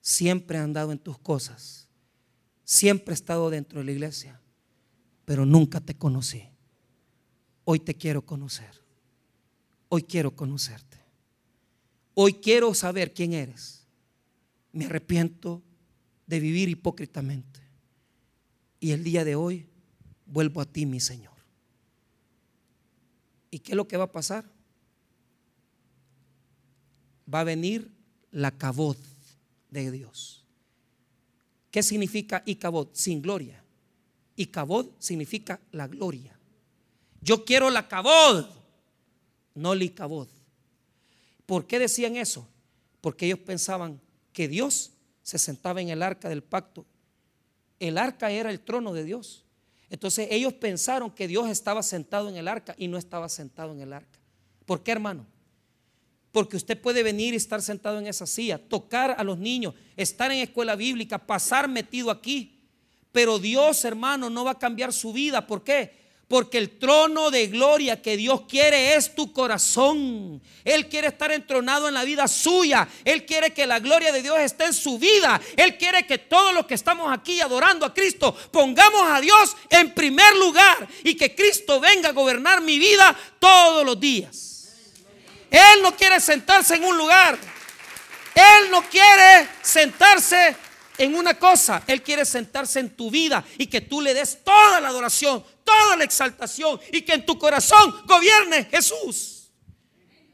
siempre 0.00 0.58
he 0.58 0.60
andado 0.60 0.92
en 0.92 0.98
tus 0.98 1.18
cosas, 1.18 1.85
siempre 2.66 3.12
he 3.12 3.14
estado 3.14 3.48
dentro 3.48 3.78
de 3.78 3.86
la 3.86 3.92
iglesia, 3.92 4.38
pero 5.24 5.46
nunca 5.46 5.80
te 5.80 5.94
conocí. 5.94 6.42
Hoy 7.64 7.80
te 7.80 7.94
quiero 7.94 8.26
conocer. 8.26 8.82
Hoy 9.88 10.02
quiero 10.02 10.34
conocerte. 10.34 10.98
Hoy 12.14 12.34
quiero 12.34 12.74
saber 12.74 13.14
quién 13.14 13.32
eres. 13.32 13.86
Me 14.72 14.86
arrepiento 14.86 15.62
de 16.26 16.40
vivir 16.40 16.68
hipócritamente. 16.68 17.60
Y 18.80 18.90
el 18.90 19.04
día 19.04 19.24
de 19.24 19.36
hoy 19.36 19.66
vuelvo 20.26 20.60
a 20.60 20.64
ti, 20.64 20.86
mi 20.86 21.00
Señor. 21.00 21.34
¿Y 23.50 23.60
qué 23.60 23.72
es 23.72 23.76
lo 23.76 23.86
que 23.86 23.96
va 23.96 24.04
a 24.04 24.12
pasar? 24.12 24.44
Va 27.32 27.40
a 27.40 27.44
venir 27.44 27.90
la 28.32 28.50
cabot 28.50 28.98
de 29.70 29.90
Dios. 29.90 30.45
¿Qué 31.76 31.82
significa 31.82 32.42
Icabod? 32.46 32.88
Sin 32.94 33.20
gloria. 33.20 33.62
Icabod 34.34 34.92
significa 34.98 35.60
la 35.72 35.86
gloria. 35.86 36.34
Yo 37.20 37.44
quiero 37.44 37.68
la 37.68 37.86
cabod, 37.86 38.46
no 39.54 39.74
el 39.74 39.82
Icabod. 39.82 40.26
¿Por 41.44 41.66
qué 41.66 41.78
decían 41.78 42.16
eso? 42.16 42.48
Porque 43.02 43.26
ellos 43.26 43.40
pensaban 43.40 44.00
que 44.32 44.48
Dios 44.48 44.92
se 45.20 45.38
sentaba 45.38 45.82
en 45.82 45.90
el 45.90 46.02
arca 46.02 46.30
del 46.30 46.42
pacto. 46.42 46.86
El 47.78 47.98
arca 47.98 48.30
era 48.30 48.48
el 48.48 48.60
trono 48.60 48.94
de 48.94 49.04
Dios. 49.04 49.44
Entonces 49.90 50.28
ellos 50.30 50.54
pensaron 50.54 51.10
que 51.10 51.28
Dios 51.28 51.46
estaba 51.50 51.82
sentado 51.82 52.30
en 52.30 52.36
el 52.36 52.48
arca 52.48 52.74
y 52.78 52.88
no 52.88 52.96
estaba 52.96 53.28
sentado 53.28 53.74
en 53.74 53.82
el 53.82 53.92
arca. 53.92 54.18
¿Por 54.64 54.82
qué, 54.82 54.92
hermano? 54.92 55.26
Porque 56.36 56.58
usted 56.58 56.78
puede 56.78 57.02
venir 57.02 57.32
y 57.32 57.38
estar 57.38 57.62
sentado 57.62 57.98
en 57.98 58.06
esa 58.06 58.26
silla, 58.26 58.58
tocar 58.58 59.16
a 59.16 59.24
los 59.24 59.38
niños, 59.38 59.72
estar 59.96 60.30
en 60.30 60.40
escuela 60.40 60.76
bíblica, 60.76 61.16
pasar 61.16 61.66
metido 61.66 62.10
aquí. 62.10 62.58
Pero 63.10 63.38
Dios, 63.38 63.82
hermano, 63.86 64.28
no 64.28 64.44
va 64.44 64.50
a 64.50 64.58
cambiar 64.58 64.92
su 64.92 65.14
vida. 65.14 65.46
¿Por 65.46 65.64
qué? 65.64 65.94
Porque 66.28 66.58
el 66.58 66.78
trono 66.78 67.30
de 67.30 67.46
gloria 67.46 68.02
que 68.02 68.18
Dios 68.18 68.42
quiere 68.42 68.96
es 68.96 69.14
tu 69.14 69.32
corazón. 69.32 70.42
Él 70.62 70.90
quiere 70.90 71.08
estar 71.08 71.32
entronado 71.32 71.88
en 71.88 71.94
la 71.94 72.04
vida 72.04 72.28
suya. 72.28 72.86
Él 73.02 73.24
quiere 73.24 73.54
que 73.54 73.66
la 73.66 73.78
gloria 73.78 74.12
de 74.12 74.20
Dios 74.20 74.38
esté 74.38 74.66
en 74.66 74.74
su 74.74 74.98
vida. 74.98 75.40
Él 75.56 75.78
quiere 75.78 76.06
que 76.06 76.18
todos 76.18 76.52
los 76.52 76.66
que 76.66 76.74
estamos 76.74 77.10
aquí 77.10 77.40
adorando 77.40 77.86
a 77.86 77.94
Cristo 77.94 78.36
pongamos 78.50 79.04
a 79.06 79.22
Dios 79.22 79.56
en 79.70 79.94
primer 79.94 80.36
lugar 80.36 80.86
y 81.02 81.14
que 81.14 81.34
Cristo 81.34 81.80
venga 81.80 82.10
a 82.10 82.12
gobernar 82.12 82.60
mi 82.60 82.78
vida 82.78 83.16
todos 83.40 83.86
los 83.86 83.98
días. 83.98 84.55
Él 85.50 85.82
no 85.82 85.96
quiere 85.96 86.20
sentarse 86.20 86.74
en 86.76 86.84
un 86.84 86.96
lugar. 86.96 87.38
Él 88.34 88.70
no 88.70 88.82
quiere 88.82 89.48
sentarse 89.62 90.56
en 90.98 91.14
una 91.14 91.38
cosa. 91.38 91.82
Él 91.86 92.02
quiere 92.02 92.24
sentarse 92.24 92.80
en 92.80 92.96
tu 92.96 93.10
vida 93.10 93.44
y 93.58 93.66
que 93.66 93.80
tú 93.80 94.00
le 94.00 94.14
des 94.14 94.42
toda 94.44 94.80
la 94.80 94.88
adoración, 94.88 95.42
toda 95.64 95.96
la 95.96 96.04
exaltación 96.04 96.78
y 96.92 97.02
que 97.02 97.14
en 97.14 97.26
tu 97.26 97.38
corazón 97.38 97.94
gobierne 98.06 98.64
Jesús. 98.64 99.50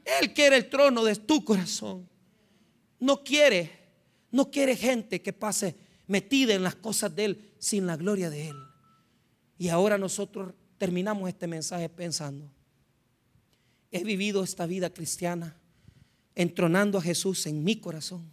Él 0.05 0.33
quiere 0.33 0.57
el 0.57 0.69
trono 0.69 1.05
de 1.05 1.17
tu 1.17 1.45
corazón. 1.45 2.09
No 2.99 3.23
quiere, 3.23 3.71
no 4.31 4.51
quiere 4.51 4.77
gente 4.77 5.23
que 5.23 5.33
pase 5.33 5.77
metida 6.07 6.55
en 6.55 6.63
las 6.63 6.75
cosas 6.75 7.15
de 7.15 7.25
Él 7.25 7.55
sin 7.59 7.87
la 7.87 7.97
gloria 7.97 8.31
de 8.31 8.49
Él. 8.49 8.57
Y 9.59 9.69
ahora 9.69 9.99
nosotros 9.99 10.55
terminamos 10.79 11.29
este 11.29 11.47
mensaje 11.47 11.89
pensando, 11.89 12.51
he 13.93 14.05
vivido 14.05 14.43
esta 14.43 14.67
vida 14.67 14.91
cristiana 14.91 15.57
entronando 16.35 16.99
a 16.99 17.03
Jesús 17.03 17.47
en 17.47 17.63
mi 17.63 17.77
corazón 17.77 18.31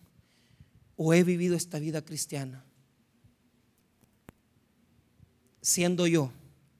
o 0.96 1.14
he 1.14 1.24
vivido 1.24 1.56
esta 1.56 1.80
vida 1.80 2.04
cristiana 2.04 2.66
siendo 5.62 6.08
yo 6.08 6.32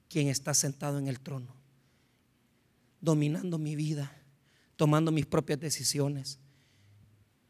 quien 0.08 0.28
está 0.28 0.54
sentado 0.54 0.98
en 0.98 1.06
el 1.06 1.20
trono, 1.20 1.54
dominando 3.00 3.58
mi 3.58 3.76
vida, 3.76 4.12
tomando 4.76 5.12
mis 5.12 5.26
propias 5.26 5.60
decisiones 5.60 6.38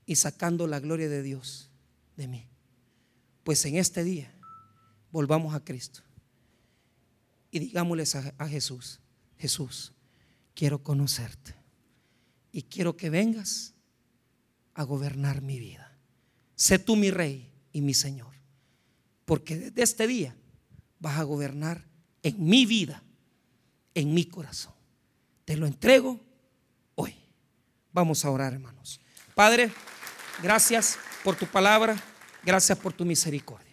y 0.05 0.17
sacando 0.17 0.67
la 0.67 0.81
gloria 0.81 1.09
de 1.09 1.23
Dios 1.23 1.71
de 2.17 2.29
mí. 2.29 2.47
Pues 3.45 3.65
en 3.65 3.77
este 3.77 4.05
día 4.05 4.33
volvamos 5.11 5.55
a 5.55 5.65
Cristo 5.65 6.03
y 7.51 7.59
digámosles 7.61 8.15
a, 8.15 8.49
Jesús, 8.49 9.01
Jesús, 9.39 9.93
quiero 10.61 10.83
conocerte 10.83 11.55
y 12.53 12.65
quiero 12.65 12.95
que 12.95 13.09
vengas 13.09 13.73
a 14.75 14.83
gobernar 14.83 15.41
mi 15.41 15.59
vida. 15.59 15.97
Sé 16.55 16.79
tú 16.79 16.97
mi 16.97 17.11
rey 17.11 17.51
y 17.73 17.81
mi 17.81 17.95
Señor, 17.95 18.35
porque 19.25 19.57
desde 19.57 19.83
este 19.83 20.07
día 20.07 20.37
vas 20.99 21.19
a 21.19 21.23
gobernar 21.23 21.89
en 22.23 22.45
mi 22.47 22.67
vida, 22.67 23.03
en 23.95 24.13
mi 24.13 24.27
corazón. 24.27 24.75
Te 25.47 25.57
lo 25.57 25.67
entrego 25.67 26.21
hoy. 26.95 27.15
Vamos 27.91 28.27
a 28.27 28.31
orar, 28.31 28.53
hermanos. 28.53 29.01
Padre, 29.35 29.73
gracias 30.43 30.99
por 31.25 31.37
tu 31.37 31.47
palabra, 31.47 31.97
gracias 32.45 32.79
por 32.79 32.93
tu 32.93 33.07
misericordia. 33.07 33.70